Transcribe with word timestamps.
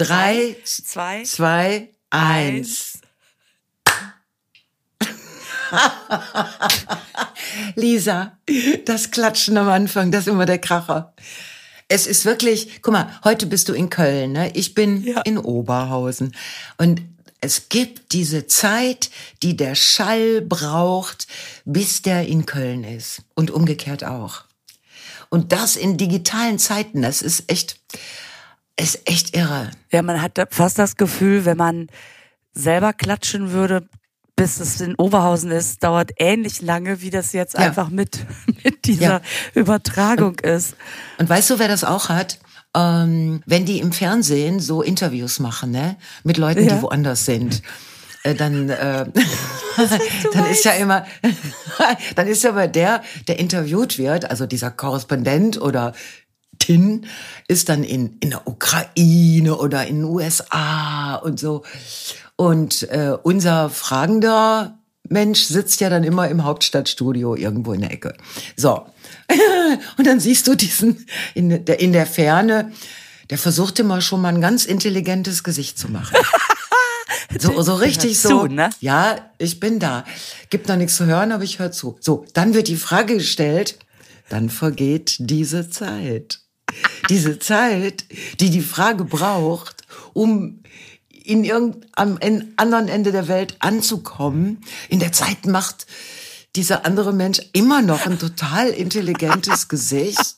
Drei, 0.00 0.56
zwei, 0.64 1.24
zwei, 1.24 1.90
eins. 2.08 3.00
Lisa, 7.74 8.38
das 8.86 9.10
Klatschen 9.10 9.58
am 9.58 9.68
Anfang, 9.68 10.10
das 10.10 10.22
ist 10.22 10.28
immer 10.32 10.46
der 10.46 10.58
Kracher. 10.58 11.12
Es 11.88 12.06
ist 12.06 12.24
wirklich, 12.24 12.80
guck 12.80 12.94
mal, 12.94 13.20
heute 13.24 13.44
bist 13.46 13.68
du 13.68 13.74
in 13.74 13.90
Köln, 13.90 14.32
ne? 14.32 14.50
Ich 14.54 14.72
bin 14.74 15.04
Ja. 15.04 15.20
in 15.20 15.36
Oberhausen. 15.36 16.34
Und 16.78 17.02
es 17.42 17.68
gibt 17.68 18.12
diese 18.12 18.46
Zeit, 18.46 19.10
die 19.42 19.54
der 19.54 19.74
Schall 19.74 20.40
braucht, 20.40 21.26
bis 21.66 22.00
der 22.00 22.26
in 22.26 22.46
Köln 22.46 22.84
ist. 22.84 23.20
Und 23.34 23.50
umgekehrt 23.50 24.04
auch. 24.04 24.44
Und 25.28 25.52
das 25.52 25.76
in 25.76 25.98
digitalen 25.98 26.58
Zeiten, 26.58 27.02
das 27.02 27.20
ist 27.20 27.50
echt, 27.50 27.76
ist 28.80 29.00
echt 29.08 29.36
irre. 29.36 29.70
Ja, 29.92 30.02
man 30.02 30.20
hat 30.22 30.38
fast 30.50 30.78
das 30.78 30.96
Gefühl, 30.96 31.44
wenn 31.44 31.56
man 31.56 31.88
selber 32.52 32.92
klatschen 32.92 33.52
würde, 33.52 33.88
bis 34.36 34.58
es 34.58 34.80
in 34.80 34.94
Oberhausen 34.94 35.50
ist, 35.50 35.82
dauert 35.84 36.12
ähnlich 36.16 36.62
lange, 36.62 37.02
wie 37.02 37.10
das 37.10 37.32
jetzt 37.32 37.54
Ja. 37.54 37.60
einfach 37.60 37.90
mit, 37.90 38.24
mit 38.64 38.86
dieser 38.86 39.02
Ja. 39.02 39.20
Übertragung 39.54 40.38
ist. 40.38 40.76
Und 41.18 41.28
weißt 41.28 41.50
du, 41.50 41.58
wer 41.58 41.68
das 41.68 41.84
auch 41.84 42.08
hat? 42.08 42.38
Ähm, 42.74 43.42
wenn 43.46 43.66
die 43.66 43.80
im 43.80 43.92
Fernsehen 43.92 44.60
so 44.60 44.80
Interviews 44.82 45.40
machen, 45.40 45.72
ne, 45.72 45.96
mit 46.24 46.38
Leuten, 46.38 46.64
Ja. 46.64 46.76
die 46.76 46.82
woanders 46.82 47.24
sind, 47.24 47.62
äh, 48.22 48.34
dann, 48.34 48.68
äh, 48.70 49.06
dann 50.32 50.46
ist 50.46 50.64
ja 50.64 50.72
immer, 50.72 51.04
dann 52.14 52.26
ist 52.28 52.42
ja 52.44 52.50
aber 52.50 52.68
der, 52.68 53.02
der 53.28 53.38
interviewt 53.38 53.98
wird, 53.98 54.30
also 54.30 54.46
dieser 54.46 54.70
Korrespondent 54.70 55.60
oder 55.60 55.92
Tin, 56.60 57.06
ist 57.48 57.68
dann 57.68 57.82
in, 57.82 58.18
in 58.20 58.30
der 58.30 58.46
Ukraine 58.46 59.56
oder 59.56 59.86
in 59.86 59.96
den 59.96 60.04
USA 60.04 61.16
und 61.16 61.40
so. 61.40 61.64
Und 62.36 62.84
äh, 62.90 63.16
unser 63.22 63.68
fragender 63.68 64.78
Mensch 65.08 65.42
sitzt 65.42 65.80
ja 65.80 65.90
dann 65.90 66.04
immer 66.04 66.28
im 66.28 66.44
Hauptstadtstudio 66.44 67.34
irgendwo 67.34 67.72
in 67.72 67.80
der 67.80 67.90
Ecke. 67.90 68.14
So. 68.56 68.86
Und 69.98 70.06
dann 70.06 70.20
siehst 70.20 70.46
du 70.46 70.54
diesen 70.54 71.06
in 71.34 71.64
der, 71.64 71.80
in 71.80 71.92
der 71.92 72.06
Ferne, 72.06 72.72
der 73.28 73.38
versucht 73.38 73.80
immer 73.80 74.00
schon 74.00 74.20
mal 74.20 74.28
ein 74.28 74.40
ganz 74.40 74.64
intelligentes 74.64 75.42
Gesicht 75.42 75.78
zu 75.78 75.90
machen. 75.90 76.16
So, 77.38 77.62
so 77.62 77.74
richtig 77.74 78.10
Hört 78.10 78.22
so. 78.22 78.40
zu, 78.40 78.46
ne? 78.46 78.70
Ja, 78.80 79.30
ich 79.38 79.60
bin 79.60 79.78
da. 79.78 80.04
Gibt 80.48 80.68
noch 80.68 80.76
nichts 80.76 80.96
zu 80.96 81.06
hören, 81.06 81.30
aber 81.30 81.44
ich 81.44 81.60
höre 81.60 81.70
zu. 81.70 81.96
So, 82.00 82.24
dann 82.34 82.54
wird 82.54 82.66
die 82.66 82.76
Frage 82.76 83.14
gestellt, 83.14 83.78
dann 84.28 84.50
vergeht 84.50 85.16
diese 85.20 85.70
Zeit. 85.70 86.39
Diese 87.08 87.38
Zeit, 87.38 88.04
die 88.40 88.50
die 88.50 88.60
Frage 88.62 89.04
braucht, 89.04 89.82
um 90.12 90.62
in 91.24 91.44
irgendeinem 91.44 92.16
en- 92.20 92.52
anderen 92.56 92.88
Ende 92.88 93.12
der 93.12 93.28
Welt 93.28 93.56
anzukommen. 93.60 94.62
In 94.88 94.98
der 95.00 95.12
Zeit 95.12 95.46
macht 95.46 95.86
dieser 96.56 96.84
andere 96.84 97.12
Mensch 97.12 97.40
immer 97.52 97.82
noch 97.82 98.06
ein 98.06 98.18
total 98.18 98.68
intelligentes 98.68 99.68
Gesicht. 99.68 100.36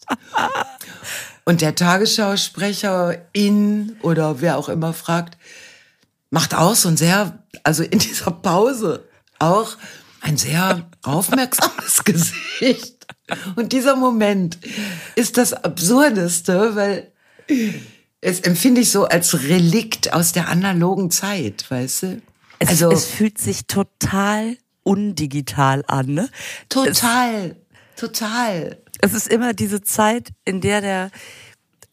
Und 1.44 1.60
der 1.60 1.74
Tagesschausprecher 1.74 3.16
in 3.32 3.96
oder 4.02 4.40
wer 4.40 4.58
auch 4.58 4.68
immer 4.68 4.92
fragt, 4.92 5.38
macht 6.30 6.54
auch 6.54 6.74
so 6.74 6.88
ein 6.88 6.96
sehr, 6.96 7.38
also 7.64 7.82
in 7.82 7.98
dieser 7.98 8.30
Pause 8.30 9.08
auch 9.38 9.76
ein 10.20 10.36
sehr 10.36 10.88
aufmerksames 11.02 12.04
Gesicht. 12.04 13.01
Und 13.56 13.72
dieser 13.72 13.96
Moment 13.96 14.58
ist 15.14 15.38
das 15.38 15.52
Absurdeste, 15.52 16.74
weil 16.74 17.12
es 18.20 18.40
empfinde 18.40 18.80
ich 18.80 18.90
so 18.90 19.04
als 19.04 19.42
Relikt 19.42 20.12
aus 20.12 20.32
der 20.32 20.48
analogen 20.48 21.10
Zeit, 21.10 21.70
weißt 21.70 22.02
du? 22.02 22.22
Es, 22.58 22.68
also 22.68 22.90
es 22.90 23.06
fühlt 23.06 23.38
sich 23.38 23.66
total 23.66 24.56
undigital 24.84 25.84
an, 25.86 26.06
ne? 26.14 26.28
total, 26.68 27.56
total. 27.96 28.78
Es 29.00 29.14
ist 29.14 29.28
immer 29.28 29.52
diese 29.52 29.82
Zeit, 29.82 30.30
in 30.44 30.60
der 30.60 30.80
der, 30.80 31.10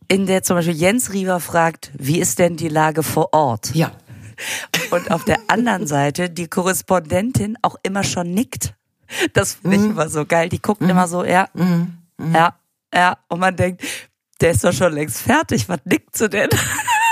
in 0.08 0.28
der 0.28 0.44
zum 0.44 0.58
Beispiel 0.58 0.76
Jens 0.76 1.12
Riewer 1.12 1.40
fragt, 1.40 1.92
wie 1.98 2.20
ist 2.20 2.38
denn 2.40 2.56
die 2.56 2.70
Lage 2.70 3.02
vor 3.02 3.34
Ort? 3.34 3.74
Ja, 3.74 3.92
Und 4.92 5.12
auf 5.12 5.26
der 5.26 5.40
anderen 5.48 5.88
Seite 5.88 6.30
die 6.30 6.48
Korrespondentin 6.48 7.58
auch 7.62 7.76
immer 7.84 8.04
schon 8.04 8.32
nickt. 8.32 8.74
Das 9.34 9.56
finde 9.56 9.78
Mhm. 9.78 9.84
ich 9.86 9.90
immer 9.92 10.10
so 10.10 10.26
geil. 10.26 10.50
Die 10.50 10.62
guckt 10.62 10.82
immer 10.82 11.08
so, 11.08 11.24
ja, 11.24 11.48
ja, 12.34 12.54
ja. 12.94 13.18
Und 13.28 13.40
man 13.40 13.56
denkt, 13.56 13.84
der 14.42 14.52
ist 14.52 14.64
doch 14.64 14.74
schon 14.74 14.94
längst 14.94 15.22
fertig. 15.22 15.68
Was 15.70 15.80
nickt 15.86 16.16
sie 16.18 16.30
denn? 16.30 16.50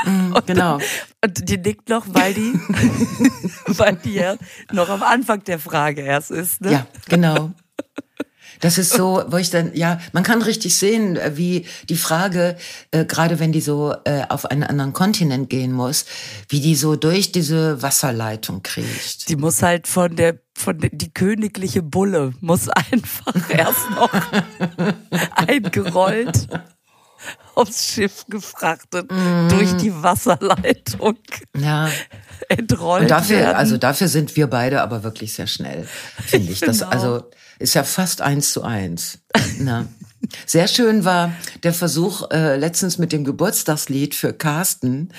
Und, 0.06 0.46
genau. 0.46 0.78
und 1.25 1.50
die 1.50 1.58
nickt 1.58 1.90
noch, 1.90 2.06
weil 2.08 2.34
die, 2.34 2.53
weil 3.66 3.96
die 3.96 4.13
ja 4.13 4.35
noch 4.72 4.88
am 4.90 5.02
Anfang 5.02 5.44
der 5.44 5.58
Frage 5.59 6.02
erst 6.02 6.30
ist. 6.30 6.62
Ne? 6.62 6.72
Ja, 6.72 6.88
genau. 7.09 7.52
Das 8.59 8.78
ist 8.78 8.91
so, 8.94 9.23
wo 9.28 9.38
ich 9.38 9.50
dann, 9.50 9.72
ja, 9.75 10.00
man 10.13 10.23
kann 10.23 10.41
richtig 10.41 10.75
sehen, 10.78 11.16
äh, 11.18 11.38
wie 11.38 11.66
die 11.90 11.95
Frage, 11.97 12.57
äh, 12.91 13.06
gerade 13.06 13.40
wenn 13.40 13.51
die 13.51 13.62
so 13.62 13.94
äh, 14.06 14.23
auf 14.29 14.45
einen 14.45 14.63
anderen 14.63 14.94
Kontinent 14.94 15.50
gehen 15.50 15.72
muss, 15.72 16.06
wie 16.50 16.59
die 16.62 16.75
so 16.75 16.96
durch 16.96 17.31
diese 17.31 17.81
Wasserleitung 17.81 18.63
kriecht. 18.63 19.29
Die 19.29 19.35
muss 19.35 19.62
halt 19.62 19.88
von 19.88 20.16
der, 20.16 20.40
von 20.56 20.78
der, 20.79 20.90
die 20.91 21.12
königliche 21.13 21.81
Bulle 21.84 22.34
muss 22.41 22.67
einfach 22.91 23.34
erst 23.50 23.90
noch 23.91 24.12
eingerollt 25.35 26.47
aufs 27.56 27.88
Schiff 27.91 28.25
gefrachtet, 28.29 29.09
durch 29.50 29.75
die 29.78 29.91
Wasserleitung 30.03 31.17
Ja. 31.57 31.90
entrollt 32.50 33.01
Und 33.03 33.12
dafür, 33.12 33.38
werden. 33.38 33.56
also 33.56 33.78
dafür 33.78 34.07
sind 34.07 34.35
wir 34.35 34.46
beide 34.47 34.81
aber 34.81 35.03
wirklich 35.03 35.34
sehr 35.34 35.47
schnell, 35.47 35.88
finde 36.25 36.51
ich. 36.51 36.59
Das 36.59 36.79
Genau. 36.79 36.91
also 36.91 37.23
ist 37.59 37.73
ja 37.73 37.84
fast 37.84 38.22
eins 38.22 38.51
zu 38.51 38.63
eins. 38.63 39.19
Na. 39.59 39.88
Sehr 40.45 40.68
schön 40.68 41.06
war 41.06 41.31
der 41.63 41.73
Versuch 41.73 42.31
äh, 42.31 42.57
letztens 42.57 42.97
mit 42.97 43.12
dem 43.12 43.23
Geburtstagslied 43.23 44.16
für 44.16 44.34
Carsten, 44.34 45.09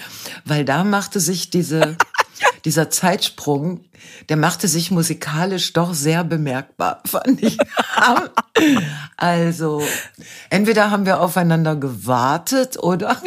weil 0.45 0.65
da 0.65 0.83
machte 0.85 1.21
sich 1.21 1.51
diese 1.51 1.97
dieser 2.65 2.91
Zeitsprung, 2.91 3.85
der 4.29 4.37
machte 4.37 4.69
sich 4.69 4.91
musikalisch 4.91 5.73
doch 5.73 5.95
sehr 5.95 6.25
bemerkbar, 6.25 7.03
fand 7.07 7.43
ich. 7.43 7.59
Also, 9.17 9.83
entweder 10.51 10.91
haben 10.91 11.07
wir 11.07 11.21
aufeinander 11.21 11.77
gewartet 11.77 12.79
oder 12.79 13.21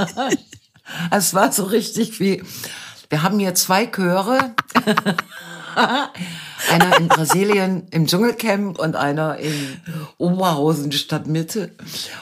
es 1.10 1.34
war 1.34 1.52
so 1.52 1.64
richtig 1.64 2.20
wie, 2.20 2.42
wir 3.08 3.22
haben 3.22 3.38
hier 3.38 3.54
zwei 3.54 3.86
Chöre. 3.86 4.54
Einer 6.72 6.98
in 6.98 7.08
Brasilien 7.08 7.86
im 7.90 8.06
Dschungelcamp 8.06 8.78
und 8.78 8.96
einer 8.96 9.36
in 9.38 9.80
Oberhausen 10.18 10.90
Stadtmitte. 10.92 11.72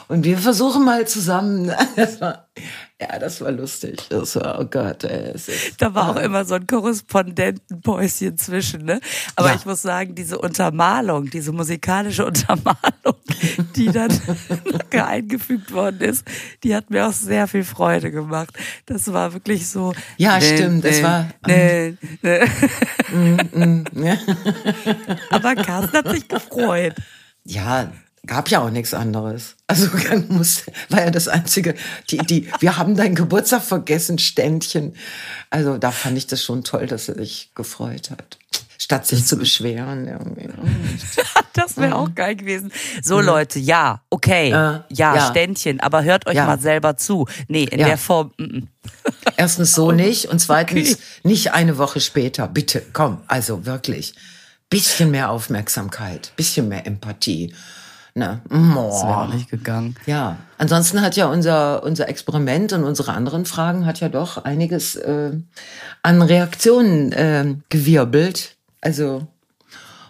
Und 0.07 0.25
wir 0.25 0.37
versuchen 0.37 0.83
mal 0.83 1.07
zusammen. 1.07 1.71
ja, 3.01 3.17
das 3.19 3.41
war 3.41 3.51
lustig. 3.51 3.97
Das 4.09 4.35
war, 4.35 4.59
oh 4.59 4.65
Gott, 4.65 5.03
ey, 5.05 5.33
Da 5.79 5.93
war 5.95 6.09
auch 6.11 6.17
immer 6.21 6.45
so 6.45 6.53
ein 6.53 6.67
Korrespondentenpäuschen 6.67 8.37
zwischen, 8.37 8.85
ne? 8.85 8.99
Aber 9.35 9.49
Ja. 9.49 9.55
ich 9.55 9.65
muss 9.65 9.81
sagen, 9.81 10.13
diese 10.13 10.37
Untermalung, 10.37 11.29
diese 11.29 11.51
musikalische 11.51 12.25
Untermalung, 12.25 13.15
die 13.75 13.87
dann 13.87 14.11
eingefügt 14.91 15.71
worden 15.73 16.01
ist, 16.01 16.25
die 16.63 16.75
hat 16.75 16.89
mir 16.91 17.07
auch 17.07 17.13
sehr 17.13 17.47
viel 17.47 17.63
Freude 17.63 18.11
gemacht. 18.11 18.53
Das 18.85 19.11
war 19.11 19.33
wirklich 19.33 19.67
so. 19.67 19.93
Ja, 20.17 20.39
stimmt, 20.39 20.85
es 20.85 21.01
war- 21.01 21.27
Nee, 21.47 21.95
nee. 22.21 22.39
ja. 23.95 24.17
Aber 25.31 25.55
Carsten 25.55 25.97
hat 25.97 26.09
sich 26.11 26.27
gefreut. 26.27 26.93
Ja, 27.43 27.91
gab 28.27 28.49
ja 28.49 28.59
auch 28.61 28.69
nichts 28.69 28.93
anderes. 28.93 29.55
Also 29.67 29.89
muss, 30.29 30.63
war 30.89 31.01
ja 31.01 31.11
das 31.11 31.27
einzige. 31.27 31.75
Die, 32.09 32.17
die, 32.17 32.49
wir 32.59 32.77
haben 32.77 32.95
deinen 32.95 33.15
Geburtstag 33.15 33.63
vergessen, 33.63 34.19
Ständchen. 34.19 34.95
Also 35.49 35.77
da 35.77 35.91
fand 35.91 36.17
ich 36.17 36.27
das 36.27 36.43
schon 36.43 36.63
toll, 36.63 36.87
dass 36.87 37.09
er 37.09 37.15
sich 37.15 37.51
gefreut 37.55 38.11
hat. 38.11 38.37
Statt 38.77 39.05
sich 39.07 39.25
zu 39.25 39.37
beschweren. 39.37 40.07
Irgendwie. 40.07 40.49
Das 41.53 41.75
wäre 41.75 41.95
auch 41.95 42.15
geil 42.15 42.37
gewesen. 42.37 42.71
So 43.03 43.19
Leute, 43.19 43.59
ja, 43.59 44.01
okay, 44.09 44.47
Äh, 44.51 44.53
ja, 44.53 44.83
ja. 44.89 45.29
Ständchen, 45.29 45.81
aber 45.81 46.03
hört 46.05 46.25
euch 46.25 46.35
Ja. 46.35 46.45
mal 46.45 46.59
selber 46.59 46.95
zu. 46.95 47.27
Nee, 47.49 47.65
in 47.65 47.79
Ja. 47.81 47.87
der 47.87 47.97
Form. 47.97 48.31
mm, 48.37 48.43
mm. 48.43 48.67
Erstens 49.37 49.73
so 49.73 49.91
nicht 49.91 50.27
und 50.27 50.39
zweitens 50.39 50.93
Okay. 50.93 51.01
nicht 51.23 51.51
eine 51.51 51.77
Woche 51.77 51.99
später. 51.99 52.47
Bitte, 52.47 52.81
komm, 52.93 53.21
also 53.27 53.65
wirklich. 53.65 54.13
Bisschen 54.69 55.11
mehr 55.11 55.29
Aufmerksamkeit, 55.29 56.31
bisschen 56.37 56.69
mehr 56.69 56.87
Empathie. 56.87 57.53
Ne? 58.13 58.41
Das 58.49 59.03
wäre 59.03 59.17
auch 59.21 59.33
nicht 59.33 59.49
gegangen. 59.49 59.95
Ja, 60.05 60.37
ansonsten 60.57 61.01
hat 61.01 61.15
ja 61.15 61.27
unser, 61.27 61.81
unser 61.83 62.09
Experiment 62.09 62.73
und 62.73 62.83
unsere 62.83 63.13
anderen 63.13 63.45
Fragen 63.45 63.85
hat 63.85 63.99
ja 64.01 64.09
doch 64.09 64.43
einiges 64.43 64.95
äh, 64.97 65.31
an 66.03 66.21
Reaktionen 66.21 67.11
äh, 67.13 67.55
gewirbelt. 67.69 68.57
Also 68.81 69.27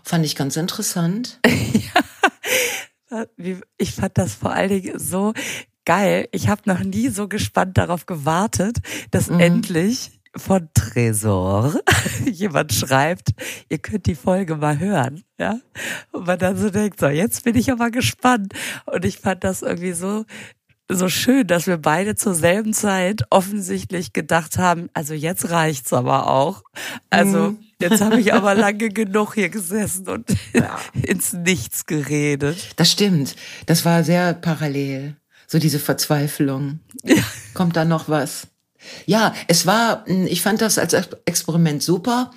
fand 0.03 0.25
ich 0.25 0.35
ganz 0.35 0.55
interessant. 0.57 1.39
Wie- 3.37 3.61
Ich 3.77 3.93
fand 3.93 4.17
das 4.17 4.33
vor 4.33 4.51
allen 4.51 4.69
Dingen 4.69 4.97
so 4.99 5.33
geil. 5.85 6.27
Ich 6.31 6.47
habe 6.47 6.61
noch 6.65 6.79
nie 6.79 7.09
so 7.09 7.27
gespannt 7.27 7.77
darauf 7.77 8.05
gewartet, 8.05 8.77
dass 9.11 9.29
mhm. 9.29 9.39
endlich 9.39 10.20
von 10.35 10.69
Tresor 10.73 11.75
jemand 12.25 12.73
schreibt, 12.73 13.29
ihr 13.69 13.79
könnt 13.79 14.05
die 14.05 14.15
Folge 14.15 14.55
mal 14.55 14.79
hören, 14.79 15.23
ja. 15.39 15.59
Und 16.11 16.27
man 16.27 16.39
dann 16.39 16.57
so 16.57 16.69
denkt, 16.69 16.99
so, 16.99 17.07
jetzt 17.07 17.43
bin 17.43 17.55
ich 17.55 17.71
aber 17.71 17.91
gespannt. 17.91 18.53
Und 18.85 19.03
ich 19.05 19.17
fand 19.19 19.43
das 19.43 19.61
irgendwie 19.61 19.93
so, 19.93 20.25
so 20.89 21.09
schön, 21.09 21.47
dass 21.47 21.67
wir 21.67 21.77
beide 21.77 22.15
zur 22.15 22.33
selben 22.33 22.73
Zeit 22.73 23.23
offensichtlich 23.29 24.13
gedacht 24.13 24.57
haben, 24.57 24.89
also 24.93 25.13
jetzt 25.13 25.49
reicht's 25.49 25.93
aber 25.93 26.27
auch. 26.27 26.63
Also, 27.09 27.51
mhm. 27.51 27.59
jetzt 27.79 28.01
habe 28.01 28.19
ich 28.19 28.33
aber 28.33 28.55
lange 28.55 28.89
genug 28.89 29.33
hier 29.35 29.49
gesessen 29.49 30.07
und 30.07 30.29
ja. 30.53 30.79
ins 31.03 31.33
Nichts 31.33 31.85
geredet. 31.85 32.71
Das 32.75 32.91
stimmt. 32.91 33.35
Das 33.65 33.85
war 33.85 34.03
sehr 34.03 34.33
parallel. 34.33 35.17
So 35.47 35.59
diese 35.59 35.79
Verzweiflung. 35.79 36.79
Ja. 37.03 37.21
Kommt 37.53 37.75
da 37.75 37.83
noch 37.83 38.07
was? 38.07 38.47
Ja, 39.05 39.33
es 39.47 39.65
war, 39.65 40.05
hm, 40.05 40.27
ich 40.27 40.41
fand 40.41 40.61
das 40.61 40.77
als 40.77 40.93
Experiment 41.25 41.83
super. 41.83 42.31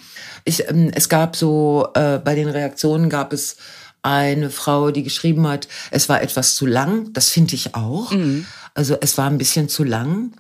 Ich, 0.45 0.59
hm, 0.59 0.91
es 0.95 1.09
gab 1.09 1.37
so, 1.37 1.89
äh, 1.95 2.19
bei 2.19 2.35
den 2.35 2.49
Reaktionen 2.49 3.09
gab 3.09 3.33
es 3.33 3.57
eine 4.03 4.51
Frau, 4.51 4.91
die 4.91 5.03
geschrieben 5.03 5.49
hat, 5.49 5.67
es 5.91 6.09
war 6.09 6.23
etwas 6.23 6.57
zu 6.57 6.67
lang. 6.67 7.13
Das 7.15 7.31
finde 7.31 7.55
ich 7.55 7.75
auch. 7.75 8.11
Mhm. 8.13 8.47
Also 8.75 8.97
es 9.01 9.17
war 9.17 9.31
ein 9.31 9.39
bisschen 9.39 9.69
zu 9.69 9.83
lang. 9.83 10.33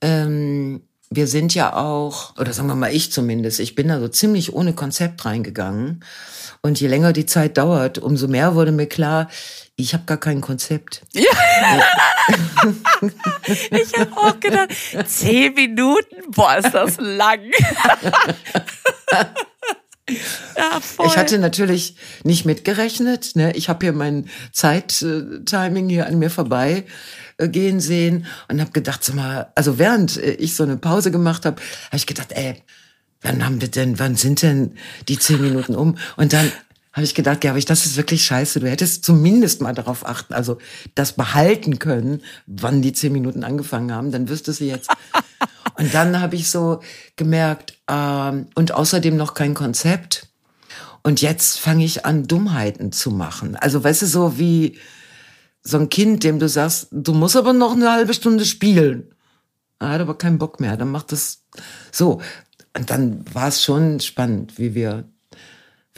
Ähm, 0.00 0.82
wir 1.10 1.26
sind 1.26 1.54
ja 1.54 1.74
auch, 1.74 2.38
oder 2.38 2.52
sagen 2.52 2.68
wir 2.68 2.76
mal 2.76 2.94
ich 2.94 3.10
zumindest, 3.10 3.58
ich 3.58 3.74
bin 3.74 3.88
da 3.88 3.98
so 3.98 4.06
ziemlich 4.06 4.54
ohne 4.54 4.74
Konzept 4.74 5.24
reingegangen. 5.24 6.04
Und 6.62 6.80
je 6.80 6.86
länger 6.86 7.12
die 7.12 7.26
Zeit 7.26 7.58
dauert, 7.58 7.98
umso 7.98 8.28
mehr 8.28 8.54
wurde 8.54 8.70
mir 8.70 8.86
klar, 8.86 9.28
ich 9.80 9.94
habe 9.94 10.04
gar 10.04 10.18
kein 10.18 10.40
Konzept. 10.40 11.02
Ja. 11.12 11.22
ich 13.70 13.98
habe 13.98 14.16
auch 14.16 14.38
gedacht, 14.40 14.70
zehn 15.06 15.54
Minuten, 15.54 16.30
boah, 16.30 16.56
ist 16.56 16.72
das 16.72 16.96
lang. 16.98 17.40
Ja. 20.56 20.80
Ich 21.06 21.16
hatte 21.16 21.38
natürlich 21.38 21.94
nicht 22.24 22.44
mitgerechnet. 22.44 23.36
Ne? 23.36 23.52
Ich 23.54 23.68
habe 23.68 23.86
hier 23.86 23.92
mein 23.92 24.28
Zeittiming 24.52 25.88
hier 25.88 26.08
an 26.08 26.18
mir 26.18 26.30
vorbei 26.30 26.84
äh, 27.38 27.48
gehen 27.48 27.78
sehen 27.78 28.26
und 28.48 28.60
habe 28.60 28.72
gedacht, 28.72 29.04
sag 29.04 29.14
mal, 29.14 29.52
also 29.54 29.78
während 29.78 30.16
ich 30.16 30.56
so 30.56 30.64
eine 30.64 30.76
Pause 30.76 31.12
gemacht 31.12 31.46
habe, 31.46 31.62
habe 31.86 31.96
ich 31.96 32.06
gedacht, 32.06 32.32
ey, 32.32 32.56
wann 33.22 33.44
haben 33.44 33.60
wir 33.60 33.68
denn, 33.68 33.98
wann 33.98 34.16
sind 34.16 34.42
denn 34.42 34.76
die 35.08 35.18
zehn 35.18 35.40
Minuten 35.40 35.74
um? 35.74 35.96
Und 36.16 36.32
dann 36.32 36.50
habe 36.92 37.04
ich 37.04 37.14
gedacht, 37.14 37.44
ja, 37.44 37.50
aber 37.52 37.58
ich, 37.58 37.66
das 37.66 37.86
ist 37.86 37.96
wirklich 37.96 38.24
scheiße. 38.24 38.58
Du 38.58 38.68
hättest 38.68 39.04
zumindest 39.04 39.62
mal 39.62 39.74
darauf 39.74 40.06
achten, 40.06 40.34
also 40.34 40.58
das 40.96 41.12
behalten 41.12 41.78
können, 41.78 42.22
wann 42.46 42.82
die 42.82 42.92
zehn 42.92 43.12
Minuten 43.12 43.44
angefangen 43.44 43.92
haben. 43.92 44.10
Dann 44.10 44.28
wüsstest 44.28 44.60
du 44.60 44.64
jetzt. 44.64 44.90
und 45.78 45.94
dann 45.94 46.20
habe 46.20 46.34
ich 46.34 46.50
so 46.50 46.80
gemerkt, 47.14 47.78
ähm, 47.88 48.48
und 48.56 48.72
außerdem 48.72 49.16
noch 49.16 49.34
kein 49.34 49.54
Konzept. 49.54 50.28
Und 51.02 51.22
jetzt 51.22 51.60
fange 51.60 51.84
ich 51.84 52.04
an, 52.04 52.26
Dummheiten 52.26 52.90
zu 52.90 53.10
machen. 53.10 53.54
Also 53.56 53.82
weißt 53.82 54.02
du, 54.02 54.06
so 54.06 54.38
wie 54.38 54.78
so 55.62 55.78
ein 55.78 55.90
Kind, 55.90 56.24
dem 56.24 56.38
du 56.38 56.48
sagst, 56.48 56.88
du 56.90 57.12
musst 57.12 57.36
aber 57.36 57.52
noch 57.52 57.72
eine 57.72 57.92
halbe 57.92 58.14
Stunde 58.14 58.44
spielen. 58.44 59.14
Er 59.78 59.90
hat 59.90 60.00
aber 60.00 60.18
keinen 60.18 60.38
Bock 60.38 60.58
mehr. 60.58 60.76
Dann 60.76 60.90
macht 60.90 61.12
das 61.12 61.44
so. 61.92 62.20
Und 62.76 62.90
dann 62.90 63.24
war 63.32 63.48
es 63.48 63.62
schon 63.62 64.00
spannend, 64.00 64.58
wie 64.58 64.74
wir 64.74 65.04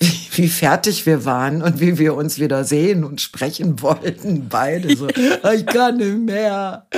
wie, 0.02 0.28
wie 0.42 0.48
fertig 0.48 1.06
wir 1.06 1.24
waren 1.24 1.62
und 1.62 1.80
wie 1.80 1.98
wir 1.98 2.14
uns 2.14 2.38
wieder 2.38 2.64
sehen 2.64 3.04
und 3.04 3.20
sprechen 3.20 3.80
wollten, 3.82 4.48
beide 4.48 4.96
so, 4.96 5.08
ich 5.08 5.66
kann 5.66 5.96
nicht 5.96 6.18
mehr. 6.18 6.86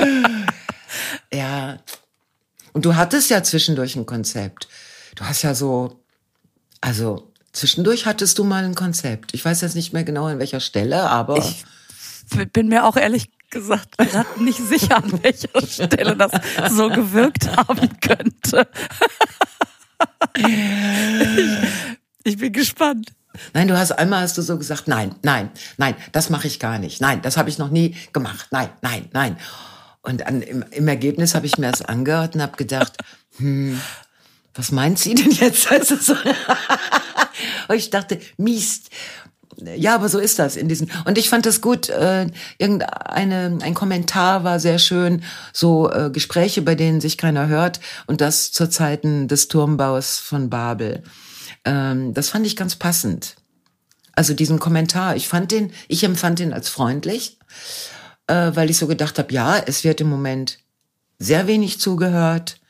Ja. 1.33 1.81
Und 2.73 2.85
du 2.85 2.95
hattest 2.95 3.29
ja 3.29 3.43
zwischendurch 3.43 3.97
ein 3.97 4.07
Konzept. 4.07 4.69
Du 5.17 5.25
hast 5.25 5.43
ja 5.43 5.53
so, 5.53 6.05
also 6.81 7.33
zwischendurch 7.53 8.07
hattest 8.07 8.39
du 8.39 8.45
mal 8.45 8.63
ein 8.63 8.77
Konzept. 8.77 9.35
Ich 9.35 9.45
weiß 9.45 9.63
jetzt 9.63 9.75
nicht 9.75 9.93
mehr 9.93 10.05
genau 10.05 10.27
an 10.27 10.39
welcher 10.39 10.61
Stelle, 10.61 11.11
aber. 11.11 11.39
Ich 11.39 11.65
bin 12.53 12.69
mir 12.69 12.87
auch 12.87 12.97
ehrlich 12.97 13.33
gesagt 13.51 13.99
gerade 13.99 14.45
nicht 14.45 14.61
sicher, 14.61 14.99
an 14.99 15.21
welcher 15.25 15.67
Stelle 15.67 16.15
das 16.15 16.31
so 16.71 16.89
gewirkt 16.89 17.49
haben 17.57 17.89
könnte. 18.01 18.69
ich, 20.37 21.94
ich 22.25 22.39
bin 22.39 22.53
gespannt. 22.53 23.13
Nein, 23.53 23.69
du 23.69 23.77
hast 23.77 23.93
einmal 23.93 24.23
hast 24.23 24.39
du 24.39 24.43
so 24.43 24.59
gesagt, 24.59 24.89
nein, 24.89 25.15
nein, 25.23 25.51
nein, 25.77 25.95
das 26.13 26.31
mache 26.31 26.47
ich 26.47 26.61
gar 26.61 26.79
nicht. 26.79 27.01
Nein, 27.01 27.21
das 27.23 27.37
habe 27.37 27.49
ich 27.49 27.59
noch 27.59 27.71
nie 27.71 27.97
gemacht. 28.13 28.49
Nein, 28.51 28.71
nein, 28.81 29.09
nein. 29.13 29.37
Und 30.03 30.27
an, 30.27 30.43
im, 30.43 30.65
im 30.71 30.89
Ergebnis 30.89 31.35
habe 31.35 31.47
ich 31.47 31.59
mir 31.59 31.71
das 31.71 31.83
angehört 31.83 32.35
und 32.35 32.43
habe 32.43 32.57
gedacht, 32.57 32.97
hm, 33.39 33.81
was 34.55 34.71
meint 34.71 34.99
sie 34.99 35.15
denn 35.15 35.31
jetzt? 35.31 35.71
Also 35.71 35.97
so 35.97 36.15
und 37.69 37.77
ich 37.77 37.91
dachte, 37.91 38.21
Mist. 38.37 38.91
Ja, 39.77 39.95
aber 39.95 40.09
so 40.09 40.19
ist 40.19 40.41
das 40.41 40.57
in 40.57 40.69
diesen. 40.69 40.91
Und 41.05 41.17
ich 41.17 41.29
fand 41.29 41.47
das 41.47 41.61
gut. 41.61 41.89
Äh, 41.89 42.27
irgendeine 42.59 43.59
ein 43.63 43.75
Kommentar 43.75 44.43
war 44.43 44.59
sehr 44.59 44.81
schön. 44.81 45.23
So 45.53 45.91
äh, 45.93 46.11
Gespräche, 46.11 46.61
bei 46.63 46.75
denen 46.75 47.01
sich 47.01 47.19
keiner 47.19 47.47
hört. 47.47 47.79
Und 48.07 48.21
das 48.21 48.51
zu 48.51 48.69
Zeiten 48.69 49.29
des 49.29 49.47
Turmbaus 49.47 50.19
von 50.19 50.51
Babel. 50.51 51.05
Ähm, 51.65 52.15
das 52.15 52.29
fand 52.29 52.47
ich 52.47 52.57
ganz 52.57 52.77
passend. 52.77 53.37
Also 54.13 54.35
diesen 54.35 54.59
Kommentar, 54.59 55.17
ich 55.17 55.29
fand 55.29 55.51
den, 55.51 55.73
ich 55.89 56.05
empfand 56.05 56.39
den 56.39 56.53
als 56.53 56.69
freundlich, 56.69 57.39
äh, 58.27 58.53
weil 58.55 58.71
ich 58.71 58.79
so 58.79 58.87
gedacht 58.87 59.19
habe, 59.19 59.33
ja, 59.33 59.59
es 59.59 59.85
wird 59.85 60.01
im 60.01 60.09
Moment 60.09 60.59
sehr 61.19 61.47
wenig 61.47 61.81
zugehört. 61.81 62.61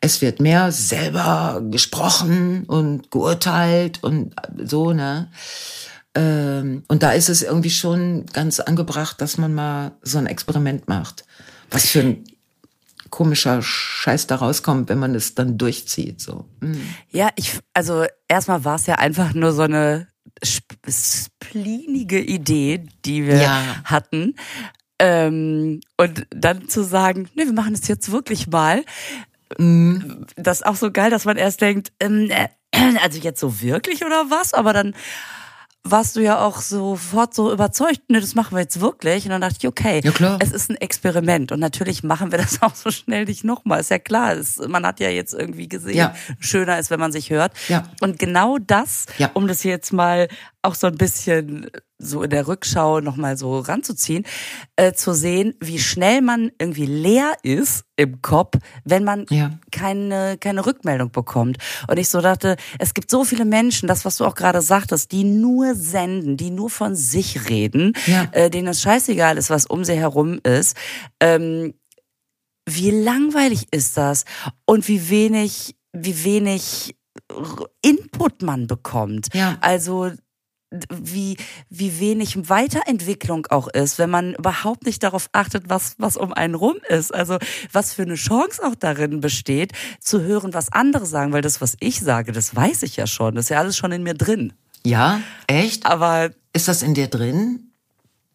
Es 0.00 0.20
wird 0.20 0.40
mehr 0.40 0.70
selber 0.70 1.60
gesprochen 1.70 2.64
und 2.66 3.10
geurteilt 3.10 4.04
und 4.04 4.34
so, 4.56 4.92
ne? 4.92 5.28
Ähm, 6.14 6.84
und 6.86 7.02
da 7.02 7.12
ist 7.12 7.28
es 7.28 7.42
irgendwie 7.42 7.70
schon 7.70 8.26
ganz 8.26 8.60
angebracht, 8.60 9.20
dass 9.20 9.38
man 9.38 9.54
mal 9.54 9.92
so 10.02 10.18
ein 10.18 10.26
Experiment 10.26 10.88
macht. 10.88 11.24
Was 11.70 11.86
für 11.86 12.00
ein 12.00 12.24
komischer 13.10 13.62
Scheiß 13.62 14.26
da 14.26 14.36
rauskommt, 14.36 14.88
wenn 14.88 14.98
man 14.98 15.14
es 15.14 15.34
dann 15.34 15.58
durchzieht. 15.58 16.20
So. 16.20 16.44
Mhm. 16.60 16.80
Ja, 17.10 17.30
ich, 17.36 17.58
also 17.74 18.04
erstmal 18.28 18.64
war 18.64 18.76
es 18.76 18.86
ja 18.86 18.96
einfach 18.96 19.34
nur 19.34 19.52
so 19.52 19.62
eine 19.62 20.08
splinige 20.44 22.20
Idee, 22.20 22.86
die 23.04 23.26
wir 23.26 23.42
ja. 23.42 23.62
hatten. 23.84 24.34
Ähm, 24.98 25.80
und 25.96 26.26
dann 26.30 26.68
zu 26.68 26.82
sagen, 26.82 27.28
nee, 27.34 27.44
wir 27.44 27.52
machen 27.52 27.74
es 27.74 27.86
jetzt 27.88 28.10
wirklich 28.10 28.48
mal. 28.48 28.84
Mhm. 29.56 30.26
Das 30.36 30.58
ist 30.58 30.66
auch 30.66 30.76
so 30.76 30.90
geil, 30.90 31.10
dass 31.10 31.24
man 31.24 31.36
erst 31.36 31.60
denkt, 31.60 31.92
ähm, 32.00 32.30
äh, 32.30 32.48
also 33.02 33.18
jetzt 33.18 33.40
so 33.40 33.60
wirklich 33.60 34.04
oder 34.04 34.26
was? 34.30 34.54
Aber 34.54 34.72
dann 34.72 34.94
warst 35.90 36.16
du 36.16 36.20
ja 36.20 36.40
auch 36.40 36.60
sofort 36.60 37.34
so 37.34 37.52
überzeugt, 37.52 38.08
ne, 38.08 38.20
das 38.20 38.34
machen 38.34 38.56
wir 38.56 38.60
jetzt 38.60 38.80
wirklich. 38.80 39.24
Und 39.24 39.30
dann 39.30 39.40
dachte 39.40 39.56
ich, 39.58 39.66
okay, 39.66 40.00
ja, 40.02 40.10
klar. 40.10 40.38
es 40.40 40.52
ist 40.52 40.70
ein 40.70 40.76
Experiment. 40.76 41.52
Und 41.52 41.60
natürlich 41.60 42.02
machen 42.02 42.30
wir 42.30 42.38
das 42.38 42.62
auch 42.62 42.74
so 42.74 42.90
schnell 42.90 43.24
nicht 43.24 43.44
nochmal. 43.44 43.80
Ist 43.80 43.90
ja 43.90 43.98
klar, 43.98 44.34
es, 44.34 44.56
man 44.56 44.86
hat 44.86 45.00
ja 45.00 45.10
jetzt 45.10 45.34
irgendwie 45.34 45.68
gesehen, 45.68 45.96
ja. 45.96 46.14
schöner 46.40 46.78
ist, 46.78 46.90
wenn 46.90 47.00
man 47.00 47.12
sich 47.12 47.30
hört. 47.30 47.52
Ja. 47.68 47.84
Und 48.00 48.18
genau 48.18 48.58
das, 48.58 49.06
ja. 49.18 49.30
um 49.34 49.48
das 49.48 49.62
jetzt 49.64 49.92
mal 49.92 50.28
auch 50.62 50.74
so 50.74 50.86
ein 50.86 50.96
bisschen 50.96 51.70
so 51.98 52.22
in 52.22 52.30
der 52.30 52.46
Rückschau 52.46 53.00
nochmal 53.00 53.36
so 53.36 53.58
ranzuziehen, 53.58 54.24
äh, 54.76 54.92
zu 54.92 55.12
sehen, 55.12 55.54
wie 55.60 55.78
schnell 55.78 56.20
man 56.20 56.50
irgendwie 56.58 56.86
leer 56.86 57.32
ist 57.42 57.84
im 57.96 58.22
Kopf, 58.22 58.58
wenn 58.84 59.04
man 59.04 59.26
ja. 59.30 59.58
keine, 59.72 60.36
keine 60.38 60.64
Rückmeldung 60.64 61.10
bekommt. 61.10 61.58
Und 61.88 61.98
ich 61.98 62.08
so 62.08 62.20
dachte, 62.20 62.56
es 62.78 62.94
gibt 62.94 63.10
so 63.10 63.24
viele 63.24 63.44
Menschen, 63.44 63.88
das, 63.88 64.04
was 64.04 64.16
du 64.16 64.24
auch 64.24 64.34
gerade 64.34 64.60
sagtest, 64.60 65.12
die 65.12 65.24
nur 65.24 65.74
senden, 65.74 66.36
die 66.36 66.50
nur 66.50 66.70
von 66.70 66.94
sich 66.94 67.48
reden, 67.48 67.92
ja. 68.06 68.28
äh, 68.32 68.50
denen 68.50 68.68
es 68.68 68.82
scheißegal 68.82 69.38
ist, 69.38 69.50
was 69.50 69.66
um 69.66 69.84
sie 69.84 69.94
herum 69.94 70.40
ist. 70.42 70.76
Ähm, 71.20 71.74
wie 72.68 72.90
langweilig 72.90 73.66
ist 73.70 73.96
das? 73.96 74.24
Und 74.66 74.88
wie 74.88 75.08
wenig, 75.08 75.76
wie 75.92 76.24
wenig 76.24 76.94
Input 77.82 78.42
man 78.42 78.66
bekommt. 78.66 79.34
Ja. 79.34 79.56
Also 79.60 80.10
wie, 80.70 81.36
wie 81.70 81.98
wenig 81.98 82.48
Weiterentwicklung 82.48 83.46
auch 83.46 83.68
ist, 83.68 83.98
wenn 83.98 84.10
man 84.10 84.34
überhaupt 84.34 84.84
nicht 84.84 85.02
darauf 85.02 85.28
achtet, 85.32 85.68
was, 85.68 85.94
was 85.98 86.16
um 86.16 86.32
einen 86.32 86.54
rum 86.54 86.76
ist. 86.88 87.14
Also 87.14 87.38
was 87.72 87.94
für 87.94 88.02
eine 88.02 88.16
Chance 88.16 88.62
auch 88.64 88.74
darin 88.74 89.20
besteht, 89.20 89.72
zu 90.00 90.20
hören, 90.20 90.54
was 90.54 90.72
andere 90.72 91.06
sagen, 91.06 91.32
weil 91.32 91.42
das, 91.42 91.60
was 91.60 91.76
ich 91.80 92.00
sage, 92.00 92.32
das 92.32 92.54
weiß 92.54 92.82
ich 92.82 92.96
ja 92.96 93.06
schon. 93.06 93.34
Das 93.34 93.46
ist 93.46 93.48
ja 93.50 93.58
alles 93.58 93.76
schon 93.76 93.92
in 93.92 94.02
mir 94.02 94.14
drin. 94.14 94.52
Ja, 94.84 95.20
echt? 95.46 95.86
Aber 95.86 96.30
ist 96.52 96.68
das 96.68 96.82
in 96.82 96.94
dir 96.94 97.08
drin? 97.08 97.72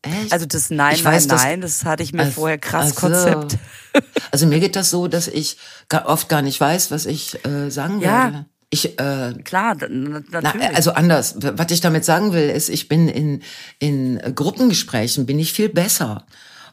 Echt? 0.01 0.33
Also 0.33 0.45
das 0.45 0.69
Nein, 0.69 0.95
ich 0.95 1.05
weiß, 1.05 1.27
Nein, 1.27 1.37
Nein, 1.37 1.61
das 1.61 1.85
hatte 1.85 2.03
ich 2.03 2.13
mir 2.13 2.23
also, 2.23 2.33
vorher 2.33 2.57
krass 2.57 2.97
also, 2.97 2.99
Konzept. 2.99 3.57
Also 4.31 4.47
mir 4.47 4.59
geht 4.59 4.75
das 4.75 4.89
so, 4.89 5.07
dass 5.07 5.27
ich 5.27 5.57
oft 6.05 6.27
gar 6.27 6.41
nicht 6.41 6.59
weiß, 6.59 6.89
was 6.89 7.05
ich 7.05 7.45
äh, 7.45 7.69
sagen 7.69 8.01
ja. 8.01 8.23
werde. 8.23 8.45
Ich, 8.74 9.00
äh, 9.00 9.34
Klar, 9.44 9.75
natürlich. 9.75 10.27
Na, 10.32 10.51
also 10.74 10.94
anders. 10.94 11.36
Was 11.38 11.70
ich 11.70 11.80
damit 11.80 12.03
sagen 12.06 12.34
will, 12.34 12.50
ist, 12.50 12.70
ich 12.70 12.88
bin 12.88 13.08
in, 13.08 13.44
in 13.77 14.20
Gruppengesprächen 14.34 15.27
bin 15.27 15.38
ich 15.38 15.53
viel 15.53 15.70
besser. 15.70 16.25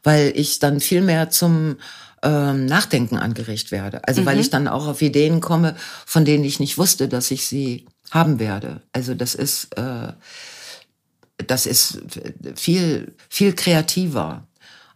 weil 0.02 0.33
ich 0.35 0.59
dann 0.59 0.80
viel 0.80 1.02
mehr 1.02 1.30
zum 1.30 1.76
ähm, 2.23 2.66
Nachdenken 2.66 3.16
angeregt 3.16 3.71
werde. 3.71 4.07
Also 4.07 4.23
mhm. 4.23 4.26
weil 4.26 4.40
ich 4.40 4.50
dann 4.50 4.69
auch 4.69 4.87
auf 4.87 5.02
Ideen 5.02 5.40
komme, 5.40 5.76
von 6.07 6.25
denen 6.25 6.45
ich 6.45 6.61
nicht 6.61 6.78
wusste, 6.78 7.09
dass 7.09 7.30
ich 7.30 7.47
sie 7.47 7.87
haben 8.11 8.38
werde. 8.38 8.80
Also 8.92 9.14
das 9.14 9.35
ist, 9.35 9.76
äh, 9.76 10.12
das 11.47 11.66
ist 11.66 12.00
viel, 12.57 13.14
viel 13.28 13.52
kreativer. 13.54 14.47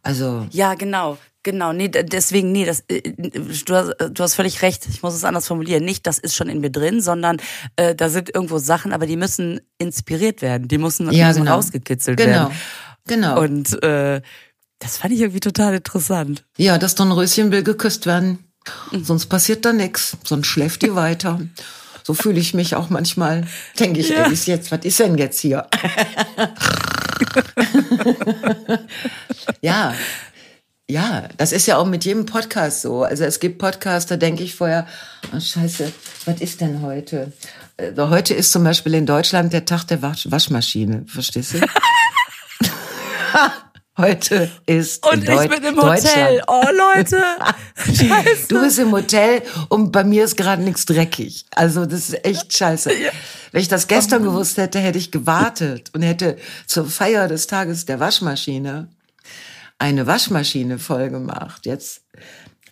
Also 0.02 0.46
ja, 0.50 0.74
genau. 0.74 1.18
Genau, 1.44 1.74
nee, 1.74 1.88
deswegen, 1.88 2.52
nee, 2.52 2.64
das, 2.64 2.84
äh, 2.88 3.02
du, 3.02 3.74
hast, 3.74 3.94
du 3.98 4.22
hast 4.22 4.34
völlig 4.34 4.62
recht, 4.62 4.86
ich 4.88 5.02
muss 5.02 5.14
es 5.14 5.24
anders 5.24 5.46
formulieren. 5.46 5.84
Nicht, 5.84 6.06
das 6.06 6.18
ist 6.18 6.34
schon 6.34 6.48
in 6.48 6.60
mir 6.60 6.70
drin, 6.70 7.02
sondern 7.02 7.36
äh, 7.76 7.94
da 7.94 8.08
sind 8.08 8.34
irgendwo 8.34 8.58
Sachen, 8.58 8.94
aber 8.94 9.06
die 9.06 9.18
müssen 9.18 9.60
inspiriert 9.78 10.40
werden, 10.40 10.68
die 10.68 10.78
müssen, 10.78 11.12
ja, 11.12 11.28
müssen 11.28 11.40
genau. 11.40 11.56
rausgekitzelt 11.56 12.16
genau. 12.16 12.30
werden. 12.30 12.54
Genau. 13.06 13.40
Und 13.40 13.82
äh, 13.82 14.22
das 14.78 14.96
fand 14.96 15.12
ich 15.12 15.20
irgendwie 15.20 15.40
total 15.40 15.74
interessant. 15.74 16.46
Ja, 16.56 16.78
das 16.78 16.94
Dornröschen 16.94 17.52
will 17.52 17.62
geküsst 17.62 18.06
werden. 18.06 18.38
Mhm. 18.90 19.04
Sonst 19.04 19.26
passiert 19.26 19.66
da 19.66 19.74
nichts. 19.74 20.16
Sonst 20.24 20.46
schläft 20.46 20.80
die 20.80 20.94
weiter. 20.94 21.42
So 22.04 22.14
fühle 22.14 22.40
ich 22.40 22.54
mich 22.54 22.74
auch 22.74 22.88
manchmal. 22.88 23.46
Denke 23.78 24.00
ich, 24.00 24.08
ja. 24.08 24.24
ey, 24.24 24.32
ist 24.32 24.46
jetzt, 24.46 24.72
was 24.72 24.82
ist 24.84 24.98
denn 24.98 25.18
jetzt 25.18 25.40
hier? 25.40 25.66
ja, 29.60 29.94
ja, 30.88 31.28
das 31.38 31.52
ist 31.52 31.66
ja 31.66 31.78
auch 31.78 31.86
mit 31.86 32.04
jedem 32.04 32.26
Podcast 32.26 32.82
so. 32.82 33.04
Also 33.04 33.24
es 33.24 33.40
gibt 33.40 33.58
Podcasts, 33.58 34.08
da 34.08 34.16
denke 34.16 34.42
ich 34.42 34.54
vorher, 34.54 34.86
oh 35.34 35.40
scheiße, 35.40 35.90
was 36.26 36.40
ist 36.40 36.60
denn 36.60 36.82
heute? 36.82 37.32
Also 37.76 38.10
heute 38.10 38.34
ist 38.34 38.52
zum 38.52 38.64
Beispiel 38.64 38.94
in 38.94 39.06
Deutschland 39.06 39.52
der 39.52 39.64
Tag 39.64 39.84
der 39.84 40.02
Wasch 40.02 40.30
Waschmaschine, 40.30 41.04
verstehst 41.06 41.54
du? 41.54 41.60
Heute 43.96 44.50
ist 44.66 45.06
und 45.06 45.22
ich 45.22 45.48
bin 45.48 45.62
im 45.62 45.80
Hotel. 45.80 46.42
Oh 46.48 46.64
Leute, 46.76 47.22
scheiße. 47.76 48.48
Du 48.48 48.60
bist 48.60 48.80
im 48.80 48.90
Hotel 48.90 49.40
und 49.68 49.92
bei 49.92 50.02
mir 50.02 50.24
ist 50.24 50.36
gerade 50.36 50.62
nichts 50.62 50.84
dreckig. 50.84 51.46
Also 51.54 51.86
das 51.86 52.08
ist 52.08 52.24
echt 52.24 52.52
scheiße. 52.52 52.90
Wenn 53.52 53.60
ich 53.60 53.68
das 53.68 53.86
gestern 53.86 54.24
gewusst 54.24 54.56
hätte, 54.56 54.80
hätte 54.80 54.98
ich 54.98 55.12
gewartet 55.12 55.90
und 55.94 56.02
hätte 56.02 56.36
zur 56.66 56.86
Feier 56.86 57.28
des 57.28 57.46
Tages 57.46 57.86
der 57.86 58.00
Waschmaschine 58.00 58.88
eine 59.78 60.06
Waschmaschine 60.06 60.78
voll 60.78 61.10
gemacht. 61.10 61.66
Jetzt 61.66 62.02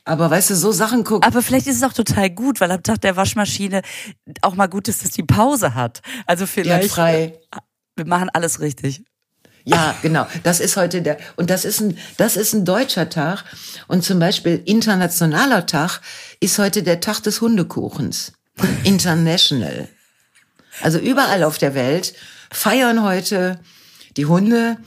aber 0.05 0.31
weißt 0.31 0.51
du, 0.51 0.57
so 0.57 0.73
Sachen 0.73 1.05
gucken. 1.05 1.27
Aber 1.27 1.43
vielleicht 1.43 1.69
ist 1.69 1.77
es 1.77 1.83
auch 1.85 1.93
total 1.93 2.29
gut, 2.31 2.61
weil 2.61 2.71
am 2.73 2.83
Tag 2.83 3.01
der 3.03 3.15
Waschmaschine 3.17 3.83
auch 4.41 4.55
mal 4.55 4.67
gut 4.67 4.89
ist, 4.89 5.05
dass 5.05 5.13
die 5.13 5.23
Pause 5.23 5.75
hat. 5.75 6.01
Also 6.27 6.47
vielleicht. 6.47 6.89
Ja, 6.89 6.95
frei. 6.95 7.41
Wir 7.95 8.07
machen 8.07 8.29
alles 8.33 8.61
richtig. 8.61 9.05
Ja, 9.65 9.95
genau. 10.03 10.27
Das 10.43 10.59
ist 10.59 10.77
heute 10.77 11.03
der, 11.03 11.19
und 11.37 11.51
das 11.51 11.65
ist 11.65 11.81
ein, 11.81 11.97
das 12.17 12.37
ist 12.37 12.53
ein 12.53 12.65
deutscher 12.65 13.09
Tag. 13.11 13.45
Und 13.87 14.03
zum 14.03 14.19
Beispiel 14.19 14.61
internationaler 14.65 15.67
Tag 15.67 16.01
ist 16.41 16.59
heute 16.59 16.83
der 16.83 17.01
Tag 17.01 17.21
des 17.21 17.41
Hundekuchens. 17.41 18.33
International. 18.83 19.89
Also 20.81 20.99
überall 20.99 21.45
auf 21.45 21.59
der 21.59 21.75
Welt 21.75 22.15
feiern 22.51 23.05
heute 23.05 23.61
die 24.17 24.27
Hunde 24.27 24.79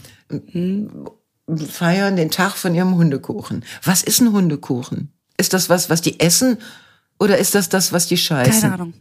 feiern 1.69 2.15
den 2.15 2.31
Tag 2.31 2.53
von 2.55 2.73
ihrem 2.73 2.95
Hundekuchen. 2.95 3.63
Was 3.83 4.03
ist 4.03 4.21
ein 4.21 4.31
Hundekuchen? 4.31 5.11
Ist 5.37 5.53
das 5.53 5.69
was, 5.69 5.89
was 5.89 6.01
die 6.01 6.19
essen 6.19 6.57
oder 7.19 7.37
ist 7.37 7.55
das 7.55 7.69
das, 7.69 7.93
was 7.93 8.07
die 8.07 8.17
scheißen? 8.17 8.61
Keine 8.61 8.73
Ahnung. 8.73 8.93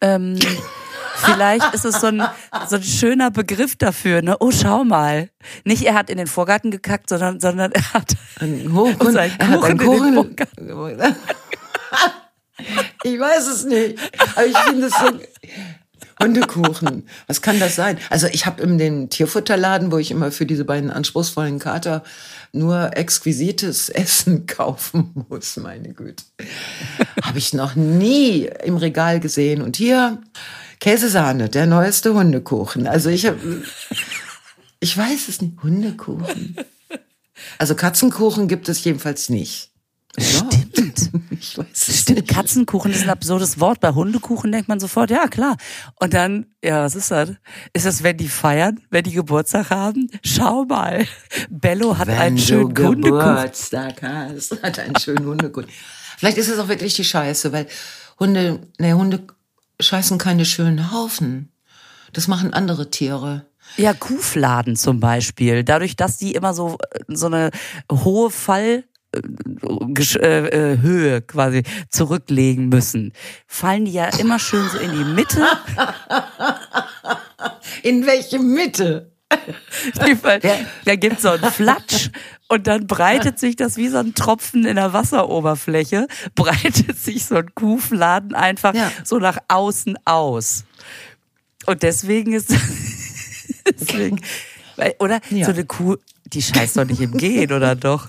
Ähm, 0.00 0.38
vielleicht 1.16 1.74
ist 1.74 1.84
es 1.84 2.00
so 2.00 2.08
ein, 2.08 2.22
so 2.68 2.76
ein 2.76 2.82
schöner 2.82 3.30
Begriff 3.30 3.76
dafür. 3.76 4.22
Ne? 4.22 4.36
Oh, 4.40 4.50
schau 4.50 4.84
mal. 4.84 5.30
Nicht 5.64 5.84
er 5.84 5.94
hat 5.94 6.10
in 6.10 6.18
den 6.18 6.26
Vorgarten 6.26 6.70
gekackt, 6.70 7.08
sondern, 7.08 7.40
sondern 7.40 7.72
er 7.72 7.92
hat 7.94 8.14
einen 8.40 8.70
Kuchen, 8.72 9.16
er 9.16 9.48
hat 9.48 9.64
einen 9.64 9.78
Kuchen. 9.78 10.36
ich 13.04 13.18
weiß 13.18 13.46
es 13.46 13.64
nicht. 13.64 13.98
Aber 14.34 14.46
ich 14.46 14.58
finde 14.58 14.86
es 14.86 14.92
so, 14.92 15.06
Hundekuchen. 16.20 17.08
Was 17.26 17.42
kann 17.42 17.60
das 17.60 17.76
sein? 17.76 17.98
Also 18.08 18.26
ich 18.28 18.46
habe 18.46 18.62
in 18.62 18.78
den 18.78 19.10
Tierfutterladen, 19.10 19.92
wo 19.92 19.98
ich 19.98 20.10
immer 20.10 20.32
für 20.32 20.46
diese 20.46 20.64
beiden 20.64 20.90
anspruchsvollen 20.90 21.58
Kater 21.58 22.02
nur 22.52 22.96
exquisites 22.96 23.88
Essen 23.90 24.46
kaufen 24.46 25.26
muss, 25.28 25.56
meine 25.58 25.92
Güte. 25.92 26.24
habe 27.22 27.38
ich 27.38 27.52
noch 27.52 27.74
nie 27.74 28.48
im 28.64 28.76
Regal 28.76 29.20
gesehen. 29.20 29.60
Und 29.60 29.76
hier 29.76 30.20
Käsesahne, 30.80 31.48
der 31.48 31.66
neueste 31.66 32.14
Hundekuchen. 32.14 32.86
Also 32.86 33.10
ich 33.10 33.26
habe, 33.26 33.38
ich 34.80 34.96
weiß 34.96 35.28
es 35.28 35.42
nicht, 35.42 35.62
Hundekuchen. 35.62 36.56
Also 37.58 37.74
Katzenkuchen 37.74 38.48
gibt 38.48 38.68
es 38.68 38.82
jedenfalls 38.84 39.28
nicht. 39.28 39.70
Stimmt. 40.18 40.85
Ich 41.30 41.58
weiß 41.58 42.00
Stimmt, 42.00 42.20
nicht. 42.20 42.28
Katzenkuchen 42.28 42.92
ist 42.92 43.02
ein 43.02 43.10
absurdes 43.10 43.60
Wort. 43.60 43.80
Bei 43.80 43.92
Hundekuchen 43.92 44.52
denkt 44.52 44.68
man 44.68 44.80
sofort, 44.80 45.10
ja 45.10 45.26
klar. 45.28 45.56
Und 46.00 46.14
dann, 46.14 46.46
ja, 46.62 46.82
was 46.82 46.94
ist 46.94 47.10
das? 47.10 47.30
Ist 47.72 47.86
das, 47.86 48.02
wenn 48.02 48.16
die 48.16 48.28
feiern, 48.28 48.80
wenn 48.90 49.04
die 49.04 49.12
Geburtstag 49.12 49.70
haben? 49.70 50.08
Schau 50.24 50.64
mal, 50.64 51.06
Bello 51.50 51.98
hat 51.98 52.08
wenn 52.08 52.18
einen 52.18 52.38
schönen 52.38 52.74
du 52.74 52.86
Hundekuchen. 52.88 53.18
Geburtstag 53.18 54.02
hast, 54.02 54.50
hat 54.62 54.78
einen 54.78 54.96
schönen 54.96 55.26
Hundekuchen. 55.26 55.68
Vielleicht 56.16 56.38
ist 56.38 56.48
es 56.48 56.58
auch 56.58 56.68
wirklich 56.68 56.94
die 56.94 57.04
Scheiße, 57.04 57.52
weil 57.52 57.66
Hunde, 58.18 58.60
ne, 58.78 58.94
Hunde 58.94 59.26
scheißen 59.80 60.18
keine 60.18 60.44
schönen 60.44 60.92
Haufen. 60.92 61.52
Das 62.12 62.28
machen 62.28 62.54
andere 62.54 62.90
Tiere. 62.90 63.46
Ja, 63.76 63.92
Kuhfladen 63.92 64.76
zum 64.76 65.00
Beispiel. 65.00 65.64
Dadurch, 65.64 65.96
dass 65.96 66.16
die 66.16 66.32
immer 66.32 66.54
so, 66.54 66.78
so 67.08 67.26
eine 67.26 67.50
hohe 67.92 68.30
Fall, 68.30 68.84
äh, 69.16 70.72
äh, 70.72 70.78
Höhe 70.80 71.22
quasi 71.22 71.62
zurücklegen 71.90 72.68
müssen, 72.68 73.12
fallen 73.46 73.84
die 73.84 73.92
ja 73.92 74.08
immer 74.18 74.38
schön 74.38 74.68
so 74.68 74.78
in 74.78 74.92
die 74.92 75.04
Mitte. 75.04 75.46
In 77.82 78.06
welche 78.06 78.38
Mitte? 78.38 79.10
Da 80.84 80.96
gibt 80.96 81.20
so 81.20 81.30
einen 81.30 81.50
Flatsch 81.50 82.10
und 82.48 82.66
dann 82.66 82.86
breitet 82.86 83.38
sich 83.38 83.56
das 83.56 83.76
wie 83.76 83.88
so 83.88 83.98
ein 83.98 84.14
Tropfen 84.14 84.64
in 84.64 84.76
der 84.76 84.92
Wasseroberfläche, 84.92 86.06
breitet 86.34 86.98
sich 86.98 87.24
so 87.24 87.36
ein 87.36 87.54
Kuhfladen 87.54 88.34
einfach 88.34 88.74
ja. 88.74 88.90
so 89.04 89.18
nach 89.18 89.38
außen 89.48 89.98
aus. 90.04 90.64
Und 91.66 91.82
deswegen 91.82 92.32
ist 92.32 92.54
deswegen, 93.80 94.20
oder 95.00 95.20
ja. 95.30 95.46
so 95.46 95.52
eine 95.52 95.64
Kuh, 95.64 95.96
die 96.26 96.42
scheißt 96.42 96.76
doch 96.76 96.84
nicht 96.84 97.00
im 97.00 97.16
Gehen, 97.16 97.52
oder 97.52 97.74
doch? 97.74 98.08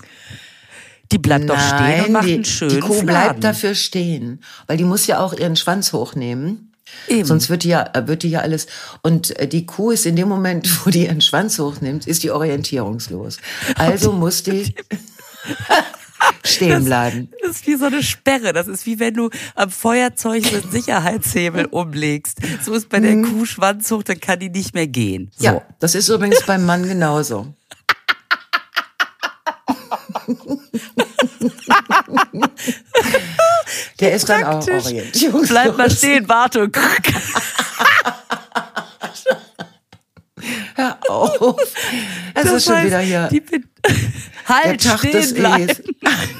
Die 1.12 1.18
bleibt 1.18 1.46
Nein, 1.46 1.56
doch 1.56 1.76
stehen 1.76 2.04
und 2.06 2.12
macht 2.12 2.26
die, 2.26 2.34
einen 2.34 2.44
schönen 2.44 2.74
Die 2.74 2.80
Kuh 2.80 2.92
Fladen. 2.92 3.06
bleibt 3.06 3.44
dafür 3.44 3.74
stehen, 3.74 4.42
weil 4.66 4.76
die 4.76 4.84
muss 4.84 5.06
ja 5.06 5.20
auch 5.20 5.32
ihren 5.32 5.56
Schwanz 5.56 5.92
hochnehmen. 5.92 6.72
Eben. 7.06 7.24
Sonst 7.24 7.50
wird 7.50 7.64
die 7.64 7.68
ja, 7.68 7.90
wird 8.06 8.22
die 8.22 8.30
ja 8.30 8.40
alles. 8.40 8.66
Und 9.02 9.36
äh, 9.38 9.46
die 9.46 9.66
Kuh 9.66 9.90
ist 9.90 10.06
in 10.06 10.16
dem 10.16 10.28
Moment, 10.28 10.68
wo 10.86 10.90
die 10.90 11.04
ihren 11.04 11.20
Schwanz 11.20 11.58
hochnimmt, 11.58 12.06
ist 12.06 12.22
die 12.22 12.30
orientierungslos. 12.30 13.38
Also 13.76 14.12
muss 14.18 14.42
die 14.42 14.74
stehen 16.44 16.84
bleiben. 16.84 17.28
Das, 17.30 17.40
das 17.40 17.56
ist 17.56 17.66
wie 17.66 17.76
so 17.76 17.86
eine 17.86 18.02
Sperre. 18.02 18.52
Das 18.52 18.68
ist 18.68 18.86
wie 18.86 18.98
wenn 18.98 19.14
du 19.14 19.30
am 19.54 19.70
Feuerzeug 19.70 20.44
einen 20.52 20.70
Sicherheitshebel 20.70 21.66
umlegst. 21.66 22.38
So 22.64 22.74
ist 22.74 22.88
bei 22.88 23.00
der 23.00 23.16
mhm. 23.16 23.24
Kuh 23.24 23.44
Schwanz 23.44 23.90
hoch, 23.90 24.02
dann 24.02 24.20
kann 24.20 24.38
die 24.40 24.50
nicht 24.50 24.74
mehr 24.74 24.86
gehen. 24.86 25.30
So. 25.36 25.44
Ja, 25.44 25.62
das 25.78 25.94
ist 25.94 26.08
übrigens 26.08 26.44
beim 26.44 26.66
Mann 26.66 26.86
genauso. 26.86 27.54
Der 34.00 34.12
ist 34.12 34.28
dann 34.28 34.44
auch 34.44 34.66
orientierungslos. 34.66 35.48
Bleib 35.48 35.76
mal 35.76 35.90
stehen, 35.90 36.28
warte. 36.28 36.70
Hör 40.74 40.98
auf. 41.08 41.56
Es 42.34 42.44
das 42.44 42.52
ist 42.52 42.66
schon 42.66 42.84
wieder 42.84 43.00
hier. 43.00 43.28
Halt 44.46 44.64
der 44.64 44.78
Tag 44.78 44.98
stehen 45.00 45.12
des 45.12 45.34
bleiben. 45.34 45.76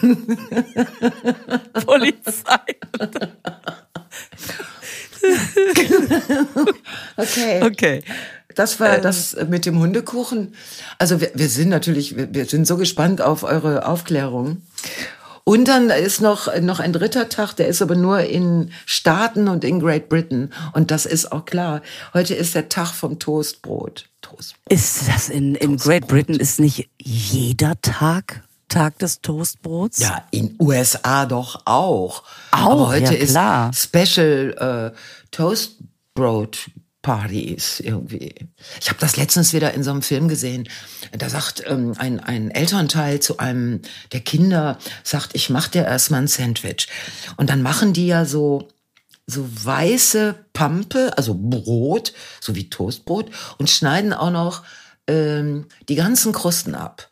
Polizei. 1.85 2.59
okay. 7.17 7.63
Okay. 7.63 8.03
Das 8.59 8.81
war 8.81 8.97
ähm. 8.97 9.03
das 9.03 9.37
mit 9.49 9.67
dem 9.67 9.79
Hundekuchen. 9.79 10.55
Also 10.99 11.21
wir, 11.21 11.31
wir 11.35 11.49
sind 11.49 11.69
natürlich, 11.69 12.17
wir, 12.17 12.35
wir 12.35 12.45
sind 12.47 12.67
so 12.67 12.77
gespannt 12.77 13.21
auf 13.21 13.45
eure 13.45 13.87
Aufklärung. 13.87 14.63
Und 15.45 15.69
dann 15.69 15.91
ist 15.91 16.21
noch, 16.21 16.55
noch 16.61 16.81
ein 16.81 16.93
dritter 16.93 17.29
Tag, 17.29 17.55
der 17.55 17.69
ist 17.69 17.81
aber 17.81 17.95
nur 17.95 18.21
in 18.21 18.71
Staaten 18.85 19.49
und 19.49 19.65
in 19.65 19.81
Great 19.81 20.09
Britain. 20.09 20.53
Und 20.73 20.91
das 20.91 21.07
ist 21.07 21.31
auch 21.31 21.45
klar. 21.45 21.83
Heute 22.13 22.35
ist 22.35 22.55
der 22.55 22.69
Tag 22.69 22.89
vom 22.89 23.21
Toastbrot. 23.21 24.11
Toastbrot. 24.21 24.73
Ist 24.73 25.09
das 25.09 25.29
in, 25.29 25.55
in 25.55 25.77
Great 25.77 26.09
Britain 26.09 26.35
ist 26.35 26.59
nicht 26.59 26.91
jeder 27.01 27.81
Tag 27.81 28.43
Tag 28.69 28.99
des 28.99 29.21
Toastbrots? 29.21 30.01
Ja, 30.01 30.27
in 30.33 30.57
USA 30.61 31.25
doch 31.27 31.63
auch. 31.65 32.25
Auch, 32.51 32.71
aber 32.73 32.89
heute 32.89 33.17
ja, 33.17 33.25
klar. 33.25 33.71
ist 33.71 33.85
Special 33.85 34.93
äh, 34.95 34.99
Toastbrot 35.31 36.69
Partys 37.09 37.81
irgendwie. 37.81 38.35
Ich 38.83 38.91
habe 38.91 39.01
das 39.01 39.17
letztens 39.17 39.55
wieder 39.55 39.73
in 39.73 39.83
so 39.83 39.91
einem 39.91 40.03
Film 40.03 40.29
gesehen. 40.29 40.69
Da 41.17 41.31
sagt 41.31 41.63
ähm, 41.67 41.95
ein, 41.97 42.21
ein 42.21 42.51
Elternteil 42.51 43.21
zu 43.21 43.39
einem 43.39 43.81
der 44.13 44.21
Kinder, 44.21 44.77
sagt, 45.05 45.31
ich 45.33 45.49
mach 45.49 45.69
dir 45.69 45.87
erstmal 45.87 46.21
ein 46.21 46.27
Sandwich. 46.27 46.87
Und 47.39 47.49
dann 47.49 47.63
machen 47.63 47.95
die 47.95 48.09
ja 48.09 48.27
so 48.27 48.69
so 49.27 49.49
weiße 49.49 50.35
Pampe, 50.53 51.17
also 51.17 51.35
Brot, 51.35 52.13
so 52.41 52.55
wie 52.55 52.69
Toastbrot, 52.69 53.31
und 53.57 53.71
schneiden 53.71 54.13
auch 54.13 54.31
noch 54.31 54.63
ähm, 55.07 55.65
die 55.89 55.95
ganzen 55.95 56.33
Krusten 56.33 56.75
ab. 56.75 57.09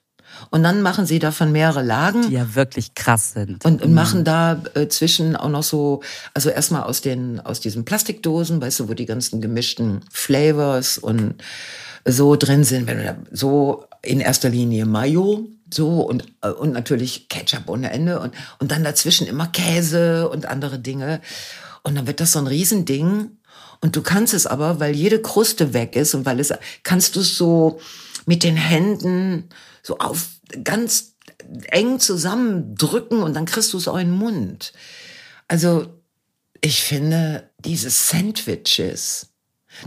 Und 0.51 0.63
dann 0.63 0.83
machen 0.83 1.07
sie 1.07 1.19
davon 1.19 1.53
mehrere 1.53 1.83
Lagen. 1.83 2.29
Die 2.29 2.35
ja 2.35 2.55
wirklich 2.55 2.95
krass 2.95 3.33
sind. 3.33 3.65
Und, 3.65 3.83
und 3.83 3.93
machen 3.93 4.25
da 4.25 4.63
äh, 4.75 4.89
zwischen 4.89 5.37
auch 5.37 5.49
noch 5.49 5.63
so, 5.63 6.03
also 6.35 6.51
erstmal 6.51 6.83
aus 6.85 7.01
den, 7.01 7.41
aus 7.41 7.61
diesen 7.61 7.85
Plastikdosen, 7.85 8.61
weißt 8.61 8.81
du, 8.81 8.89
wo 8.89 8.95
die 8.95 9.07
ganzen 9.07 9.41
gemischten 9.41 10.01
Flavors 10.11 10.99
und 10.99 11.35
so 12.05 12.37
drin 12.37 12.65
sind, 12.65 12.87
wenn 12.87 12.99
du 12.99 13.17
so 13.33 13.85
in 14.03 14.21
erster 14.21 14.49
Linie 14.49 14.87
Mayo, 14.87 15.47
so 15.73 16.01
und, 16.03 16.25
äh, 16.43 16.49
und 16.49 16.73
natürlich 16.73 17.29
Ketchup 17.29 17.69
ohne 17.69 17.91
Ende 17.91 18.21
und, 18.21 18.33
und 18.59 18.71
dann 18.71 18.85
dazwischen 18.85 19.27
immer 19.27 19.49
Käse 19.49 20.29
und 20.29 20.47
andere 20.47 20.79
Dinge. 20.79 21.21
Und 21.83 21.97
dann 21.97 22.07
wird 22.07 22.21
das 22.21 22.33
so 22.33 22.39
ein 22.39 22.47
Riesending. 22.47 23.31
Und 23.81 23.95
du 23.97 24.03
kannst 24.03 24.33
es 24.35 24.47
aber, 24.47 24.81
weil 24.81 24.95
jede 24.95 25.21
Kruste 25.21 25.75
weg 25.75 25.97
ist 25.97 26.15
und 26.15 26.25
weil 26.25 26.41
es, 26.41 26.53
kannst 26.83 27.17
du 27.17 27.21
es 27.21 27.37
so 27.37 27.79
mit 28.25 28.43
den 28.43 28.57
Händen 28.57 29.49
so 29.87 29.99
auf 29.99 30.31
ganz 30.65 31.15
eng 31.69 32.01
zusammendrücken 32.01 33.23
und 33.23 33.35
dann 33.35 33.47
kriegst 33.47 33.73
du 33.73 33.79
es 33.79 33.87
auch 33.87 33.99
in 33.99 34.09
den 34.09 34.19
Mund. 34.19 34.73
Also, 35.47 35.87
ich 36.61 36.83
finde, 36.83 37.51
diese 37.65 37.89
Sandwiches, 37.91 39.29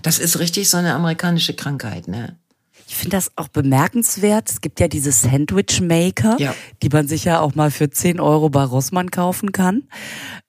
das 0.01 0.19
ist 0.19 0.39
richtig 0.39 0.69
so 0.69 0.77
eine 0.77 0.93
amerikanische 0.93 1.53
Krankheit, 1.53 2.07
ne? 2.07 2.39
Ich 2.87 2.95
finde 2.95 3.17
das 3.17 3.31
auch 3.35 3.49
bemerkenswert. 3.49 4.49
Es 4.49 4.61
gibt 4.61 4.79
ja 4.79 4.87
diese 4.87 5.11
Sandwich 5.11 5.81
Maker, 5.81 6.37
ja. 6.39 6.55
die 6.81 6.89
man 6.89 7.07
sich 7.07 7.25
ja 7.25 7.41
auch 7.41 7.53
mal 7.53 7.69
für 7.69 7.89
10 7.89 8.21
Euro 8.21 8.49
bei 8.49 8.63
Rossmann 8.63 9.11
kaufen 9.11 9.51
kann. 9.51 9.83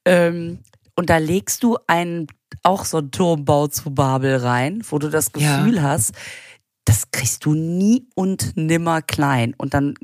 Ähm, 0.05 0.61
und 0.95 1.11
da 1.11 1.19
legst 1.19 1.65
du 1.65 1.77
einen, 1.89 2.29
auch 2.63 2.85
so 2.85 2.99
einen 2.99 3.11
Turmbau 3.11 3.67
zu 3.67 3.91
Babel 3.91 4.37
rein, 4.37 4.83
wo 4.89 4.99
du 4.99 5.11
das 5.11 5.33
Gefühl 5.33 5.77
ja. 5.77 5.83
hast, 5.83 6.13
das 6.85 7.11
kriegst 7.11 7.45
du 7.45 7.55
nie 7.55 8.09
und 8.15 8.57
nimmer 8.57 9.03
klein. 9.03 9.55
Und 9.57 9.75
dann 9.75 9.95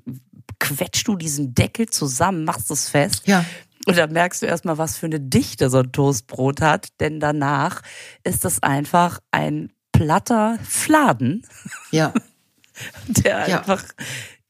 quetschst 0.59 1.09
du 1.09 1.16
diesen 1.16 1.54
Deckel 1.54 1.88
zusammen, 1.88 2.45
machst 2.45 2.71
es 2.71 2.88
fest. 2.88 3.26
Ja. 3.26 3.45
Und 3.87 3.97
dann 3.97 4.12
merkst 4.12 4.42
du 4.42 4.47
erstmal, 4.47 4.78
was 4.78 4.97
für 4.97 5.06
eine 5.06 5.21
Dichte 5.21 5.71
so 5.71 5.78
ein 5.78 5.92
Toastbrot 5.92 6.61
hat. 6.61 6.88
Denn 7.00 7.21
danach 7.21 7.83
ist 8.25 8.45
das 8.45 8.62
einfach 8.62 9.21
ein 9.30 9.73
platter 9.92 10.59
Fladen. 10.64 11.47
Ja. 11.90 12.12
Der 13.06 13.49
ja. 13.49 13.59
einfach 13.61 13.85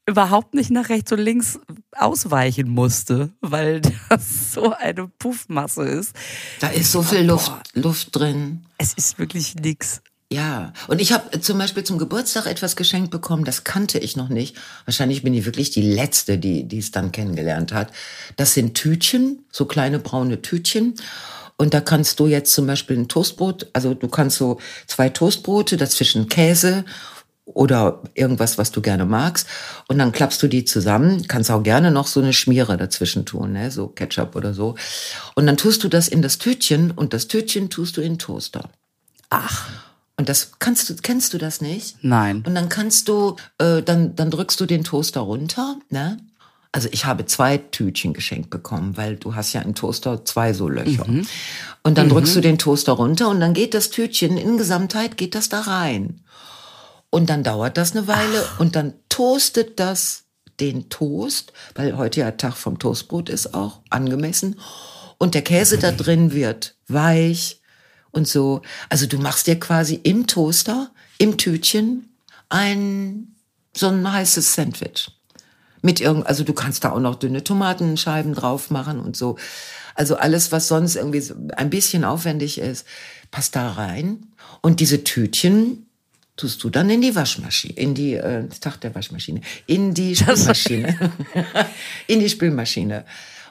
überhaupt 0.07 0.53
nicht 0.53 0.71
nach 0.71 0.89
rechts 0.89 1.11
und 1.11 1.19
links 1.19 1.59
ausweichen 1.91 2.69
musste, 2.69 3.29
weil 3.41 3.81
das 4.09 4.53
so 4.53 4.73
eine 4.73 5.07
Puffmasse 5.07 5.83
ist. 5.83 6.15
Da 6.59 6.69
ist 6.69 6.91
so 6.91 7.03
viel 7.03 7.21
Luft, 7.21 7.51
Luft 7.73 8.15
drin. 8.15 8.65
Es 8.77 8.93
ist 8.93 9.19
wirklich 9.19 9.55
nix. 9.55 10.01
Ja, 10.29 10.73
und 10.89 10.99
ich 10.99 11.13
habe 11.13 11.39
zum 11.39 11.57
Beispiel 11.57 11.85
zum 11.85 11.97
Geburtstag 11.97 12.47
etwas 12.47 12.75
geschenkt 12.75 13.11
bekommen, 13.11 13.45
das 13.45 13.63
kannte 13.63 13.97
ich 13.97 14.17
noch 14.17 14.27
nicht. 14.27 14.57
Wahrscheinlich 14.83 15.23
bin 15.23 15.33
ich 15.33 15.45
wirklich 15.45 15.71
die 15.71 15.81
Letzte, 15.81 16.37
die 16.37 16.67
die 16.67 16.79
es 16.79 16.91
dann 16.91 17.13
kennengelernt 17.13 17.71
hat. 17.71 17.93
Das 18.35 18.53
sind 18.53 18.73
Tütchen, 18.73 19.45
so 19.51 19.65
kleine 19.65 19.99
braune 19.99 20.41
Tütchen. 20.41 20.95
Und 21.55 21.73
da 21.73 21.79
kannst 21.79 22.19
du 22.19 22.27
jetzt 22.27 22.53
zum 22.53 22.67
Beispiel 22.67 22.97
ein 22.97 23.07
Toastbrot, 23.07 23.67
also 23.73 23.93
du 23.93 24.07
kannst 24.09 24.37
so 24.37 24.59
zwei 24.85 25.09
Toastbrote, 25.09 25.77
dazwischen 25.77 26.27
Käse 26.27 26.83
oder 27.45 28.03
irgendwas, 28.13 28.57
was 28.57 28.71
du 28.71 28.81
gerne 28.81 29.05
magst. 29.05 29.47
Und 29.87 29.97
dann 29.97 30.11
klappst 30.11 30.43
du 30.43 30.49
die 30.49 30.65
zusammen. 30.65 31.25
Kannst 31.29 31.49
auch 31.49 31.63
gerne 31.63 31.89
noch 31.89 32.07
so 32.07 32.19
eine 32.19 32.33
Schmiere 32.33 32.75
dazwischen 32.75 33.25
tun, 33.25 33.53
ne? 33.53 33.71
so 33.71 33.87
Ketchup 33.87 34.35
oder 34.35 34.53
so. 34.53 34.75
Und 35.35 35.47
dann 35.47 35.55
tust 35.55 35.85
du 35.85 35.87
das 35.87 36.09
in 36.09 36.21
das 36.21 36.37
Tütchen 36.37 36.91
und 36.91 37.13
das 37.13 37.29
Tütchen 37.29 37.69
tust 37.69 37.95
du 37.95 38.01
in 38.01 38.19
Toaster. 38.19 38.69
Ach. 39.29 39.86
Und 40.17 40.29
das 40.29 40.53
kannst 40.59 40.89
du, 40.89 40.95
kennst 40.95 41.33
du 41.33 41.37
das 41.37 41.61
nicht? 41.61 41.97
Nein. 42.01 42.43
Und 42.45 42.55
dann 42.55 42.69
kannst 42.69 43.07
du, 43.07 43.35
äh, 43.59 43.83
dann, 43.83 44.15
dann 44.15 44.31
drückst 44.31 44.59
du 44.59 44.65
den 44.65 44.83
Toaster 44.83 45.21
runter, 45.21 45.77
ne? 45.89 46.17
Also 46.71 46.89
ich 46.91 47.05
habe 47.05 47.25
zwei 47.25 47.57
Tütchen 47.57 48.13
geschenkt 48.13 48.49
bekommen, 48.49 48.97
weil 48.97 49.15
du 49.15 49.35
hast 49.35 49.53
ja 49.53 49.61
im 49.61 49.73
Toaster 49.73 50.25
zwei 50.25 50.53
so 50.53 50.67
Löcher. 50.67 51.07
Mhm. 51.07 51.25
Und 51.81 51.97
dann 51.97 52.07
mhm. 52.07 52.11
drückst 52.11 52.35
du 52.35 52.41
den 52.41 52.57
Toaster 52.57 52.91
runter 52.93 53.29
und 53.29 53.39
dann 53.39 53.53
geht 53.53 53.73
das 53.73 53.89
Tütchen 53.89 54.37
in 54.37 54.57
Gesamtheit 54.57 55.17
geht 55.17 55.33
das 55.33 55.49
da 55.49 55.61
rein. 55.61 56.21
Und 57.09 57.29
dann 57.29 57.43
dauert 57.43 57.77
das 57.77 57.95
eine 57.95 58.07
Weile 58.07 58.43
Ach. 58.45 58.59
und 58.59 58.75
dann 58.75 58.93
toastet 59.09 59.79
das 59.79 60.25
den 60.59 60.89
Toast, 60.89 61.53
weil 61.75 61.95
heute 61.97 62.21
ja 62.21 62.31
Tag 62.31 62.57
vom 62.57 62.79
Toastbrot 62.79 63.29
ist 63.29 63.53
auch 63.53 63.79
angemessen. 63.89 64.59
Und 65.17 65.33
der 65.33 65.41
Käse 65.41 65.77
da 65.77 65.91
drin 65.91 66.31
wird 66.31 66.75
weich, 66.87 67.56
und 68.17 68.27
so. 68.27 68.61
Also 68.89 69.07
du 69.07 69.17
machst 69.17 69.47
dir 69.47 69.57
quasi 69.57 70.01
im 70.03 70.27
Toaster, 70.27 70.91
im 71.17 71.37
Tütchen, 71.37 72.09
ein 72.49 73.35
so 73.73 73.87
ein 73.87 74.11
heißes 74.11 74.55
Sandwich. 74.55 75.11
Mit 75.81 76.01
irgend, 76.01 76.27
also 76.27 76.43
du 76.43 76.53
kannst 76.53 76.83
da 76.83 76.91
auch 76.91 76.99
noch 76.99 77.15
dünne 77.15 77.43
Tomatenscheiben 77.43 78.33
drauf 78.33 78.71
machen 78.71 78.99
und 78.99 79.15
so. 79.15 79.37
Also 79.95 80.17
alles, 80.17 80.51
was 80.51 80.67
sonst 80.67 80.95
irgendwie 80.95 81.23
ein 81.55 81.69
bisschen 81.69 82.03
aufwendig 82.03 82.57
ist, 82.57 82.85
passt 83.31 83.55
da 83.55 83.71
rein. 83.71 84.27
Und 84.61 84.79
diese 84.79 85.03
Tütchen 85.03 85.85
tust 86.35 86.63
du 86.63 86.69
dann 86.69 86.89
in 86.89 87.01
die 87.01 87.15
Waschmaschine, 87.15 87.73
in 87.75 87.93
die, 87.93 88.13
äh, 88.13 88.47
Tag 88.59 88.81
der 88.81 88.93
Waschmaschine, 88.93 89.41
in 89.65 89.93
die 89.93 90.15
Spülmaschine, 90.15 91.13
in 92.07 92.19
die 92.19 92.29
Spülmaschine. 92.29 93.05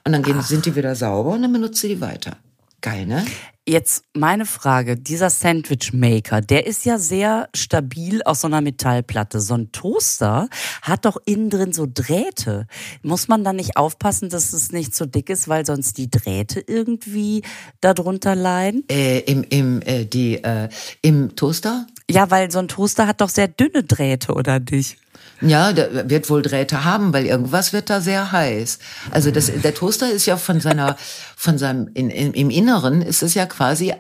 Und 0.05 0.13
dann 0.13 0.23
gehen, 0.23 0.41
sind 0.43 0.67
die 0.67 0.77
wieder 0.77 0.95
sauber 0.95 1.31
und 1.31 1.43
dann 1.43 1.53
benutzt 1.53 1.83
du 1.83 1.89
die 1.89 2.01
weiter. 2.01 2.37
Geil, 2.87 3.05
ne? 3.05 3.25
Jetzt 3.67 4.05
meine 4.15 4.47
Frage, 4.47 4.95
dieser 4.97 5.29
Sandwich 5.29 5.93
Maker, 5.93 6.41
der 6.41 6.69
ist 6.69 6.85
ja 6.85 6.99
sehr 6.99 7.49
stabil 7.53 8.23
aus 8.23 8.43
so 8.43 8.47
einer 8.47 8.61
Metallplatte. 8.61 9.41
So 9.41 9.55
ein 9.55 9.73
Toaster 9.73 10.49
hat 10.83 11.05
doch 11.05 11.17
innen 11.25 11.51
drin 11.51 11.73
so 11.73 11.89
Drähte. 11.93 12.69
Muss 13.03 13.27
man 13.27 13.43
da 13.43 13.53
nicht 13.53 13.77
aufpassen, 13.77 14.29
dass 14.29 14.53
es 14.53 14.71
nicht 14.71 14.95
so 14.95 15.05
dick 15.05 15.31
ist, 15.31 15.49
weil 15.49 15.67
sonst 15.67 15.99
die 15.99 16.09
Drähte 16.09 16.61
irgendwie 16.61 17.43
darunter 17.81 18.37
leiden? 18.37 18.85
Äh, 18.89 19.19
im, 19.23 19.43
im, 19.43 19.83
äh, 19.83 20.05
die, 20.05 20.45
äh, 20.45 20.69
Im 21.03 21.35
Toaster? 21.35 21.89
Ja, 22.11 22.31
weil 22.31 22.51
so 22.51 22.61
ein 22.61 22.69
Toaster 22.69 23.07
hat 23.07 23.21
doch 23.21 23.29
sehr 23.29 23.49
dünne 23.49 23.83
Drähte, 23.83 24.33
oder 24.35 24.61
nicht? 24.61 24.97
Ja, 25.41 25.73
der 25.73 26.09
wird 26.09 26.31
wohl 26.31 26.43
Drähte 26.43 26.85
haben, 26.85 27.13
weil 27.13 27.27
irgendwas 27.27 27.73
wird 27.73 27.91
da 27.91 28.01
sehr 28.01 28.33
heiß. 28.33 28.79
Also 29.11 29.31
das, 29.31 29.51
der 29.53 29.75
Toaster 29.75 30.11
ist 30.11 30.27
ja 30.27 30.37
von 30.37 30.61
seiner, 30.61 30.97
von 31.37 31.59
seinem, 31.59 31.91
in, 31.95 32.11
in, 32.11 32.33
im 32.33 32.51
Inneren 32.51 33.03
ist 33.03 33.23
es 33.23 33.35
ja 33.35 33.45
quasi 33.45 33.93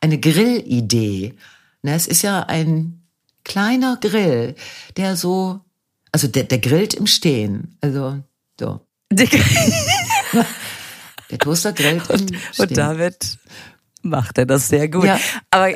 eine 0.00 0.18
Grillidee. 0.18 1.34
Ne, 1.82 1.94
es 1.94 2.06
ist 2.06 2.22
ja 2.22 2.42
ein 2.44 3.02
kleiner 3.44 3.96
Grill, 4.00 4.54
der 4.96 5.16
so, 5.16 5.60
also 6.12 6.28
der, 6.28 6.44
der 6.44 6.58
grillt 6.58 6.94
im 6.94 7.06
Stehen. 7.06 7.76
Also, 7.80 8.22
so. 8.60 8.80
der 9.10 9.26
Toaster 11.38 11.72
grillt 11.72 12.08
im 12.10 12.28
Stehen. 12.28 12.40
Und 12.58 12.76
damit 12.76 13.38
macht 14.02 14.38
er 14.38 14.46
das 14.46 14.68
sehr 14.68 14.88
gut. 14.88 15.04
Ja. 15.04 15.18
Aber 15.50 15.74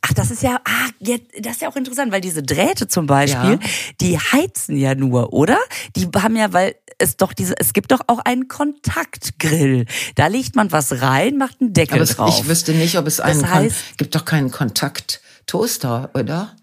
ach, 0.00 0.12
das 0.14 0.30
ist 0.30 0.42
ja, 0.42 0.60
ah, 0.64 0.88
das 1.00 1.52
ist 1.52 1.62
ja 1.62 1.68
auch 1.68 1.76
interessant, 1.76 2.12
weil 2.12 2.20
diese 2.20 2.42
Drähte 2.42 2.88
zum 2.88 3.06
Beispiel, 3.06 3.52
ja. 3.52 3.68
die 4.00 4.18
heizen 4.18 4.76
ja 4.76 4.94
nur, 4.94 5.32
oder? 5.32 5.58
Die 5.96 6.08
haben 6.16 6.36
ja, 6.36 6.52
weil 6.52 6.74
es 6.98 7.16
doch 7.16 7.32
diese, 7.32 7.58
es 7.58 7.72
gibt 7.72 7.92
doch 7.92 8.00
auch 8.06 8.20
einen 8.20 8.48
Kontaktgrill. 8.48 9.86
Da 10.14 10.28
legt 10.28 10.56
man 10.56 10.72
was 10.72 11.02
rein, 11.02 11.36
macht 11.36 11.60
einen 11.60 11.72
Deckel 11.72 12.02
Aber 12.02 12.06
drauf. 12.06 12.40
Ich 12.40 12.48
wüsste 12.48 12.72
nicht, 12.72 12.96
ob 12.98 13.06
es 13.06 13.20
einen 13.20 13.42
das 13.42 13.50
heißt, 13.50 13.98
gibt 13.98 14.14
doch 14.14 14.24
keinen 14.24 14.50
Kontakttoaster, 14.50 16.10
oder? 16.14 16.56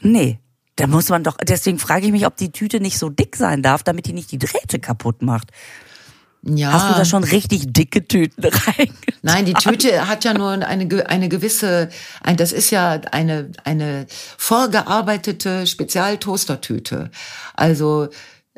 Nee. 0.00 0.38
Da 0.76 0.86
muss 0.86 1.08
man 1.08 1.24
doch, 1.24 1.36
deswegen 1.38 1.80
frage 1.80 2.06
ich 2.06 2.12
mich, 2.12 2.24
ob 2.24 2.36
die 2.36 2.52
Tüte 2.52 2.78
nicht 2.78 2.98
so 2.98 3.08
dick 3.08 3.34
sein 3.34 3.62
darf, 3.62 3.82
damit 3.82 4.06
die 4.06 4.12
nicht 4.12 4.30
die 4.30 4.38
Drähte 4.38 4.78
kaputt 4.78 5.22
macht. 5.22 5.50
Ja. 6.42 6.72
Hast 6.72 6.90
du 6.90 6.98
da 6.98 7.04
schon 7.04 7.24
richtig 7.24 7.72
dicke 7.72 8.06
Tüten 8.06 8.44
rein? 8.44 8.92
Nein, 9.22 9.44
die 9.44 9.54
Tüte 9.54 10.08
hat 10.08 10.24
ja 10.24 10.34
nur 10.34 10.50
eine, 10.50 11.08
eine 11.08 11.28
gewisse, 11.28 11.88
ein, 12.22 12.36
das 12.36 12.52
ist 12.52 12.70
ja 12.70 13.00
eine, 13.10 13.50
eine 13.64 14.06
vorgearbeitete 14.36 15.66
Spezialtoastertüte. 15.66 17.10
Also, 17.54 18.08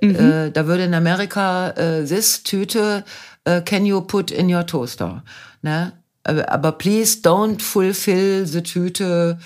mhm. 0.02 0.14
äh, 0.14 0.50
da 0.50 0.66
würde 0.66 0.84
in 0.84 0.94
Amerika, 0.94 1.70
äh, 1.70 2.04
this 2.04 2.42
Tüte, 2.42 3.04
uh, 3.48 3.60
can 3.64 3.86
you 3.86 4.00
put 4.02 4.30
in 4.30 4.52
your 4.52 4.66
toaster? 4.66 5.22
Ne? 5.62 5.92
Aber 6.24 6.72
please 6.72 7.22
don't 7.22 7.62
fulfill 7.62 8.46
the 8.46 8.60
Tüte 8.60 9.38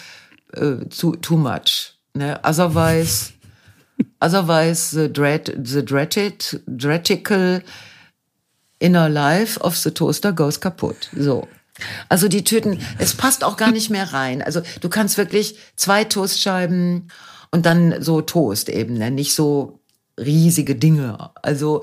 uh, 0.57 0.85
too, 0.91 1.15
too 1.17 1.37
much. 1.37 1.95
Ne? 2.15 2.39
Otherwise, 2.43 3.33
otherwise 4.21 4.91
the 4.91 5.09
dread, 5.09 5.55
the 5.57 5.83
dreaded, 5.83 6.61
dreadical 6.77 7.61
inner 8.85 9.09
life 9.09 9.59
of 9.61 9.77
the 9.77 9.91
toaster 9.91 10.33
goes 10.33 10.61
kaputt. 10.61 11.09
So. 11.17 11.49
Also 12.09 12.29
die 12.29 12.45
Tüten, 12.45 12.79
es 12.99 13.15
passt 13.15 13.43
auch 13.43 13.57
gar 13.57 13.73
nicht 13.73 13.91
mehr 13.91 14.13
rein. 14.13 14.43
Also 14.43 14.61
du 14.81 14.89
kannst 14.89 15.19
wirklich 15.19 15.57
zwei 15.77 16.05
Toastscheiben 16.05 17.11
und 17.51 17.67
dann 17.67 18.03
so 18.03 18.21
Toast 18.21 18.69
eben, 18.69 18.95
ne? 18.95 19.11
nicht 19.11 19.35
so 19.35 19.81
riesige 20.19 20.77
Dinge. 20.77 21.31
Also 21.43 21.83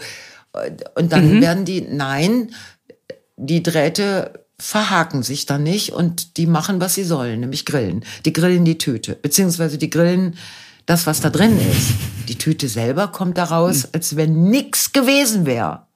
und 0.96 1.12
dann 1.12 1.38
mhm. 1.38 1.42
werden 1.42 1.66
die, 1.66 1.82
nein, 1.82 2.52
die 3.36 3.64
Drähte 3.64 4.46
verhaken 4.60 5.24
sich 5.24 5.48
dann 5.48 5.64
nicht 5.64 5.92
und 5.92 6.38
die 6.38 6.46
machen, 6.46 6.80
was 6.80 6.94
sie 6.94 7.04
sollen, 7.04 7.40
nämlich 7.40 7.66
grillen. 7.66 8.06
Die 8.26 8.34
grillen 8.34 8.64
die 8.64 8.78
Tüte, 8.78 9.16
beziehungsweise 9.16 9.78
die 9.78 9.90
grillen 9.90 10.36
das, 10.86 11.08
was 11.08 11.22
da 11.22 11.30
drin 11.30 11.58
ist. 11.60 11.92
Die 12.28 12.38
Tüte 12.38 12.68
selber 12.68 13.08
kommt 13.08 13.38
da 13.38 13.46
raus, 13.46 13.88
als 13.92 14.16
wenn 14.16 14.50
nix 14.50 14.94
gewesen 14.94 15.46
wäre. 15.46 15.88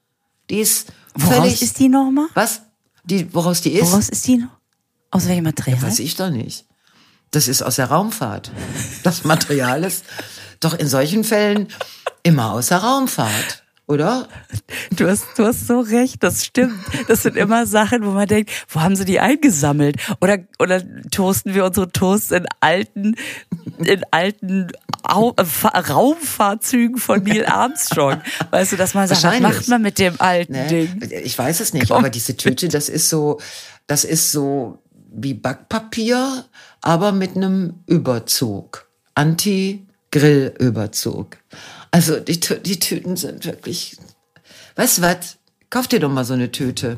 Die 0.50 0.60
ist 0.60 0.92
Woraus 1.16 1.36
völlig, 1.36 1.62
ist 1.62 1.80
die 1.80 1.90
nochmal? 1.90 2.28
Was? 2.34 2.62
Die, 3.04 3.34
woraus 3.34 3.62
die 3.62 3.74
ist? 3.74 3.92
Woraus 3.92 4.10
ist 4.10 4.28
die 4.28 4.38
noch? 4.38 4.50
Aus 5.12 5.28
welchem 5.28 5.44
Material? 5.44 5.80
Ja, 5.80 5.88
weiß 5.88 6.00
ich 6.00 6.16
doch 6.16 6.30
nicht. 6.30 6.66
Das 7.32 7.48
ist 7.48 7.62
aus 7.62 7.78
der 7.78 7.88
Raumfahrt. 7.88 8.52
Das 9.04 9.24
Material 9.24 9.84
ist 9.84 10.06
doch 10.60 10.74
in 10.74 10.88
solchen 10.88 11.24
Fällen 11.24 11.68
immer 12.24 12.52
aus 12.52 12.68
der 12.68 12.80
Raumfahrt 12.80 13.66
oder? 13.88 14.28
Du 14.96 15.08
hast, 15.08 15.26
du 15.38 15.46
hast 15.46 15.68
so 15.68 15.80
recht, 15.80 16.24
das 16.24 16.44
stimmt. 16.46 16.80
Das 17.08 17.24
sind 17.24 17.38
immer 17.38 17.68
Sachen, 17.68 18.04
wo 18.04 18.12
man 18.12 18.28
denkt, 18.28 18.50
wo 18.70 18.82
haben 18.82 18.96
sie 18.96 19.06
die 19.06 19.20
eingesammelt? 19.20 19.98
Oder, 20.22 20.40
oder 20.60 20.82
toasten 21.12 21.54
wir 21.54 21.66
unsere 21.66 21.92
Toasts 21.92 22.32
in 22.32 22.48
alten, 22.62 23.16
in 23.78 24.02
alten 24.12 24.72
Au 25.06 25.36
Raumfahrzügen 25.90 26.98
von 26.98 27.24
Neil 27.24 27.46
Armstrong? 27.46 28.22
Weißt 28.52 28.74
du, 28.74 28.78
dass 28.78 28.94
man 28.94 29.08
sagt, 29.08 29.24
was 29.24 29.40
macht 29.40 29.68
man 29.68 29.82
mit 29.82 29.98
dem 30.00 30.20
alten 30.20 30.54
nee, 30.54 30.68
Ding? 30.68 31.02
Ich 31.24 31.38
weiß 31.38 31.60
es 31.60 31.74
nicht, 31.74 31.90
Komm. 31.90 31.98
aber 31.98 32.10
diese 32.10 32.38
Tüte, 32.38 32.68
das 32.68 32.90
ist 32.90 33.10
so, 33.10 33.40
das 33.88 34.04
ist 34.04 34.32
so 34.32 34.80
wie 35.12 35.34
Backpapier, 35.34 36.46
aber 36.82 37.12
mit 37.12 37.36
einem 37.36 37.84
Überzug. 37.88 38.88
Anti-Grillüberzug. 39.16 41.38
Also 41.92 42.20
die, 42.20 42.40
die 42.40 42.80
Tüten 42.80 43.16
sind 43.16 43.46
wirklich. 43.46 43.98
Weißt 44.76 44.98
du 44.98 45.04
was? 45.04 45.38
Kauf 45.70 45.88
dir 45.88 46.00
doch 46.00 46.12
mal 46.12 46.26
so 46.26 46.34
eine 46.34 46.52
Tüte. 46.52 46.96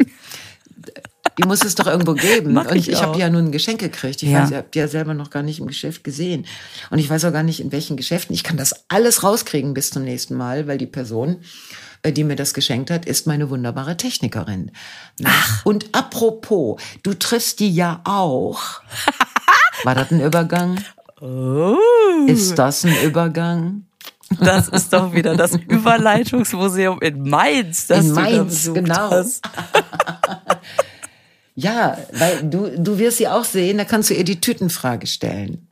Die 1.37 1.47
muss 1.47 1.63
es 1.63 1.75
doch 1.75 1.85
irgendwo 1.85 2.13
geben. 2.13 2.53
Mach 2.53 2.65
und 2.65 2.75
ich, 2.75 2.89
ich 2.89 3.01
habe 3.01 3.19
ja 3.19 3.29
nun 3.29 3.45
ein 3.45 3.51
Geschenk 3.51 3.79
gekriegt. 3.79 4.23
Ich 4.23 4.29
ja. 4.29 4.41
weiß, 4.41 4.51
ich 4.51 4.55
habe 4.55 4.67
die 4.73 4.79
ja 4.79 4.87
selber 4.87 5.13
noch 5.13 5.29
gar 5.29 5.43
nicht 5.43 5.59
im 5.59 5.67
Geschäft 5.67 6.03
gesehen. 6.03 6.45
Und 6.89 6.99
ich 6.99 7.09
weiß 7.09 7.25
auch 7.25 7.31
gar 7.31 7.43
nicht, 7.43 7.59
in 7.59 7.71
welchen 7.71 7.95
Geschäften. 7.95 8.33
Ich 8.33 8.43
kann 8.43 8.57
das 8.57 8.85
alles 8.87 9.23
rauskriegen 9.23 9.73
bis 9.73 9.91
zum 9.91 10.03
nächsten 10.03 10.35
Mal, 10.35 10.67
weil 10.67 10.77
die 10.77 10.87
Person, 10.87 11.37
äh, 12.01 12.11
die 12.11 12.23
mir 12.23 12.35
das 12.35 12.53
geschenkt 12.53 12.89
hat, 12.89 13.05
ist 13.05 13.27
meine 13.27 13.49
wunderbare 13.49 13.97
Technikerin. 13.97 14.71
Ach. 15.23 15.65
Und 15.65 15.93
apropos, 15.93 16.81
du 17.03 17.13
triffst 17.13 17.59
die 17.59 17.71
ja 17.71 18.01
auch. 18.03 18.81
War 19.83 19.93
das 19.93 20.11
ein 20.11 20.21
Übergang? 20.21 20.83
Oh. 21.21 21.77
Ist 22.25 22.55
das 22.55 22.83
ein 22.83 22.95
Übergang? 23.03 23.83
Das 24.39 24.67
ist 24.67 24.91
doch 24.91 25.13
wieder 25.13 25.35
das 25.35 25.55
Überleitungsmuseum 25.67 26.99
in 27.01 27.23
Mainz. 27.29 27.87
Das 27.87 28.05
in 28.05 28.11
Mainz, 28.13 28.69
genau. 28.73 29.23
Ja, 31.59 31.97
weil 32.11 32.43
du, 32.43 32.69
du 32.77 32.99
wirst 32.99 33.17
sie 33.17 33.27
auch 33.27 33.43
sehen, 33.43 33.79
da 33.79 33.83
kannst 33.83 34.11
du 34.11 34.13
ihr 34.13 34.23
die 34.23 34.39
Tütenfrage 34.39 35.07
stellen. 35.07 35.67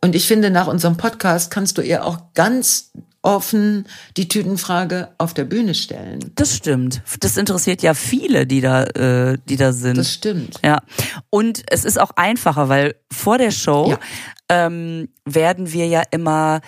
Und 0.00 0.16
ich 0.16 0.26
finde, 0.26 0.50
nach 0.50 0.66
unserem 0.66 0.96
Podcast 0.96 1.52
kannst 1.52 1.78
du 1.78 1.82
ihr 1.82 2.04
auch 2.04 2.18
ganz 2.34 2.90
offen 3.22 3.86
die 4.16 4.26
Tütenfrage 4.26 5.10
auf 5.18 5.34
der 5.34 5.44
Bühne 5.44 5.74
stellen. 5.74 6.32
Das 6.34 6.56
stimmt. 6.56 7.00
Das 7.20 7.36
interessiert 7.36 7.80
ja 7.82 7.94
viele, 7.94 8.44
die 8.44 8.60
da, 8.60 8.82
äh, 8.84 9.38
die 9.48 9.56
da 9.56 9.72
sind. 9.72 9.98
Das 9.98 10.12
stimmt. 10.12 10.58
Ja. 10.64 10.78
Und 11.28 11.62
es 11.70 11.84
ist 11.84 12.00
auch 12.00 12.10
einfacher, 12.16 12.68
weil 12.68 12.96
vor 13.12 13.38
der 13.38 13.52
Show 13.52 13.90
ja. 13.90 13.98
ähm, 14.48 15.10
werden 15.24 15.72
wir 15.72 15.86
ja 15.86 16.02
immer 16.10 16.60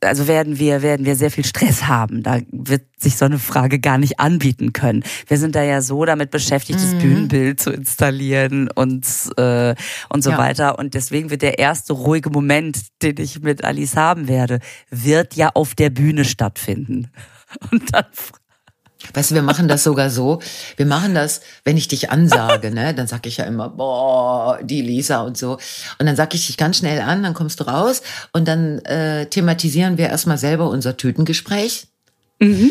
also 0.00 0.28
werden 0.28 0.58
wir, 0.58 0.82
werden 0.82 1.06
wir 1.06 1.16
sehr 1.16 1.30
viel 1.30 1.44
Stress 1.44 1.86
haben. 1.86 2.22
Da 2.22 2.40
wird 2.50 2.82
sich 2.98 3.16
so 3.16 3.24
eine 3.24 3.38
Frage 3.38 3.78
gar 3.78 3.98
nicht 3.98 4.20
anbieten 4.20 4.72
können. 4.72 5.04
Wir 5.26 5.38
sind 5.38 5.54
da 5.54 5.62
ja 5.62 5.82
so 5.82 6.04
damit 6.04 6.30
beschäftigt, 6.30 6.78
mhm. 6.78 6.82
das 6.82 6.94
Bühnenbild 7.02 7.60
zu 7.60 7.70
installieren 7.70 8.68
und, 8.74 9.06
äh, 9.36 9.74
und 10.08 10.22
so 10.22 10.30
ja. 10.30 10.38
weiter. 10.38 10.78
Und 10.78 10.94
deswegen 10.94 11.30
wird 11.30 11.42
der 11.42 11.58
erste 11.58 11.92
ruhige 11.92 12.30
Moment, 12.30 12.78
den 13.02 13.16
ich 13.18 13.40
mit 13.40 13.64
Alice 13.64 13.96
haben 13.96 14.28
werde, 14.28 14.60
wird 14.90 15.34
ja 15.34 15.50
auf 15.54 15.74
der 15.74 15.90
Bühne 15.90 16.24
stattfinden. 16.24 17.10
Und 17.70 17.94
dann 17.94 18.04
Weißt 19.14 19.30
du, 19.30 19.34
wir 19.34 19.42
machen 19.42 19.68
das 19.68 19.84
sogar 19.84 20.10
so. 20.10 20.40
Wir 20.76 20.86
machen 20.86 21.14
das, 21.14 21.40
wenn 21.64 21.76
ich 21.76 21.88
dich 21.88 22.10
ansage, 22.10 22.70
ne, 22.70 22.94
dann 22.94 23.06
sag 23.06 23.26
ich 23.26 23.38
ja 23.38 23.44
immer, 23.44 23.68
boah, 23.68 24.58
die 24.62 24.82
Lisa 24.82 25.22
und 25.22 25.36
so. 25.36 25.58
Und 25.98 26.06
dann 26.06 26.16
sag 26.16 26.34
ich 26.34 26.46
dich 26.46 26.56
ganz 26.56 26.78
schnell 26.78 27.00
an, 27.00 27.22
dann 27.22 27.34
kommst 27.34 27.60
du 27.60 27.64
raus 27.64 28.02
und 28.32 28.46
dann 28.48 28.78
äh, 28.80 29.26
thematisieren 29.26 29.98
wir 29.98 30.08
erstmal 30.08 30.38
selber 30.38 30.68
unser 30.68 30.96
Tütengespräch. 30.96 31.88
Mhm. 32.38 32.70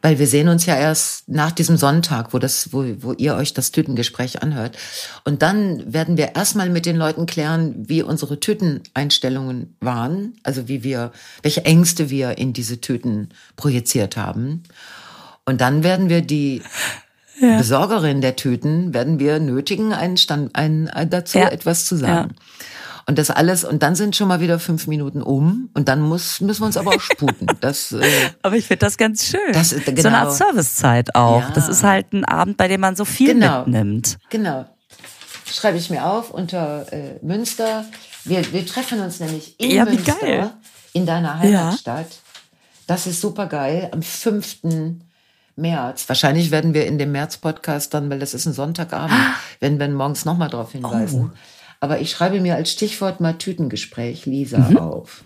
Weil 0.00 0.20
wir 0.20 0.28
sehen 0.28 0.48
uns 0.48 0.64
ja 0.64 0.76
erst 0.76 1.28
nach 1.28 1.50
diesem 1.50 1.76
Sonntag, 1.76 2.32
wo 2.32 2.38
das, 2.38 2.72
wo, 2.72 2.84
wo 3.00 3.12
ihr 3.14 3.34
euch 3.34 3.52
das 3.52 3.72
Tütengespräch 3.72 4.42
anhört. 4.42 4.78
Und 5.24 5.42
dann 5.42 5.92
werden 5.92 6.16
wir 6.16 6.36
erstmal 6.36 6.70
mit 6.70 6.86
den 6.86 6.96
Leuten 6.96 7.26
klären, 7.26 7.74
wie 7.76 8.02
unsere 8.02 8.38
Tüteneinstellungen 8.38 9.76
waren, 9.80 10.36
also 10.44 10.68
wie 10.68 10.84
wir, 10.84 11.10
welche 11.42 11.64
Ängste 11.64 12.10
wir 12.10 12.38
in 12.38 12.52
diese 12.52 12.80
Tüten 12.80 13.30
projiziert 13.56 14.16
haben. 14.16 14.62
Und 15.48 15.62
dann 15.62 15.82
werden 15.82 16.10
wir 16.10 16.20
die 16.20 16.60
ja. 17.40 17.56
Besorgerin 17.56 18.20
der 18.20 18.36
Tüten, 18.36 18.92
werden 18.92 19.18
wir 19.18 19.40
nötigen, 19.40 19.94
einen 19.94 20.18
Stand, 20.18 20.54
einen, 20.54 20.88
äh, 20.88 21.06
dazu 21.06 21.38
ja. 21.38 21.48
etwas 21.48 21.86
zu 21.86 21.96
sagen. 21.96 22.34
Ja. 22.36 22.64
Und 23.06 23.16
das 23.16 23.30
alles, 23.30 23.64
und 23.64 23.82
dann 23.82 23.94
sind 23.94 24.14
schon 24.14 24.28
mal 24.28 24.40
wieder 24.40 24.58
fünf 24.58 24.86
Minuten 24.88 25.22
um 25.22 25.70
und 25.72 25.88
dann 25.88 26.02
muss, 26.02 26.42
müssen 26.42 26.60
wir 26.60 26.66
uns 26.66 26.76
aber 26.76 26.90
auch 26.94 27.00
sputen. 27.00 27.46
Das, 27.62 27.92
äh, 27.92 28.04
aber 28.42 28.56
ich 28.56 28.66
finde 28.66 28.80
das 28.84 28.98
ganz 28.98 29.24
schön. 29.24 29.40
Das, 29.54 29.72
äh, 29.72 29.80
genau. 29.80 30.02
So 30.02 30.08
eine 30.08 30.18
Art 30.18 30.34
Servicezeit 30.34 31.14
auch. 31.14 31.40
Ja. 31.40 31.50
Das 31.54 31.70
ist 31.70 31.82
halt 31.82 32.12
ein 32.12 32.26
Abend, 32.26 32.58
bei 32.58 32.68
dem 32.68 32.82
man 32.82 32.94
so 32.94 33.06
viel 33.06 33.32
genau. 33.32 33.60
mitnimmt. 33.60 34.18
Genau. 34.28 34.66
Schreibe 35.50 35.78
ich 35.78 35.88
mir 35.88 36.04
auf 36.04 36.30
unter 36.30 36.92
äh, 36.92 37.18
Münster. 37.22 37.86
Wir, 38.24 38.52
wir 38.52 38.66
treffen 38.66 39.00
uns 39.00 39.18
nämlich 39.18 39.58
in 39.58 39.70
ja, 39.70 39.86
Münster, 39.86 40.58
in 40.92 41.06
deiner 41.06 41.38
Heimatstadt. 41.38 42.08
Das 42.86 43.06
ist 43.06 43.22
super 43.22 43.46
geil. 43.46 43.88
Am 43.92 44.02
5. 44.02 44.58
März. 45.58 46.08
Wahrscheinlich 46.08 46.50
werden 46.50 46.72
wir 46.72 46.86
in 46.86 46.98
dem 46.98 47.12
März-Podcast 47.12 47.92
dann, 47.92 48.08
weil 48.10 48.18
das 48.18 48.34
ist 48.34 48.46
ein 48.46 48.52
Sonntagabend, 48.52 49.12
ah. 49.12 49.34
werden 49.60 49.78
wir 49.78 49.88
morgens 49.88 50.24
nochmal 50.24 50.48
darauf 50.48 50.72
hinweisen. 50.72 51.30
Oh. 51.32 51.36
Aber 51.80 52.00
ich 52.00 52.10
schreibe 52.10 52.40
mir 52.40 52.54
als 52.54 52.72
Stichwort 52.72 53.20
mal 53.20 53.34
Tütengespräch, 53.34 54.26
Lisa, 54.26 54.58
mhm. 54.58 54.78
auf. 54.78 55.22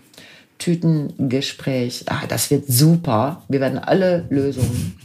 Tütengespräch. 0.59 2.05
Ah, 2.07 2.23
das 2.27 2.51
wird 2.51 2.67
super. 2.67 3.43
Wir 3.49 3.59
werden 3.59 3.79
alle 3.79 4.25
Lösungen. 4.29 4.97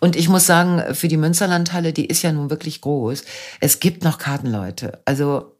Und 0.00 0.16
ich 0.16 0.28
muss 0.28 0.46
sagen, 0.46 0.94
für 0.94 1.08
die 1.08 1.16
Münsterlandhalle, 1.16 1.92
die 1.92 2.04
ist 2.04 2.22
ja 2.22 2.32
nun 2.32 2.50
wirklich 2.50 2.82
groß. 2.82 3.24
Es 3.60 3.80
gibt 3.80 4.04
noch 4.04 4.18
Kartenleute. 4.18 5.00
Also 5.06 5.56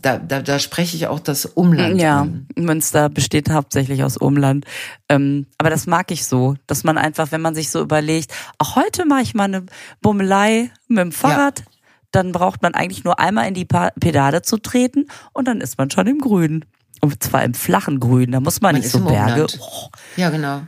da, 0.00 0.18
da, 0.18 0.42
da 0.42 0.58
spreche 0.58 0.96
ich 0.96 1.06
auch 1.06 1.20
das 1.20 1.46
Umland 1.46 2.00
ja, 2.00 2.22
an. 2.22 2.46
Münster 2.56 3.08
besteht 3.08 3.50
hauptsächlich 3.50 4.02
aus 4.02 4.16
Umland. 4.16 4.64
Ähm, 5.08 5.46
aber 5.58 5.70
das 5.70 5.86
mag 5.86 6.10
ich 6.10 6.26
so, 6.26 6.56
dass 6.66 6.84
man 6.84 6.98
einfach, 6.98 7.32
wenn 7.32 7.40
man 7.40 7.54
sich 7.54 7.70
so 7.70 7.80
überlegt, 7.80 8.32
auch 8.58 8.76
heute 8.76 9.04
mache 9.04 9.22
ich 9.22 9.34
mal 9.34 9.44
eine 9.44 9.66
Bummelei 10.00 10.70
mit 10.88 10.98
dem 10.98 11.12
Fahrrad, 11.12 11.60
ja. 11.60 11.64
dann 12.12 12.32
braucht 12.32 12.62
man 12.62 12.74
eigentlich 12.74 13.04
nur 13.04 13.18
einmal 13.18 13.48
in 13.48 13.54
die 13.54 13.66
Pedale 13.66 14.42
zu 14.42 14.58
treten 14.58 15.06
und 15.32 15.46
dann 15.48 15.60
ist 15.60 15.78
man 15.78 15.90
schon 15.90 16.06
im 16.06 16.18
Grün. 16.18 16.64
Und 17.00 17.22
zwar 17.22 17.42
im 17.42 17.54
flachen 17.54 17.98
Grün, 17.98 18.30
da 18.32 18.40
muss 18.40 18.60
man, 18.60 18.74
man 18.74 18.80
nicht 18.80 18.90
so 18.90 19.00
Berge. 19.00 19.46
Oh. 19.58 19.88
Ja, 20.16 20.30
genau. 20.30 20.62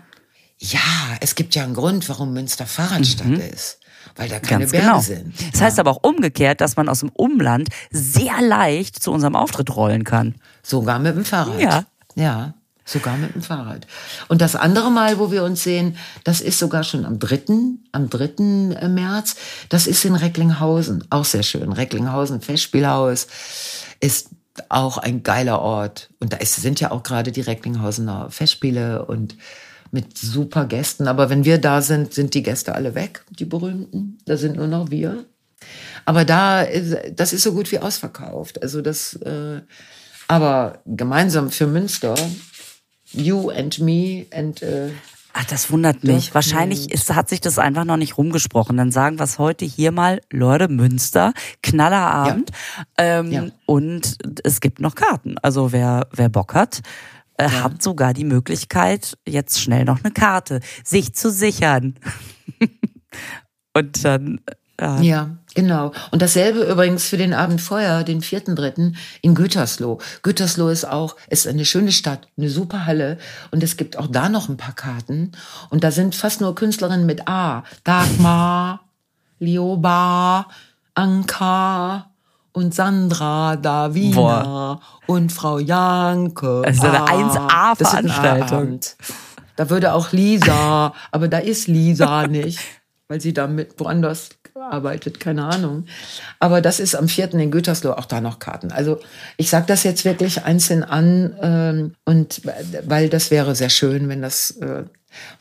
Ja, 0.58 0.80
es 1.20 1.34
gibt 1.34 1.54
ja 1.54 1.62
einen 1.62 1.74
Grund, 1.74 2.08
warum 2.08 2.32
Münster 2.32 2.66
Fahrradstadt 2.66 3.28
mhm. 3.28 3.40
ist 3.40 3.78
weil 4.16 4.28
da 4.28 4.38
keine 4.38 4.60
Ganz 4.60 4.72
Berge 4.72 4.86
genau. 4.86 5.00
sind. 5.00 5.34
Das 5.52 5.60
heißt 5.60 5.78
aber 5.78 5.90
auch 5.90 6.02
umgekehrt, 6.02 6.60
dass 6.60 6.76
man 6.76 6.88
aus 6.88 7.00
dem 7.00 7.10
Umland 7.10 7.68
sehr 7.90 8.40
leicht 8.40 9.02
zu 9.02 9.12
unserem 9.12 9.36
Auftritt 9.36 9.74
rollen 9.74 10.04
kann. 10.04 10.34
Sogar 10.62 10.98
mit 10.98 11.16
dem 11.16 11.24
Fahrrad. 11.24 11.60
Ja. 11.60 11.84
Ja. 12.14 12.54
Sogar 12.86 13.16
mit 13.16 13.34
dem 13.34 13.42
Fahrrad. 13.42 13.86
Und 14.28 14.42
das 14.42 14.56
andere 14.56 14.90
Mal, 14.90 15.18
wo 15.18 15.32
wir 15.32 15.42
uns 15.42 15.62
sehen, 15.62 15.96
das 16.22 16.42
ist 16.42 16.58
sogar 16.58 16.84
schon 16.84 17.06
am 17.06 17.18
3., 17.18 17.42
am 17.92 18.10
3. 18.10 18.24
Äh, 18.78 18.88
März. 18.88 19.36
Das 19.70 19.86
ist 19.86 20.04
in 20.04 20.14
Recklinghausen. 20.14 21.04
Auch 21.08 21.24
sehr 21.24 21.42
schön. 21.42 21.72
Recklinghausen 21.72 22.42
Festspielhaus 22.42 23.26
ist 24.00 24.28
auch 24.68 24.98
ein 24.98 25.22
geiler 25.22 25.60
Ort. 25.60 26.10
Und 26.20 26.34
da 26.34 26.36
ist, 26.36 26.56
sind 26.56 26.78
ja 26.78 26.90
auch 26.90 27.02
gerade 27.02 27.32
die 27.32 27.40
Recklinghausener 27.40 28.30
Festspiele 28.30 29.06
und 29.06 29.36
mit 29.94 30.18
super 30.18 30.66
Gästen. 30.66 31.08
Aber 31.08 31.30
wenn 31.30 31.44
wir 31.44 31.58
da 31.58 31.80
sind, 31.80 32.12
sind 32.12 32.34
die 32.34 32.42
Gäste 32.42 32.74
alle 32.74 32.94
weg, 32.94 33.24
die 33.30 33.44
berühmten. 33.44 34.18
Da 34.26 34.36
sind 34.36 34.56
nur 34.56 34.66
noch 34.66 34.90
wir. 34.90 35.24
Aber 36.04 36.24
da, 36.24 36.66
das 37.14 37.32
ist 37.32 37.44
so 37.44 37.54
gut 37.54 37.70
wie 37.72 37.78
ausverkauft. 37.78 38.60
Also 38.60 38.82
das, 38.82 39.14
äh, 39.14 39.60
aber 40.28 40.82
gemeinsam 40.84 41.50
für 41.50 41.66
Münster, 41.66 42.16
you 43.12 43.50
and 43.50 43.78
me 43.78 44.26
and 44.32 44.62
äh, 44.62 44.90
Ach, 45.36 45.44
das 45.46 45.70
wundert 45.72 46.04
mich. 46.04 46.28
Doch, 46.28 46.36
Wahrscheinlich 46.36 46.92
ist, 46.92 47.12
hat 47.12 47.28
sich 47.28 47.40
das 47.40 47.58
einfach 47.58 47.84
noch 47.84 47.96
nicht 47.96 48.18
rumgesprochen. 48.18 48.76
Dann 48.76 48.92
sagen 48.92 49.18
wir 49.18 49.24
es 49.24 49.38
heute 49.40 49.64
hier 49.64 49.90
mal, 49.90 50.20
Leute, 50.30 50.68
Münster, 50.68 51.32
Knallerabend. 51.60 52.50
Ja. 52.76 52.84
Ähm, 52.98 53.32
ja. 53.32 53.44
Und 53.66 54.16
es 54.44 54.60
gibt 54.60 54.78
noch 54.78 54.94
Karten. 54.94 55.36
Also 55.42 55.72
wer, 55.72 56.06
wer 56.12 56.28
Bock 56.28 56.54
hat, 56.54 56.82
äh, 57.38 57.44
ja. 57.44 57.64
hat 57.64 57.82
sogar 57.82 58.14
die 58.14 58.24
Möglichkeit, 58.24 59.16
jetzt 59.26 59.60
schnell 59.60 59.84
noch 59.84 60.02
eine 60.02 60.12
Karte 60.12 60.60
sich 60.84 61.14
zu 61.14 61.30
sichern. 61.30 61.94
und 63.74 64.04
dann. 64.04 64.40
Äh, 64.76 65.02
ja, 65.02 65.36
genau. 65.54 65.92
Und 66.10 66.22
dasselbe 66.22 66.64
übrigens 66.64 67.06
für 67.06 67.16
den 67.16 67.32
Abend 67.32 67.60
vorher, 67.60 68.02
den 68.02 68.22
vierten, 68.22 68.56
dritten, 68.56 68.96
in 69.22 69.34
Gütersloh. 69.34 69.98
Gütersloh 70.22 70.68
ist 70.68 70.84
auch, 70.84 71.16
ist 71.28 71.46
eine 71.46 71.64
schöne 71.64 71.92
Stadt, 71.92 72.28
eine 72.36 72.48
super 72.48 72.86
Halle. 72.86 73.18
Und 73.50 73.62
es 73.62 73.76
gibt 73.76 73.96
auch 73.96 74.08
da 74.08 74.28
noch 74.28 74.48
ein 74.48 74.56
paar 74.56 74.74
Karten. 74.74 75.32
Und 75.70 75.84
da 75.84 75.90
sind 75.90 76.14
fast 76.14 76.40
nur 76.40 76.54
Künstlerinnen 76.54 77.06
mit 77.06 77.28
A. 77.28 77.64
Dagmar, 77.84 78.80
Lioba, 79.38 80.48
Anka, 80.94 82.10
und 82.54 82.72
Sandra 82.72 83.56
Davina 83.56 84.14
Boah. 84.14 84.80
und 85.06 85.32
Frau 85.32 85.58
Janke. 85.58 86.62
Das 86.64 86.76
ist 86.76 86.84
eine 86.84 87.04
1A-Veranstaltung. 87.04 88.80
Da 89.56 89.70
würde 89.70 89.92
auch 89.92 90.12
Lisa, 90.12 90.94
aber 91.10 91.28
da 91.28 91.38
ist 91.38 91.68
Lisa 91.68 92.26
nicht, 92.28 92.60
weil 93.08 93.20
sie 93.20 93.32
da 93.32 93.46
mit 93.46 93.78
woanders 93.78 94.30
arbeitet, 94.54 95.20
keine 95.20 95.44
Ahnung. 95.44 95.86
Aber 96.38 96.60
das 96.60 96.80
ist 96.80 96.94
am 96.94 97.08
4. 97.08 97.34
in 97.34 97.50
Gütersloh 97.50 97.92
auch 97.92 98.06
da 98.06 98.20
noch 98.20 98.38
Karten. 98.38 98.70
Also 98.70 99.00
ich 99.36 99.50
sage 99.50 99.66
das 99.66 99.82
jetzt 99.82 100.04
wirklich 100.04 100.44
einzeln 100.44 100.84
an 100.84 101.36
ähm, 101.42 101.94
und 102.04 102.42
weil 102.86 103.08
das 103.08 103.30
wäre 103.30 103.54
sehr 103.56 103.68
schön, 103.68 104.08
wenn 104.08 104.22
das, 104.22 104.52
äh, 104.52 104.84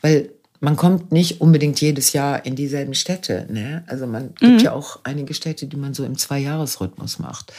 weil 0.02 0.30
man 0.60 0.76
kommt 0.76 1.12
nicht 1.12 1.40
unbedingt 1.40 1.80
jedes 1.80 2.12
Jahr 2.12 2.44
in 2.44 2.56
dieselben 2.56 2.94
Städte. 2.94 3.46
Ne? 3.50 3.84
Also 3.86 4.06
man 4.06 4.24
mhm. 4.24 4.34
gibt 4.40 4.62
ja 4.62 4.72
auch 4.72 5.00
einige 5.04 5.34
Städte, 5.34 5.66
die 5.66 5.76
man 5.76 5.94
so 5.94 6.04
im 6.04 6.16
Zweijahresrhythmus 6.16 7.18
macht. 7.18 7.52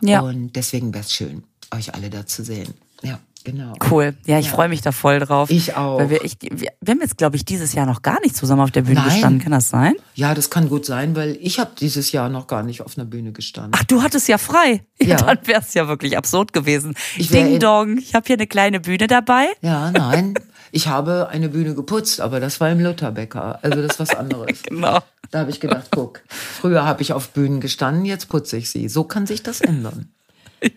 Ja. 0.00 0.20
Und 0.20 0.54
deswegen 0.54 0.94
wäre 0.94 1.04
es 1.04 1.12
schön, 1.12 1.44
euch 1.74 1.94
alle 1.94 2.10
da 2.10 2.26
zu 2.26 2.44
sehen. 2.44 2.74
Ja. 3.02 3.18
Genau. 3.46 3.74
Cool. 3.92 4.16
Ja, 4.26 4.40
ich 4.40 4.46
ja. 4.46 4.52
freue 4.52 4.68
mich 4.68 4.82
da 4.82 4.90
voll 4.90 5.20
drauf. 5.20 5.50
Ich 5.50 5.76
auch. 5.76 6.00
Weil 6.00 6.10
wir, 6.10 6.24
ich, 6.24 6.36
wir, 6.42 6.72
wir 6.80 6.90
haben 6.90 7.00
jetzt, 7.00 7.16
glaube 7.16 7.36
ich, 7.36 7.44
dieses 7.44 7.74
Jahr 7.74 7.86
noch 7.86 8.02
gar 8.02 8.20
nicht 8.20 8.36
zusammen 8.36 8.60
auf 8.60 8.72
der 8.72 8.82
Bühne 8.82 8.96
Nein. 8.96 9.08
gestanden. 9.08 9.40
Kann 9.40 9.52
das 9.52 9.68
sein? 9.68 9.94
Ja, 10.16 10.34
das 10.34 10.50
kann 10.50 10.68
gut 10.68 10.84
sein, 10.84 11.14
weil 11.14 11.38
ich 11.40 11.60
habe 11.60 11.70
dieses 11.78 12.10
Jahr 12.10 12.28
noch 12.28 12.48
gar 12.48 12.64
nicht 12.64 12.80
auf 12.80 12.98
einer 12.98 13.04
Bühne 13.04 13.30
gestanden. 13.30 13.70
Ach, 13.76 13.84
du 13.84 14.02
hattest 14.02 14.26
ja 14.26 14.38
frei. 14.38 14.82
Ja, 15.00 15.10
ja. 15.10 15.16
dann 15.18 15.38
wäre 15.44 15.60
es 15.60 15.74
ja 15.74 15.86
wirklich 15.86 16.18
absurd 16.18 16.52
gewesen. 16.52 16.96
Ich 17.16 17.28
Ding 17.28 17.60
Dong, 17.60 17.98
ich 17.98 18.16
habe 18.16 18.26
hier 18.26 18.34
eine 18.34 18.48
kleine 18.48 18.80
Bühne 18.80 19.06
dabei. 19.06 19.46
Ja, 19.62 19.92
nein. 19.92 20.34
Ich 20.72 20.88
habe 20.88 21.28
eine 21.30 21.48
Bühne 21.48 21.74
geputzt, 21.74 22.20
aber 22.20 22.40
das 22.40 22.60
war 22.60 22.70
im 22.70 22.80
Lutherbäcker. 22.80 23.58
Also 23.62 23.82
das 23.82 23.92
ist 23.92 24.00
was 24.00 24.14
anderes. 24.14 24.62
genau. 24.62 25.00
Da 25.30 25.40
habe 25.40 25.50
ich 25.50 25.60
gedacht, 25.60 25.88
guck, 25.90 26.22
früher 26.28 26.84
habe 26.84 27.02
ich 27.02 27.12
auf 27.12 27.30
Bühnen 27.30 27.60
gestanden, 27.60 28.04
jetzt 28.04 28.28
putze 28.28 28.56
ich 28.56 28.70
sie. 28.70 28.88
So 28.88 29.04
kann 29.04 29.26
sich 29.26 29.42
das 29.42 29.60
ändern. 29.60 30.08
ja. 30.62 30.70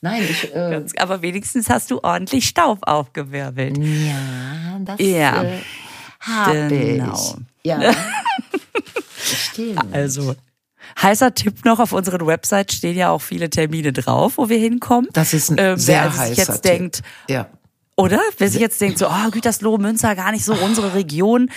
Nein, 0.00 0.22
ich. 0.28 0.54
Äh, 0.54 0.84
aber 0.98 1.22
wenigstens 1.22 1.70
hast 1.70 1.90
du 1.90 2.00
ordentlich 2.02 2.46
Staub 2.46 2.80
aufgewirbelt. 2.82 3.78
Ja, 3.78 4.78
das 4.80 5.00
ja. 5.00 5.42
Äh, 5.42 5.60
habe 6.20 6.68
genau. 6.68 7.14
ich. 7.14 7.70
Ja. 7.70 7.80
Stimmt. 9.18 9.82
Also, 9.92 10.36
heißer 11.00 11.34
Tipp 11.34 11.64
noch, 11.64 11.80
auf 11.80 11.92
unserer 11.92 12.24
Website 12.26 12.72
stehen 12.72 12.96
ja 12.96 13.10
auch 13.10 13.22
viele 13.22 13.50
Termine 13.50 13.92
drauf, 13.92 14.34
wo 14.36 14.48
wir 14.48 14.58
hinkommen. 14.58 15.08
Das 15.12 15.32
ist 15.32 15.50
ein 15.50 15.56
ähm, 15.58 15.78
sehr 15.78 16.04
wer 16.04 16.16
heißer 16.16 16.34
jetzt 16.34 16.62
Tipp. 16.62 16.62
denkt, 16.62 17.02
ja. 17.28 17.48
Oder? 17.96 18.20
Wer 18.38 18.50
sich 18.50 18.60
jetzt 18.60 18.80
denkt, 18.80 18.98
so, 18.98 19.08
oh, 19.08 19.30
Gütersloh, 19.30 19.78
Münster, 19.78 20.14
gar 20.14 20.32
nicht 20.32 20.44
so 20.44 20.54
unsere 20.54 20.94
Region, 20.94 21.50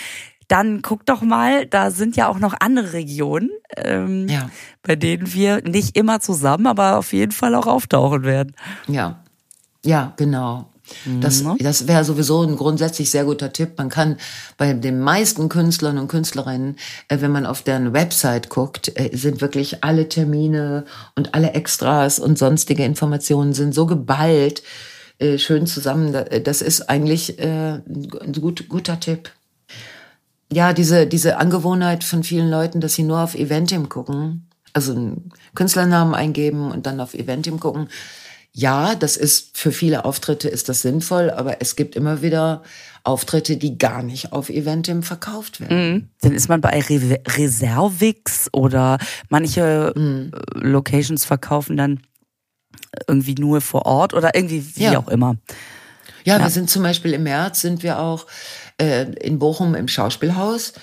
dann 0.48 0.82
guck 0.82 1.06
doch 1.06 1.22
mal, 1.22 1.66
da 1.66 1.90
sind 1.90 2.16
ja 2.16 2.28
auch 2.28 2.38
noch 2.40 2.54
andere 2.58 2.92
Regionen, 2.92 3.50
ähm, 3.76 4.26
ja. 4.28 4.50
bei 4.82 4.96
denen 4.96 5.32
wir 5.32 5.62
nicht 5.62 5.96
immer 5.96 6.20
zusammen, 6.20 6.66
aber 6.66 6.98
auf 6.98 7.12
jeden 7.12 7.30
Fall 7.30 7.54
auch 7.54 7.66
auftauchen 7.66 8.24
werden. 8.24 8.56
Ja, 8.88 9.22
ja, 9.84 10.12
genau. 10.16 10.66
Das, 11.20 11.42
mhm. 11.42 11.56
das 11.58 11.86
wäre 11.86 12.04
sowieso 12.04 12.42
ein 12.42 12.56
grundsätzlich 12.56 13.10
sehr 13.10 13.24
guter 13.24 13.52
Tipp. 13.52 13.78
Man 13.78 13.88
kann 13.88 14.16
bei 14.56 14.72
den 14.72 15.00
meisten 15.00 15.48
Künstlern 15.48 15.98
und 15.98 16.08
Künstlerinnen, 16.08 16.76
äh, 17.08 17.20
wenn 17.20 17.30
man 17.30 17.46
auf 17.46 17.62
deren 17.62 17.92
Website 17.92 18.48
guckt, 18.48 18.90
äh, 18.96 19.16
sind 19.16 19.40
wirklich 19.40 19.84
alle 19.84 20.08
Termine 20.08 20.84
und 21.14 21.34
alle 21.34 21.52
Extras 21.52 22.18
und 22.18 22.38
sonstige 22.38 22.84
Informationen 22.84 23.52
sind 23.52 23.72
so 23.72 23.86
geballt, 23.86 24.62
äh, 25.20 25.38
schön 25.38 25.66
zusammen. 25.66 26.16
Das 26.44 26.62
ist 26.62 26.88
eigentlich 26.88 27.38
äh, 27.38 27.80
ein 27.84 28.32
gut, 28.40 28.68
guter 28.68 28.98
Tipp. 28.98 29.30
Ja, 30.52 30.72
diese, 30.72 31.06
diese 31.06 31.36
Angewohnheit 31.36 32.02
von 32.02 32.24
vielen 32.24 32.50
Leuten, 32.50 32.80
dass 32.80 32.94
sie 32.94 33.04
nur 33.04 33.20
auf 33.20 33.34
Eventim 33.34 33.88
gucken, 33.88 34.48
also 34.72 34.92
einen 34.92 35.30
Künstlernamen 35.54 36.14
eingeben 36.14 36.72
und 36.72 36.86
dann 36.86 37.00
auf 37.00 37.14
Eventim 37.14 37.60
gucken. 37.60 37.88
Ja, 38.52 38.96
das 38.96 39.16
ist 39.16 39.56
für 39.56 39.70
viele 39.70 40.04
Auftritte 40.04 40.48
ist 40.48 40.68
das 40.68 40.82
sinnvoll, 40.82 41.30
aber 41.30 41.60
es 41.60 41.76
gibt 41.76 41.94
immer 41.94 42.20
wieder 42.20 42.62
Auftritte, 43.04 43.56
die 43.56 43.78
gar 43.78 44.02
nicht 44.02 44.32
auf 44.32 44.50
Eventim 44.50 45.02
verkauft 45.02 45.60
werden. 45.60 45.92
Mhm. 45.92 46.08
Dann 46.20 46.32
ist 46.32 46.48
man 46.48 46.60
bei 46.60 46.80
Re 46.80 47.20
Reservix 47.28 48.48
oder 48.52 48.98
manche 49.28 49.92
mhm. 49.94 50.32
Locations 50.54 51.24
verkaufen 51.24 51.76
dann 51.76 52.00
irgendwie 53.06 53.34
nur 53.34 53.60
vor 53.60 53.86
Ort 53.86 54.14
oder 54.14 54.34
irgendwie 54.34 54.64
wie 54.76 54.84
ja. 54.84 54.98
auch 54.98 55.08
immer. 55.08 55.36
Ja, 56.24 56.36
ja, 56.36 56.42
wir 56.42 56.50
sind 56.50 56.68
zum 56.68 56.82
Beispiel 56.82 57.14
im 57.14 57.22
März 57.22 57.60
sind 57.60 57.82
wir 57.82 57.98
auch 57.98 58.26
äh, 58.78 59.04
in 59.12 59.38
Bochum 59.38 59.74
im 59.74 59.88
Schauspielhaus. 59.88 60.74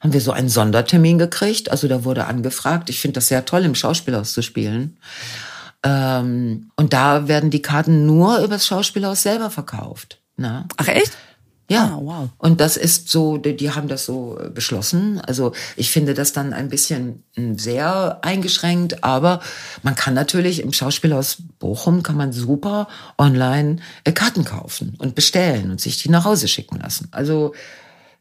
Haben 0.00 0.12
wir 0.12 0.20
so 0.20 0.32
einen 0.32 0.48
Sondertermin 0.48 1.18
gekriegt. 1.18 1.70
Also 1.70 1.88
da 1.88 2.04
wurde 2.04 2.26
angefragt. 2.26 2.90
Ich 2.90 3.00
finde 3.00 3.14
das 3.14 3.28
sehr 3.28 3.44
toll, 3.44 3.64
im 3.64 3.74
Schauspielhaus 3.74 4.32
zu 4.32 4.42
spielen. 4.42 4.98
Ähm, 5.82 6.70
und 6.76 6.92
da 6.92 7.28
werden 7.28 7.50
die 7.50 7.62
Karten 7.62 8.06
nur 8.06 8.38
übers 8.38 8.66
Schauspielhaus 8.66 9.22
selber 9.22 9.50
verkauft. 9.50 10.20
Na? 10.36 10.60
Ne? 10.60 10.68
Ach 10.76 10.88
echt? 10.88 11.16
Ja, 11.68 11.96
ah, 11.96 11.98
wow. 12.00 12.28
Und 12.38 12.60
das 12.60 12.76
ist 12.76 13.08
so, 13.08 13.38
die, 13.38 13.56
die 13.56 13.72
haben 13.72 13.88
das 13.88 14.04
so 14.04 14.38
äh, 14.38 14.50
beschlossen. 14.50 15.20
Also 15.20 15.52
ich 15.76 15.90
finde 15.90 16.14
das 16.14 16.32
dann 16.32 16.52
ein 16.52 16.68
bisschen 16.68 17.24
hm, 17.34 17.58
sehr 17.58 18.18
eingeschränkt, 18.22 19.02
aber 19.02 19.40
man 19.82 19.96
kann 19.96 20.14
natürlich 20.14 20.62
im 20.62 20.72
Schauspielhaus 20.72 21.38
Bochum 21.58 22.04
kann 22.04 22.16
man 22.16 22.32
super 22.32 22.86
online 23.18 23.78
äh, 24.04 24.12
Karten 24.12 24.44
kaufen 24.44 24.94
und 24.98 25.16
bestellen 25.16 25.70
und 25.72 25.80
sich 25.80 26.00
die 26.00 26.08
nach 26.08 26.24
Hause 26.24 26.46
schicken 26.46 26.78
lassen. 26.78 27.08
Also 27.10 27.52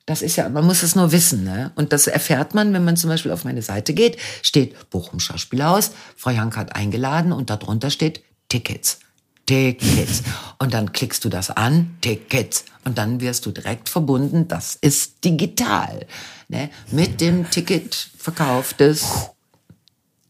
das 0.08 0.22
ist 0.22 0.36
ja, 0.36 0.50
man 0.50 0.66
muss 0.66 0.82
es 0.82 0.96
nur 0.96 1.12
wissen, 1.12 1.44
ne? 1.44 1.72
Und 1.76 1.92
das 1.92 2.08
erfährt 2.08 2.54
man, 2.54 2.74
wenn 2.74 2.84
man 2.84 2.98
zum 2.98 3.10
Beispiel 3.10 3.32
auf 3.32 3.44
meine 3.44 3.62
Seite 3.62 3.94
geht, 3.94 4.18
steht 4.42 4.90
Bochum 4.90 5.20
Schauspielhaus, 5.20 5.92
Frau 6.16 6.32
Jank 6.32 6.58
hat 6.58 6.76
eingeladen 6.76 7.32
und 7.32 7.50
darunter 7.50 7.90
steht 7.90 8.24
Tickets. 8.50 9.00
Tickets. 9.46 10.24
Und 10.58 10.74
dann 10.74 10.92
klickst 10.92 11.24
du 11.24 11.30
das 11.30 11.52
an, 11.52 11.98
Tickets. 12.02 12.66
Und 12.84 12.98
dann 12.98 13.22
wirst 13.22 13.46
du 13.46 13.52
direkt 13.52 13.90
verbunden, 13.90 14.48
das 14.48 14.76
ist 14.76 15.24
digital. 15.24 16.06
Ne? 16.48 16.70
Mit 16.92 17.22
dem 17.22 17.50
Ticketverkauf 17.50 18.74
des, 18.74 19.30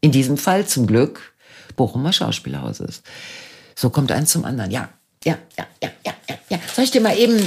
in 0.01 0.12
diesem 0.12 0.38
Fall 0.38 0.65
zum 0.65 0.88
Glück, 0.88 1.34
Bochumer 1.75 2.13
Schauspielhauses. 2.13 3.04
So 3.75 3.89
kommt 3.89 4.12
eins 4.12 4.32
zum 4.32 4.45
anderen. 4.45 4.71
Ja, 4.71 4.89
ja, 5.23 5.38
ja, 5.58 5.65
ja, 5.82 5.89
ja, 6.06 6.13
ja. 6.49 6.60
Soll 6.73 6.86
ich 6.86 6.91
dir 6.91 7.01
mal 7.01 7.17
eben, 7.17 7.38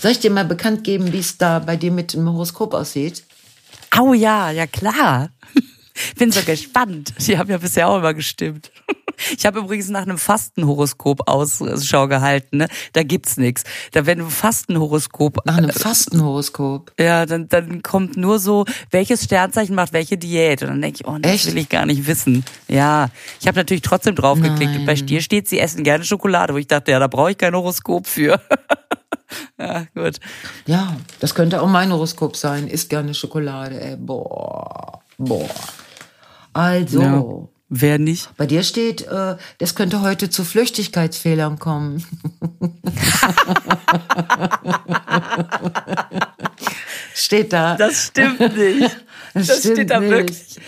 soll 0.00 0.10
ich 0.10 0.20
dir 0.20 0.30
mal 0.30 0.44
bekannt 0.44 0.84
geben, 0.84 1.12
wie 1.12 1.20
es 1.20 1.38
da 1.38 1.58
bei 1.58 1.76
dir 1.76 1.92
mit 1.92 2.12
dem 2.12 2.28
Horoskop 2.28 2.74
aussieht? 2.74 3.24
Au 3.90 4.12
ja, 4.12 4.50
ja 4.50 4.66
klar. 4.66 5.30
Bin 6.16 6.32
so 6.32 6.42
gespannt. 6.42 7.12
Die 7.18 7.38
haben 7.38 7.50
ja 7.50 7.58
bisher 7.58 7.88
auch 7.88 7.98
immer 7.98 8.14
gestimmt. 8.14 8.70
Ich 9.36 9.46
habe 9.46 9.60
übrigens 9.60 9.88
nach 9.88 10.02
einem 10.02 10.18
Fastenhoroskop 10.18 11.28
Ausschau 11.28 12.08
gehalten. 12.08 12.58
Ne? 12.58 12.68
Da 12.92 13.02
gibt's 13.02 13.36
nichts. 13.36 13.64
Da 13.92 14.06
wenn 14.06 14.18
du 14.18 14.26
Fastenhoroskop 14.26 15.44
nach 15.44 15.56
einem 15.56 15.70
äh, 15.70 15.72
Fastenhoroskop. 15.72 16.92
Ja, 16.98 17.26
dann 17.26 17.48
dann 17.48 17.82
kommt 17.82 18.16
nur 18.16 18.38
so, 18.38 18.64
welches 18.90 19.24
Sternzeichen 19.24 19.74
macht 19.74 19.92
welche 19.92 20.16
Diät 20.16 20.62
und 20.62 20.68
dann 20.68 20.82
denke 20.82 20.98
ich, 21.00 21.08
oh, 21.08 21.18
das 21.18 21.32
Echt? 21.32 21.46
will 21.46 21.58
ich 21.58 21.68
gar 21.68 21.86
nicht 21.86 22.06
wissen. 22.06 22.44
Ja, 22.68 23.08
ich 23.40 23.46
habe 23.46 23.58
natürlich 23.58 23.82
trotzdem 23.82 24.14
draufgeklickt 24.14 24.76
und 24.76 24.86
bei 24.86 24.94
dir 24.94 25.20
steht, 25.20 25.48
sie 25.48 25.58
essen 25.58 25.84
gerne 25.84 26.04
Schokolade, 26.04 26.54
wo 26.54 26.58
ich 26.58 26.66
dachte, 26.66 26.92
ja, 26.92 26.98
da 26.98 27.06
brauche 27.06 27.32
ich 27.32 27.38
kein 27.38 27.54
Horoskop 27.54 28.06
für. 28.06 28.40
ja, 29.58 29.86
gut. 29.94 30.18
Ja, 30.66 30.96
das 31.20 31.34
könnte 31.34 31.60
auch 31.60 31.68
mein 31.68 31.92
Horoskop 31.92 32.36
sein. 32.36 32.68
Isst 32.68 32.90
gerne 32.90 33.14
Schokolade. 33.14 33.80
Ey, 33.80 33.96
boah, 33.96 35.02
boah. 35.18 35.48
Also. 36.52 37.48
Wer 37.74 37.98
nicht? 37.98 38.28
Bei 38.36 38.44
dir 38.44 38.64
steht, 38.64 39.00
äh, 39.08 39.36
das 39.56 39.74
könnte 39.74 40.02
heute 40.02 40.28
zu 40.28 40.44
Flüchtigkeitsfehlern 40.44 41.58
kommen. 41.58 42.04
steht 47.14 47.54
da. 47.54 47.76
Das 47.76 48.08
stimmt 48.08 48.40
nicht. 48.58 48.94
Das, 49.34 49.46
das 49.46 49.60
stimmt 49.60 49.76
steht 49.76 49.90
da 49.90 50.00
nicht. 50.00 50.10
wirklich. 50.10 50.60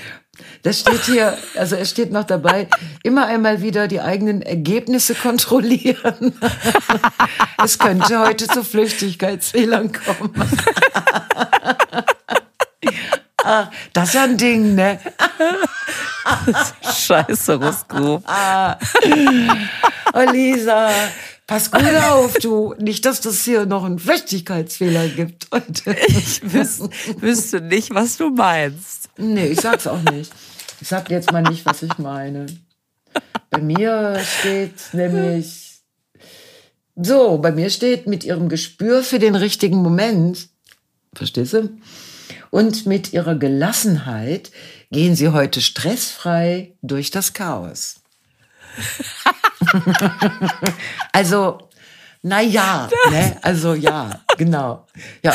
Das 0.63 0.81
steht 0.81 1.03
hier, 1.05 1.37
also 1.55 1.77
es 1.77 1.91
steht 1.91 2.11
noch 2.11 2.25
dabei, 2.25 2.67
immer 3.03 3.27
einmal 3.27 3.61
wieder 3.61 3.89
die 3.89 4.01
eigenen 4.01 4.41
Ergebnisse 4.41 5.15
kontrollieren. 5.15 6.33
es 7.63 7.79
könnte 7.79 8.21
heute 8.21 8.47
zu 8.47 8.65
Flüchtigkeitsfehlern 8.65 9.93
kommen. 9.93 10.33
Ah, 13.45 13.71
das 13.93 14.09
ist 14.09 14.15
ja 14.15 14.25
ein 14.25 14.37
Ding, 14.37 14.75
ne? 14.75 14.99
Scheiße, 16.83 17.61
Horoskop. 17.61 18.25
oh, 20.15 20.31
Lisa, 20.33 20.91
pass 21.47 21.71
gut 21.71 21.95
auf, 21.95 22.35
du. 22.35 22.75
Nicht, 22.79 23.05
dass 23.05 23.21
das 23.21 23.45
hier 23.45 23.67
noch 23.67 23.85
einen 23.85 23.99
Flüchtigkeitsfehler 23.99 25.09
gibt. 25.09 25.49
ich 26.09 26.53
wüsste, 26.53 26.89
wüsste 27.19 27.61
nicht, 27.61 27.95
was 27.95 28.17
du 28.17 28.31
meinst. 28.31 29.11
Nee, 29.17 29.49
ich 29.49 29.61
sag's 29.61 29.87
auch 29.87 30.03
nicht. 30.11 30.33
Ich 30.81 30.89
sag 30.89 31.11
jetzt 31.11 31.33
mal 31.33 31.43
nicht, 31.43 31.65
was 31.67 31.83
ich 31.83 31.99
meine. 31.99 32.47
Bei 33.51 33.61
mir 33.61 34.21
steht 34.41 34.93
nämlich 34.93 35.65
so, 36.97 37.39
bei 37.39 37.53
mir 37.53 37.71
steht 37.71 38.07
mit 38.07 38.25
ihrem 38.25 38.49
Gespür 38.49 39.03
für 39.03 39.19
den 39.19 39.35
richtigen 39.35 39.79
Moment, 39.79 40.49
verstehst 41.15 41.55
du? 41.55 41.71
Und 42.55 42.87
mit 42.87 43.13
ihrer 43.13 43.35
Gelassenheit 43.35 44.53
gehen 44.93 45.17
sie 45.17 45.31
heute 45.31 45.61
stressfrei 45.61 46.77
durch 46.83 47.11
das 47.11 47.33
Chaos. 47.33 47.97
also, 51.13 51.69
na 52.23 52.41
ja, 52.43 52.89
ne? 53.11 53.39
Also 53.43 53.75
ja, 53.75 54.21
genau. 54.39 54.87
Ja. 55.25 55.35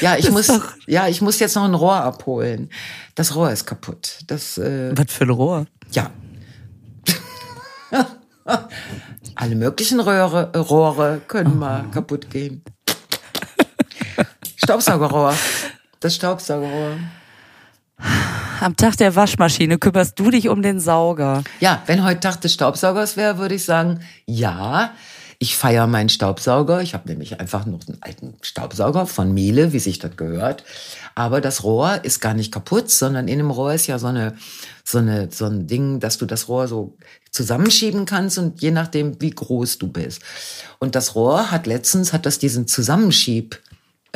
Ja, 0.00 0.16
ich 0.16 0.30
muss, 0.30 0.50
ja, 0.86 1.08
ich 1.08 1.20
muss 1.20 1.38
jetzt 1.40 1.56
noch 1.56 1.64
ein 1.64 1.74
Rohr 1.74 1.96
abholen. 1.96 2.70
Das 3.14 3.34
Rohr 3.34 3.50
ist 3.50 3.66
kaputt. 3.66 4.20
Das, 4.28 4.56
äh, 4.56 4.96
Was 4.96 5.12
für 5.12 5.24
ein 5.24 5.30
Rohr? 5.30 5.66
Ja. 5.92 6.10
Alle 9.34 9.54
möglichen 9.54 10.00
Röhre, 10.00 10.56
Rohre 10.56 11.20
können 11.28 11.58
mal 11.58 11.84
oh. 11.86 11.90
kaputt 11.90 12.30
gehen. 12.30 12.64
Staubsaugerrohr. 14.66 15.34
Das 16.00 16.14
Staubsaugerrohr. 16.14 16.96
Am 18.60 18.76
Tag 18.76 18.96
der 18.96 19.14
Waschmaschine 19.14 19.78
kümmerst 19.78 20.18
du 20.18 20.30
dich 20.30 20.48
um 20.48 20.62
den 20.62 20.80
Sauger. 20.80 21.42
Ja, 21.60 21.82
wenn 21.86 22.04
heute 22.04 22.20
Tag 22.20 22.40
des 22.40 22.52
Staubsaugers 22.52 23.16
wäre, 23.16 23.38
würde 23.38 23.54
ich 23.54 23.64
sagen, 23.64 24.00
ja, 24.26 24.92
ich 25.38 25.56
feiere 25.56 25.86
meinen 25.86 26.08
Staubsauger. 26.08 26.80
Ich 26.80 26.94
habe 26.94 27.08
nämlich 27.08 27.38
einfach 27.40 27.66
noch 27.66 27.86
einen 27.86 27.98
alten 28.00 28.34
Staubsauger 28.40 29.06
von 29.06 29.32
Miele, 29.32 29.72
wie 29.72 29.78
sich 29.78 29.98
das 29.98 30.16
gehört. 30.16 30.64
Aber 31.14 31.40
das 31.40 31.62
Rohr 31.62 32.04
ist 32.04 32.20
gar 32.20 32.34
nicht 32.34 32.52
kaputt, 32.52 32.90
sondern 32.90 33.28
in 33.28 33.38
dem 33.38 33.50
Rohr 33.50 33.74
ist 33.74 33.86
ja 33.86 33.98
so 33.98 34.06
eine, 34.06 34.34
so 34.84 34.98
eine, 34.98 35.28
so 35.30 35.46
ein 35.46 35.66
Ding, 35.66 36.00
dass 36.00 36.16
du 36.18 36.26
das 36.26 36.48
Rohr 36.48 36.68
so 36.68 36.96
zusammenschieben 37.30 38.06
kannst 38.06 38.38
und 38.38 38.62
je 38.62 38.70
nachdem, 38.70 39.20
wie 39.20 39.30
groß 39.30 39.78
du 39.78 39.88
bist. 39.88 40.22
Und 40.78 40.94
das 40.94 41.14
Rohr 41.14 41.50
hat 41.50 41.66
letztens, 41.66 42.14
hat 42.14 42.24
das 42.24 42.38
diesen 42.38 42.66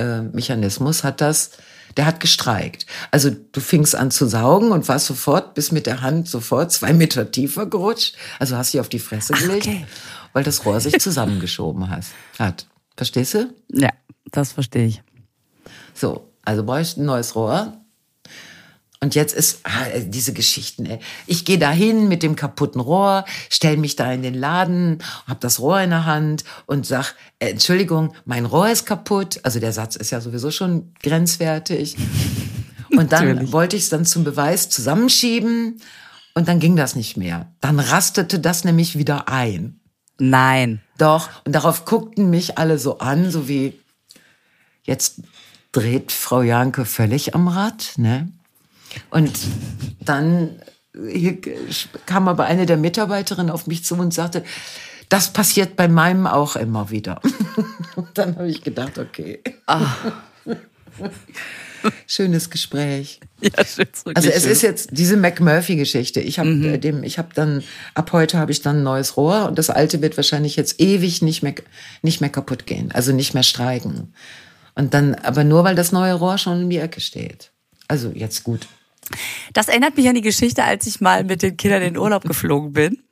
Zusammenschieb-Mechanismus, 0.00 1.04
hat 1.04 1.20
das, 1.20 1.50
der 1.96 2.06
hat 2.06 2.20
gestreikt. 2.20 2.86
Also 3.10 3.30
du 3.30 3.60
fingst 3.60 3.94
an 3.94 4.10
zu 4.10 4.26
saugen 4.26 4.72
und 4.72 4.88
warst 4.88 5.06
sofort 5.06 5.54
bis 5.54 5.72
mit 5.72 5.86
der 5.86 6.02
Hand 6.02 6.28
sofort 6.28 6.72
zwei 6.72 6.92
Meter 6.92 7.30
tiefer 7.30 7.66
gerutscht. 7.66 8.16
Also 8.38 8.56
hast 8.56 8.72
dich 8.72 8.80
auf 8.80 8.88
die 8.88 8.98
Fresse 8.98 9.32
gelegt. 9.32 9.66
Okay 9.66 9.86
weil 10.32 10.44
das 10.44 10.64
Rohr 10.64 10.80
sich 10.80 10.98
zusammengeschoben 11.00 11.88
hat. 11.90 12.66
Verstehst 12.96 13.34
du? 13.34 13.52
Ja, 13.72 13.90
das 14.30 14.52
verstehe 14.52 14.86
ich. 14.86 15.02
So, 15.94 16.30
also 16.44 16.64
brauche 16.64 16.80
ich 16.80 16.96
ein 16.96 17.04
neues 17.04 17.34
Rohr. 17.34 17.79
Und 19.02 19.14
jetzt 19.14 19.34
ist 19.34 19.60
ah, 19.64 19.86
diese 20.04 20.34
Geschichten. 20.34 20.84
Ey. 20.84 20.98
Ich 21.26 21.46
gehe 21.46 21.58
dahin 21.58 22.08
mit 22.08 22.22
dem 22.22 22.36
kaputten 22.36 22.82
Rohr, 22.82 23.24
stell 23.48 23.78
mich 23.78 23.96
da 23.96 24.12
in 24.12 24.22
den 24.22 24.34
Laden, 24.34 24.98
hab 25.26 25.40
das 25.40 25.58
Rohr 25.58 25.80
in 25.80 25.90
der 25.90 26.04
Hand 26.04 26.44
und 26.66 26.84
sag: 26.84 27.14
äh, 27.38 27.48
Entschuldigung, 27.48 28.12
mein 28.26 28.44
Rohr 28.44 28.68
ist 28.68 28.84
kaputt. 28.84 29.40
Also 29.42 29.58
der 29.58 29.72
Satz 29.72 29.96
ist 29.96 30.10
ja 30.10 30.20
sowieso 30.20 30.50
schon 30.50 30.92
grenzwertig. 31.02 31.96
Und 32.96 33.12
dann 33.12 33.52
wollte 33.52 33.76
ich 33.76 33.84
es 33.84 33.88
dann 33.88 34.04
zum 34.04 34.24
Beweis 34.24 34.68
zusammenschieben 34.68 35.80
und 36.34 36.48
dann 36.48 36.58
ging 36.58 36.74
das 36.74 36.96
nicht 36.96 37.16
mehr. 37.16 37.52
Dann 37.60 37.78
rastete 37.78 38.40
das 38.40 38.64
nämlich 38.64 38.98
wieder 38.98 39.28
ein. 39.28 39.80
Nein. 40.18 40.80
Doch. 40.98 41.28
Und 41.44 41.52
darauf 41.52 41.84
guckten 41.84 42.30
mich 42.30 42.58
alle 42.58 42.78
so 42.78 42.98
an, 42.98 43.30
so 43.30 43.48
wie 43.48 43.78
jetzt 44.82 45.22
dreht 45.70 46.10
Frau 46.10 46.42
Janke 46.42 46.84
völlig 46.84 47.34
am 47.34 47.46
Rad, 47.46 47.92
ne? 47.96 48.32
Und 49.10 49.32
dann 50.00 50.60
kam 52.06 52.28
aber 52.28 52.44
eine 52.44 52.66
der 52.66 52.76
Mitarbeiterinnen 52.76 53.50
auf 53.50 53.66
mich 53.66 53.84
zu 53.84 53.94
und 53.94 54.12
sagte, 54.12 54.44
das 55.08 55.32
passiert 55.32 55.76
bei 55.76 55.88
meinem 55.88 56.26
auch 56.26 56.56
immer 56.56 56.90
wieder. 56.90 57.20
Und 57.96 58.08
dann 58.14 58.36
habe 58.36 58.48
ich 58.48 58.62
gedacht, 58.62 58.98
okay. 58.98 59.42
Ach. 59.66 60.12
Schönes 62.06 62.50
Gespräch. 62.50 63.20
Ja, 63.40 63.64
schön, 63.64 63.86
also 64.14 64.28
es 64.28 64.42
schön. 64.42 64.52
ist 64.52 64.62
jetzt 64.62 64.90
diese 64.92 65.16
McMurphy-Geschichte. 65.16 66.20
Ich 66.20 66.38
habe 66.38 66.50
mhm. 66.50 66.80
Dem, 66.80 67.02
ich 67.04 67.18
habe 67.18 67.30
dann 67.34 67.62
ab 67.94 68.12
heute 68.12 68.38
habe 68.38 68.52
ich 68.52 68.60
dann 68.60 68.78
ein 68.78 68.82
neues 68.82 69.16
Rohr 69.16 69.46
und 69.48 69.58
das 69.58 69.70
alte 69.70 70.02
wird 70.02 70.16
wahrscheinlich 70.18 70.56
jetzt 70.56 70.78
ewig 70.80 71.22
nicht 71.22 71.42
mehr 71.42 71.54
nicht 72.02 72.20
mehr 72.20 72.28
kaputt 72.28 72.66
gehen, 72.66 72.92
also 72.92 73.12
nicht 73.12 73.32
mehr 73.32 73.42
streiken. 73.42 74.12
Und 74.74 74.92
dann, 74.92 75.14
aber 75.14 75.42
nur 75.42 75.64
weil 75.64 75.74
das 75.74 75.90
neue 75.90 76.14
Rohr 76.14 76.36
schon 76.36 76.62
in 76.62 76.70
die 76.70 76.78
Ecke 76.78 77.00
steht. 77.00 77.50
Also 77.88 78.12
jetzt 78.14 78.44
gut. 78.44 78.68
Das 79.52 79.68
erinnert 79.68 79.96
mich 79.96 80.08
an 80.08 80.14
die 80.14 80.20
Geschichte, 80.20 80.64
als 80.64 80.86
ich 80.86 81.00
mal 81.00 81.24
mit 81.24 81.42
den 81.42 81.56
Kindern 81.56 81.82
in 81.82 81.94
den 81.94 82.02
Urlaub 82.02 82.24
geflogen 82.24 82.72
bin. 82.72 83.02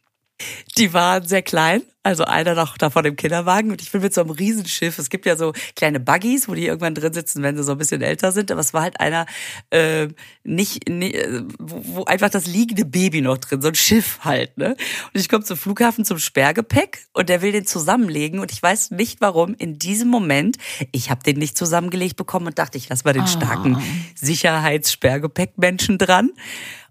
Die 0.76 0.92
waren 0.92 1.26
sehr 1.26 1.42
klein, 1.42 1.82
also 2.04 2.24
einer 2.24 2.54
noch 2.54 2.78
da 2.78 2.90
vor 2.90 3.02
dem 3.02 3.16
Kinderwagen 3.16 3.70
und 3.70 3.82
ich 3.82 3.90
bin 3.90 4.00
mit 4.00 4.14
so 4.14 4.20
einem 4.20 4.30
Riesenschiff. 4.30 4.98
Es 4.98 5.10
gibt 5.10 5.26
ja 5.26 5.36
so 5.36 5.52
kleine 5.74 5.98
Buggies, 5.98 6.48
wo 6.48 6.54
die 6.54 6.66
irgendwann 6.66 6.94
drin 6.94 7.12
sitzen, 7.12 7.42
wenn 7.42 7.56
sie 7.56 7.64
so 7.64 7.72
ein 7.72 7.78
bisschen 7.78 8.00
älter 8.00 8.30
sind. 8.30 8.50
Aber 8.52 8.60
es 8.60 8.72
war 8.72 8.82
halt 8.82 9.00
einer 9.00 9.26
äh, 9.70 10.08
nicht, 10.44 10.88
nicht 10.88 11.16
wo, 11.58 11.82
wo 11.84 12.04
einfach 12.04 12.30
das 12.30 12.46
liegende 12.46 12.84
Baby 12.84 13.20
noch 13.20 13.38
drin, 13.38 13.60
so 13.60 13.68
ein 13.68 13.74
Schiff 13.74 14.20
halt. 14.22 14.56
Ne? 14.56 14.76
Und 15.12 15.20
ich 15.20 15.28
komme 15.28 15.44
zum 15.44 15.56
Flughafen 15.56 16.04
zum 16.04 16.18
Sperrgepäck 16.18 17.08
und 17.12 17.28
der 17.28 17.42
will 17.42 17.52
den 17.52 17.66
zusammenlegen 17.66 18.38
und 18.38 18.52
ich 18.52 18.62
weiß 18.62 18.92
nicht 18.92 19.20
warum. 19.20 19.54
In 19.54 19.78
diesem 19.78 20.08
Moment, 20.08 20.56
ich 20.92 21.10
habe 21.10 21.22
den 21.24 21.36
nicht 21.36 21.58
zusammengelegt 21.58 22.16
bekommen 22.16 22.46
und 22.46 22.58
dachte, 22.58 22.78
ich 22.78 22.88
lass 22.88 23.04
mal 23.04 23.12
den 23.12 23.26
starken 23.26 23.76
oh. 23.76 23.82
Sicherheitssperrgepäckmenschen 24.14 25.98
dran. 25.98 26.30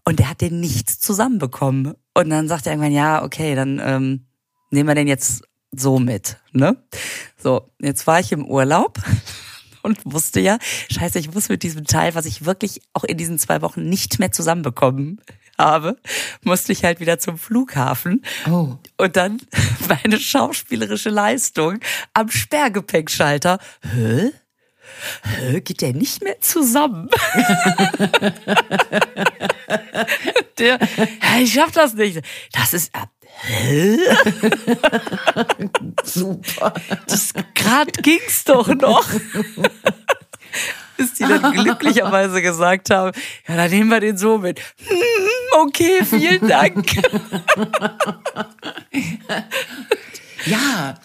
Und 0.07 0.19
der 0.19 0.29
hat 0.29 0.39
den 0.39 0.61
nicht 0.61 0.89
zusammenbekommen. 0.89 1.93
Und 2.13 2.29
dann 2.29 2.47
sagt 2.47 2.65
er 2.65 2.71
irgendwann, 2.71 2.93
ja, 2.93 3.25
okay, 3.25 3.55
dann 3.55 3.81
ähm, 3.83 4.25
nehmen 4.71 4.87
wir 4.87 4.95
den 4.95 5.09
jetzt 5.09 5.43
so 5.73 5.99
mit. 5.99 6.37
Ne? 6.53 6.77
So, 7.37 7.69
jetzt 7.81 8.07
war 8.07 8.21
ich 8.21 8.31
im 8.31 8.45
Urlaub 8.45 8.99
und 9.83 9.99
wusste 10.05 10.39
ja, 10.39 10.59
scheiße, 10.89 11.19
ich 11.19 11.33
muss 11.33 11.49
mit 11.49 11.61
diesem 11.61 11.83
Teil, 11.83 12.15
was 12.15 12.25
ich 12.25 12.45
wirklich 12.45 12.79
auch 12.93 13.03
in 13.03 13.17
diesen 13.17 13.37
zwei 13.37 13.61
Wochen 13.61 13.89
nicht 13.89 14.17
mehr 14.17 14.31
zusammenbekommen 14.31 15.19
habe, 15.57 15.97
musste 16.41 16.71
ich 16.71 16.85
halt 16.85 17.01
wieder 17.01 17.19
zum 17.19 17.37
Flughafen. 17.37 18.23
Oh. 18.49 18.77
Und 18.95 19.17
dann 19.17 19.41
meine 19.89 20.21
schauspielerische 20.21 21.09
Leistung 21.09 21.79
am 22.13 22.29
Sperrgepäckschalter. 22.29 23.59
Hä? 23.81 24.31
geht 25.63 25.81
der 25.81 25.93
nicht 25.93 26.23
mehr 26.23 26.39
zusammen? 26.39 27.09
der, 30.59 30.79
ich 31.39 31.53
schaff 31.53 31.71
das 31.71 31.93
nicht. 31.93 32.21
Das 32.51 32.73
ist? 32.73 32.91
Super. 36.03 36.73
Das 37.07 37.33
gerade 37.53 37.91
ging's 38.01 38.43
doch 38.45 38.67
noch. 38.67 39.07
Bis 40.97 41.13
die 41.13 41.23
dann 41.23 41.53
glücklicherweise 41.53 42.41
gesagt 42.41 42.89
haben, 42.89 43.11
ja, 43.47 43.55
dann 43.55 43.69
nehmen 43.69 43.89
wir 43.89 43.99
den 43.99 44.17
so 44.17 44.39
mit. 44.39 44.59
Hm, 44.59 44.97
okay, 45.61 46.03
vielen 46.03 46.47
Dank. 46.47 46.87
ja, 50.45 50.95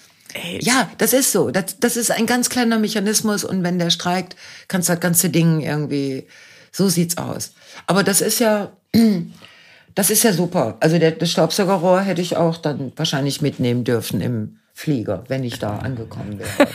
ja, 0.60 0.90
das 0.96 1.12
ist 1.12 1.32
so. 1.32 1.50
Das, 1.50 1.78
das 1.78 1.96
ist 1.96 2.10
ein 2.10 2.26
ganz 2.26 2.48
kleiner 2.48 2.78
Mechanismus 2.78 3.44
und 3.44 3.62
wenn 3.62 3.78
der 3.78 3.90
streikt, 3.90 4.36
kannst 4.68 4.88
du 4.88 4.94
das 4.94 5.00
ganze 5.00 5.28
Ding 5.28 5.60
irgendwie, 5.60 6.26
so 6.72 6.88
sieht's 6.88 7.18
aus. 7.18 7.52
Aber 7.87 8.02
das 8.02 8.20
ist 8.20 8.40
ja, 8.40 8.72
das 9.94 10.11
ist 10.11 10.24
ja 10.24 10.32
super. 10.32 10.76
Also 10.80 10.98
der, 10.98 11.12
das 11.12 11.30
Staubsaugerrohr 11.30 12.00
hätte 12.00 12.20
ich 12.22 12.37
auch 12.37 12.56
dann 12.56 12.92
wahrscheinlich 12.96 13.42
mitnehmen 13.42 13.85
dürfen 13.85 14.20
im 14.20 14.58
Flieger, 14.72 15.24
wenn 15.28 15.44
ich 15.44 15.59
da 15.59 15.78
angekommen 15.78 16.38
wäre. 16.38 16.68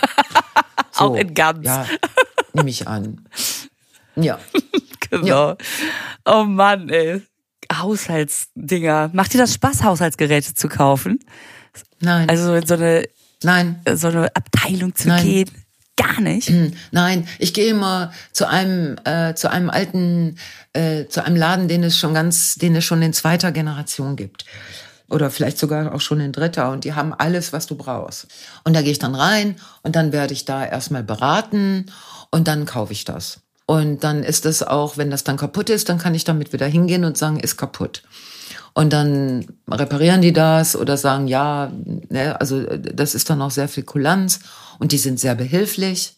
So, 0.92 1.06
auch 1.06 1.16
in 1.16 1.34
ganz. 1.34 1.66
Ja, 1.66 1.86
nehme 2.54 2.70
ich 2.70 2.88
an. 2.88 3.28
Ja. 4.16 4.40
genau. 5.10 5.26
Ja. 5.26 5.58
Oh 6.26 6.44
Mann, 6.44 6.90
ey. 6.90 7.22
Haushaltsdinger. 7.74 9.10
Macht 9.14 9.34
dir 9.34 9.40
das 9.40 9.54
Spaß, 9.54 9.84
Haushaltsgeräte 9.84 10.54
zu 10.54 10.70
kaufen? 10.70 11.20
Nein. 12.00 12.30
Also 12.30 12.54
in 12.54 12.66
so 12.66 12.76
eine 12.76 13.04
Nein. 13.44 13.82
So 13.94 14.08
eine 14.08 14.36
Abteilung 14.36 14.96
zu 14.96 15.10
Nein. 15.10 15.24
gehen? 15.24 15.50
Gar 15.98 16.22
nicht? 16.22 16.52
Nein, 16.92 17.28
ich 17.40 17.54
gehe 17.54 17.72
immer 17.72 18.12
zu 18.32 18.48
einem, 18.48 18.98
äh, 19.04 19.34
zu 19.34 19.50
einem 19.50 19.70
alten, 19.70 20.38
äh, 20.74 21.08
zu 21.08 21.26
einem 21.26 21.36
Laden, 21.36 21.68
den 21.68 21.84
es 21.84 21.98
schon 21.98 22.14
ganz, 22.14 22.56
den 22.56 22.76
es 22.76 22.86
schon 22.86 23.02
in 23.02 23.14
zweiter 23.14 23.52
Generation 23.52 24.16
gibt. 24.16 24.46
Oder 25.10 25.32
vielleicht 25.32 25.58
sogar 25.58 25.94
auch 25.94 26.02
schon 26.02 26.20
in 26.20 26.32
dritter. 26.32 26.72
Und 26.72 26.84
die 26.84 26.94
haben 26.94 27.14
alles, 27.14 27.52
was 27.52 27.66
du 27.66 27.76
brauchst. 27.76 28.28
Und 28.64 28.76
da 28.76 28.82
gehe 28.82 28.92
ich 28.92 29.00
dann 29.00 29.16
rein 29.16 29.56
und 29.82 29.96
dann 29.96 30.12
werde 30.12 30.34
ich 30.34 30.46
da 30.46 30.66
erstmal 30.66 31.04
beraten 31.04 31.88
und 32.30 32.48
dann 32.48 32.66
kaufe 32.66 32.94
ich 32.94 33.04
das. 33.04 33.40
Und 33.66 34.04
dann 34.04 34.24
ist 34.24 34.46
es 34.46 34.64
auch, 34.64 34.98
wenn 34.98 35.10
das 35.10 35.24
dann 35.24 35.38
kaputt 35.38 35.70
ist, 35.70 35.90
dann 35.90 35.98
kann 35.98 36.16
ich 36.16 36.24
damit 36.24 36.54
wieder 36.54 36.68
hingehen 36.68 37.06
und 37.06 37.18
sagen, 37.18 37.40
ist 37.40 37.58
kaputt. 37.58 38.04
Und 38.78 38.94
dann 38.94 39.48
reparieren 39.68 40.22
die 40.22 40.34
das 40.34 40.76
oder 40.76 40.98
sagen, 40.98 41.28
ja, 41.28 41.72
ne, 42.10 42.40
also 42.40 42.62
das 42.62 43.16
ist 43.16 43.28
dann 43.28 43.42
auch 43.42 43.50
sehr 43.50 43.68
viel 43.68 43.82
Kulanz 43.82 44.40
und 44.78 44.92
die 44.92 45.00
sind 45.00 45.20
sehr 45.20 45.34
behilflich. 45.34 46.16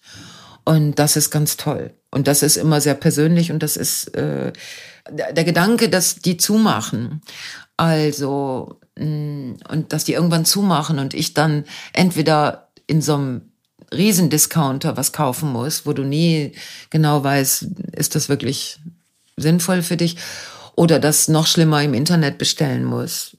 Und 0.66 1.00
das 1.00 1.16
ist 1.16 1.32
ganz 1.32 1.56
toll. 1.56 1.94
Und 2.12 2.28
das 2.28 2.44
ist 2.44 2.58
immer 2.58 2.82
sehr 2.82 2.96
persönlich 2.96 3.54
und 3.54 3.64
das 3.64 3.78
ist 3.78 4.14
äh, 4.14 4.52
der 5.10 5.46
Gedanke, 5.46 5.88
dass 5.88 6.16
die 6.16 6.36
zumachen. 6.36 7.22
Also, 7.78 8.82
mh, 8.98 9.06
mm, 9.06 9.58
und 9.70 9.94
dass 9.94 10.04
die 10.04 10.12
irgendwann 10.12 10.44
zumachen 10.44 11.00
und 11.00 11.14
ich 11.14 11.34
dann 11.34 11.64
entweder 11.94 12.72
in 12.88 13.02
so 13.02 13.14
einem 13.14 13.54
Riesendiscounter 13.94 14.98
was 14.98 15.14
kaufen 15.14 15.54
muss, 15.54 15.86
wo 15.86 15.94
du 15.94 16.04
nie 16.04 16.52
genau 16.90 17.24
weißt, 17.24 17.68
ist 17.94 18.16
das 18.16 18.28
wirklich 18.28 18.82
sinnvoll 19.38 19.82
für 19.82 19.96
dich 19.96 20.18
oder 20.80 20.98
das 20.98 21.28
noch 21.28 21.46
schlimmer 21.46 21.84
im 21.84 21.94
Internet 21.94 22.38
bestellen 22.38 22.86
muss. 22.86 23.36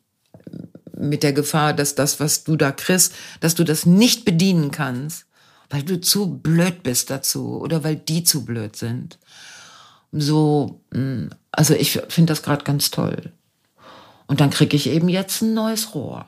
Mit 0.95 1.23
der 1.23 1.33
Gefahr, 1.33 1.73
dass 1.73 1.95
das, 1.95 2.21
was 2.21 2.45
du 2.45 2.55
da 2.55 2.71
kriegst, 2.71 3.15
dass 3.41 3.55
du 3.55 3.65
das 3.65 3.87
nicht 3.87 4.27
bedienen 4.27 4.71
kannst, 4.71 5.25
weil 5.71 5.83
du 5.83 5.99
zu 6.03 6.35
blöd 6.35 6.83
bist 6.83 7.09
dazu 7.09 7.59
oder 7.59 7.83
weil 7.83 7.97
die 7.97 8.25
zu 8.25 8.45
blöd 8.45 8.77
sind. 8.77 9.19
So, 10.13 10.83
hm, 10.93 11.31
also 11.51 11.73
ich 11.73 11.93
finde 12.11 12.33
das 12.33 12.43
gerade 12.43 12.63
ganz 12.63 12.91
toll. 12.91 13.33
Und 14.27 14.43
dann 14.43 14.51
kriege 14.51 14.77
ich 14.77 14.89
eben 14.89 15.09
jetzt 15.09 15.41
ein 15.41 15.55
neues 15.55 15.95
Rohr. 15.95 16.27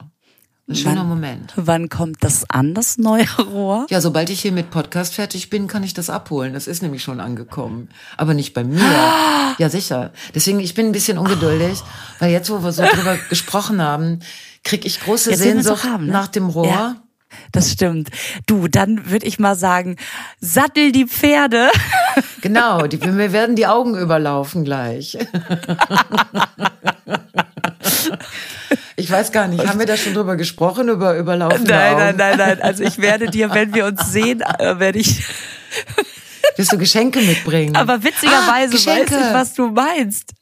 Ein 0.73 0.77
schöner 0.77 1.01
wann, 1.01 1.09
Moment. 1.09 1.53
Wann 1.57 1.89
kommt 1.91 2.25
das 2.25 2.49
an, 2.49 2.73
das 2.73 2.97
neue 2.97 3.27
Rohr? 3.39 3.87
Ja, 3.91 4.01
sobald 4.01 4.31
ich 4.31 4.41
hier 4.41 4.53
mit 4.53 4.71
Podcast 4.71 5.15
fertig 5.15 5.51
bin, 5.51 5.67
kann 5.67 5.83
ich 5.83 5.93
das 5.93 6.09
abholen. 6.09 6.55
Das 6.55 6.67
ist 6.67 6.83
nämlich 6.83 7.03
schon 7.03 7.21
angekommen. 7.21 7.91
Aber 8.17 8.33
nicht 8.33 8.55
bei 8.55 8.65
mir. 8.65 8.81
Ja, 9.59 9.69
sicher. 9.69 10.13
Deswegen, 10.35 10.61
ich 10.61 10.75
bin 10.75 10.87
ein 10.87 10.93
bisschen 10.93 11.19
ungeduldig, 11.19 11.79
oh. 11.83 11.87
weil 12.21 12.33
jetzt, 12.33 12.49
wo 12.49 12.63
wir 12.63 12.73
so 12.73 12.83
drüber 12.95 13.19
gesprochen 13.29 13.83
haben, 13.83 14.21
krieg 14.65 14.87
ich 14.87 15.01
große 15.01 15.31
jetzt 15.31 15.41
Sehnsucht 15.41 15.85
haben, 15.85 16.07
ne? 16.07 16.13
nach 16.13 16.29
dem 16.29 16.49
Rohr. 16.49 16.67
Ja. 16.67 17.02
Das 17.53 17.71
stimmt. 17.71 18.11
Du, 18.47 18.69
dann 18.69 19.11
würde 19.11 19.27
ich 19.27 19.39
mal 19.39 19.55
sagen, 19.55 19.97
sattel 20.41 20.93
die 20.93 21.07
Pferde. 21.07 21.71
Genau, 22.43 22.87
die, 22.89 23.01
wir 23.01 23.33
werden 23.33 23.57
die 23.57 23.67
Augen 23.67 23.97
überlaufen 23.97 24.65
gleich. 24.65 25.17
Ich 28.97 29.11
weiß 29.11 29.33
gar 29.33 29.49
nicht, 29.49 29.67
haben 29.67 29.79
wir 29.79 29.87
da 29.87 29.97
schon 29.97 30.13
drüber 30.13 30.37
gesprochen, 30.37 30.89
über 30.89 31.17
überlaufende 31.17 31.73
Nein, 31.73 31.95
Augen? 31.95 32.03
nein, 32.03 32.17
nein, 32.17 32.39
nein. 32.39 32.63
Also 32.63 32.85
ich 32.85 32.99
werde 32.99 33.31
dir, 33.31 33.55
wenn 33.55 33.75
wir 33.75 33.87
uns 33.87 34.13
sehen, 34.13 34.43
äh, 34.43 34.79
werde 34.79 34.99
ich... 34.99 35.25
Wirst 36.57 36.73
du 36.73 36.79
Geschenke 36.79 37.21
mitbringen? 37.21 37.77
Aber 37.77 38.03
witzigerweise 38.03 38.77
ah, 38.77 38.95
weiß 38.95 39.11
ich, 39.11 39.35
was 39.35 39.55
du 39.55 39.71
meinst. 39.71 40.35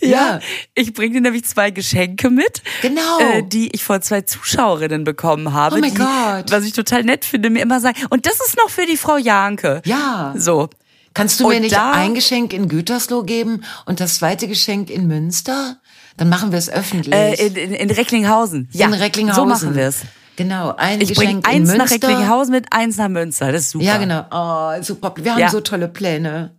Ja, 0.00 0.08
ja, 0.08 0.40
ich 0.74 0.92
bringe 0.92 1.14
dir 1.14 1.20
nämlich 1.20 1.44
zwei 1.44 1.70
Geschenke 1.70 2.30
mit, 2.30 2.62
genau. 2.82 3.18
äh, 3.20 3.42
die 3.42 3.74
ich 3.74 3.84
von 3.84 4.02
zwei 4.02 4.22
Zuschauerinnen 4.22 5.04
bekommen 5.04 5.52
habe. 5.52 5.76
Oh 5.76 5.78
mein 5.78 5.92
die, 5.92 5.98
Gott. 5.98 6.50
Was 6.50 6.64
ich 6.64 6.72
total 6.72 7.04
nett 7.04 7.24
finde, 7.24 7.50
mir 7.50 7.62
immer 7.62 7.80
sagen, 7.80 7.96
und 8.10 8.26
das 8.26 8.34
ist 8.34 8.56
noch 8.56 8.70
für 8.70 8.86
die 8.86 8.96
Frau 8.96 9.16
Janke. 9.16 9.82
Ja. 9.84 10.34
So. 10.36 10.68
Kannst 11.14 11.38
du 11.38 11.48
mir 11.48 11.60
nicht 11.60 11.78
ein 11.78 12.14
Geschenk 12.14 12.52
in 12.52 12.68
Gütersloh 12.68 13.22
geben 13.22 13.64
und 13.86 14.00
das 14.00 14.16
zweite 14.16 14.48
Geschenk 14.48 14.90
in 14.90 15.06
Münster? 15.06 15.76
Dann 16.16 16.28
machen 16.28 16.52
wir 16.52 16.58
es 16.58 16.68
öffentlich. 16.68 17.14
Äh, 17.14 17.34
in, 17.46 17.54
in, 17.54 17.72
in 17.72 17.90
Recklinghausen. 17.90 18.68
Ja, 18.72 18.86
in 18.86 18.94
Recklinghausen. 18.94 19.42
So 19.42 19.46
machen 19.48 19.76
wir 19.76 19.88
es. 19.88 20.02
Genau, 20.36 20.74
ein 20.76 21.00
ich 21.00 21.10
Geschenk 21.10 21.46
eins 21.48 21.70
in 21.70 21.76
nach 21.76 21.88
Münster. 21.88 22.08
Recklinghausen 22.08 22.52
mit 22.52 22.66
eins 22.72 22.96
nach 22.96 23.08
Münster. 23.08 23.52
Das 23.52 23.62
ist 23.62 23.70
super. 23.70 23.84
Ja, 23.84 23.98
genau. 23.98 24.24
Oh, 24.30 24.82
super. 24.82 25.14
Wir 25.16 25.32
haben 25.32 25.40
Ja. 25.40 25.50
so 25.50 25.60
tolle 25.60 25.88
Pläne. 25.88 26.56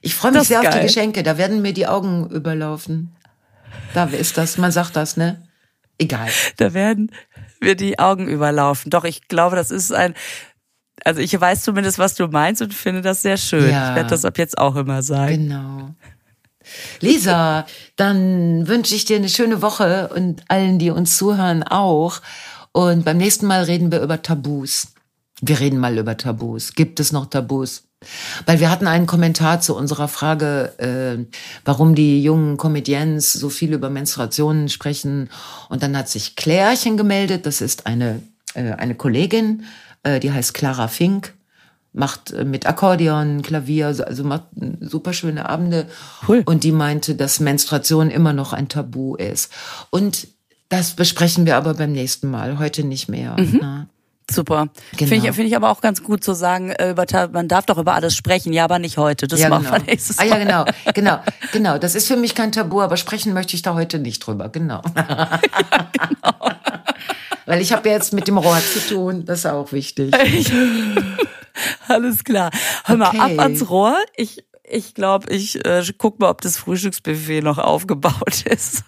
Ich 0.00 0.14
freue 0.14 0.32
mich 0.32 0.48
sehr 0.48 0.60
auf 0.60 0.66
die 0.66 0.72
geil. 0.72 0.82
Geschenke. 0.82 1.22
Da 1.22 1.38
werden 1.38 1.62
mir 1.62 1.72
die 1.72 1.86
Augen 1.86 2.28
überlaufen. 2.30 3.14
Da 3.94 4.04
ist 4.04 4.36
das. 4.38 4.58
Man 4.58 4.72
sagt 4.72 4.96
das, 4.96 5.16
ne? 5.16 5.42
Egal. 5.98 6.28
Da 6.56 6.74
werden 6.74 7.10
mir 7.60 7.74
die 7.74 7.98
Augen 7.98 8.28
überlaufen. 8.28 8.90
Doch, 8.90 9.04
ich 9.04 9.28
glaube, 9.28 9.56
das 9.56 9.70
ist 9.70 9.92
ein. 9.92 10.14
Also 11.04 11.20
ich 11.20 11.38
weiß 11.38 11.62
zumindest, 11.62 11.98
was 11.98 12.14
du 12.14 12.26
meinst 12.26 12.62
und 12.62 12.74
finde 12.74 13.02
das 13.02 13.22
sehr 13.22 13.36
schön. 13.36 13.70
Ja. 13.70 13.90
Ich 13.90 13.96
werde 13.96 14.10
das 14.10 14.24
ab 14.24 14.38
jetzt 14.38 14.58
auch 14.58 14.76
immer 14.76 15.02
sagen. 15.02 15.48
Genau. 15.48 15.94
Lisa, 17.00 17.66
dann 17.96 18.66
wünsche 18.66 18.94
ich 18.94 19.04
dir 19.04 19.16
eine 19.16 19.28
schöne 19.28 19.62
Woche 19.62 20.08
und 20.08 20.42
allen, 20.48 20.78
die 20.78 20.90
uns 20.90 21.16
zuhören, 21.16 21.62
auch. 21.62 22.20
Und 22.72 23.04
beim 23.04 23.18
nächsten 23.18 23.46
Mal 23.46 23.62
reden 23.64 23.92
wir 23.92 24.00
über 24.02 24.20
Tabus. 24.22 24.88
Wir 25.40 25.60
reden 25.60 25.78
mal 25.78 25.96
über 25.96 26.16
Tabus. 26.16 26.72
Gibt 26.74 26.98
es 26.98 27.12
noch 27.12 27.26
Tabus? 27.26 27.85
Weil 28.44 28.60
wir 28.60 28.70
hatten 28.70 28.86
einen 28.86 29.06
Kommentar 29.06 29.60
zu 29.60 29.74
unserer 29.74 30.06
Frage, 30.08 30.78
äh, 30.78 31.24
warum 31.64 31.94
die 31.94 32.22
jungen 32.22 32.56
Comedians 32.56 33.32
so 33.32 33.48
viel 33.48 33.72
über 33.72 33.88
Menstruationen 33.90 34.68
sprechen. 34.68 35.30
Und 35.70 35.82
dann 35.82 35.96
hat 35.96 36.08
sich 36.08 36.36
Klärchen 36.36 36.96
gemeldet. 36.96 37.46
Das 37.46 37.60
ist 37.60 37.86
eine, 37.86 38.22
äh, 38.54 38.72
eine 38.72 38.94
Kollegin, 38.94 39.64
äh, 40.02 40.20
die 40.20 40.30
heißt 40.32 40.54
Clara 40.54 40.88
Fink 40.88 41.34
macht 41.98 42.30
äh, 42.32 42.44
mit 42.44 42.66
Akkordeon, 42.66 43.40
Klavier, 43.40 43.94
so- 43.94 44.04
also 44.04 44.22
macht 44.22 44.42
äh, 44.60 44.72
super 44.80 45.14
schöne 45.14 45.48
Abende. 45.48 45.86
Cool. 46.28 46.42
Und 46.44 46.62
die 46.62 46.72
meinte, 46.72 47.14
dass 47.14 47.40
Menstruation 47.40 48.10
immer 48.10 48.34
noch 48.34 48.52
ein 48.52 48.68
Tabu 48.68 49.14
ist. 49.16 49.50
Und 49.88 50.28
das 50.68 50.92
besprechen 50.92 51.46
wir 51.46 51.56
aber 51.56 51.72
beim 51.72 51.92
nächsten 51.92 52.30
Mal, 52.30 52.58
heute 52.58 52.84
nicht 52.84 53.08
mehr. 53.08 53.36
ne? 53.36 53.88
Super. 54.28 54.68
Genau. 54.96 55.08
Finde 55.08 55.28
ich, 55.28 55.34
finde 55.34 55.48
ich 55.48 55.54
aber 55.56 55.70
auch 55.70 55.80
ganz 55.80 56.02
gut 56.02 56.24
zu 56.24 56.32
sagen, 56.34 56.70
äh, 56.70 56.90
über, 56.90 57.06
man 57.32 57.46
darf 57.46 57.66
doch 57.66 57.78
über 57.78 57.94
alles 57.94 58.16
sprechen, 58.16 58.52
ja, 58.52 58.64
aber 58.64 58.80
nicht 58.80 58.96
heute. 58.98 59.28
Das 59.28 59.38
Ja, 59.40 59.48
machen 59.48 59.64
genau. 59.66 59.76
wir 59.76 59.84
nächstes 59.84 60.18
Ah 60.18 60.24
Mal. 60.24 60.30
ja, 60.30 60.38
genau, 60.44 60.64
genau, 60.94 61.18
genau. 61.52 61.78
Das 61.78 61.94
ist 61.94 62.08
für 62.08 62.16
mich 62.16 62.34
kein 62.34 62.50
Tabu, 62.50 62.80
aber 62.80 62.96
sprechen 62.96 63.32
möchte 63.34 63.54
ich 63.54 63.62
da 63.62 63.74
heute 63.74 63.98
nicht 64.00 64.18
drüber. 64.26 64.48
Genau. 64.48 64.82
Weil 67.46 67.60
ich 67.60 67.72
habe 67.72 67.88
ja 67.88 67.94
jetzt 67.94 68.12
mit 68.12 68.26
dem 68.26 68.38
Rohr 68.38 68.58
zu 68.58 68.80
tun. 68.94 69.24
Das 69.24 69.40
ist 69.40 69.46
auch 69.46 69.70
wichtig. 69.72 70.12
Alles 71.88 72.24
klar. 72.24 72.50
Hör 72.84 72.96
mal, 72.96 73.08
Okay. 73.08 73.18
ab 73.20 73.38
ans 73.38 73.70
Rohr. 73.70 73.96
Ich, 74.16 74.44
ich 74.68 74.94
glaube, 74.94 75.32
ich 75.32 75.64
äh, 75.64 75.82
guck 75.96 76.18
mal, 76.18 76.28
ob 76.30 76.40
das 76.40 76.56
Frühstücksbuffet 76.56 77.42
noch 77.42 77.58
aufgebaut 77.58 78.42
ist. 78.50 78.82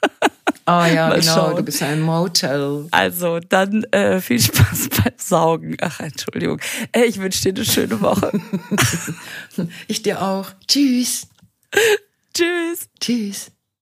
Ah 0.68 0.86
ja, 0.86 1.08
Mal 1.08 1.20
genau. 1.20 1.34
schauen. 1.34 1.56
Du 1.56 1.62
bist 1.62 1.82
ein 1.82 2.02
Motel. 2.02 2.88
Also, 2.90 3.40
dann 3.40 3.84
äh, 3.84 4.20
viel 4.20 4.38
Spaß 4.38 4.88
beim 5.02 5.14
Saugen. 5.16 5.76
Ach, 5.80 6.00
Entschuldigung. 6.00 6.60
Äh, 6.92 7.04
ich 7.04 7.18
wünsche 7.18 7.42
dir 7.42 7.56
eine 7.56 7.64
schöne 7.64 8.00
Woche. 8.00 8.30
Ich 9.88 10.02
dir 10.02 10.22
auch. 10.22 10.50
Tschüss. 10.68 11.26
Tschüss. 12.34 12.88
Tschüss. 13.00 13.50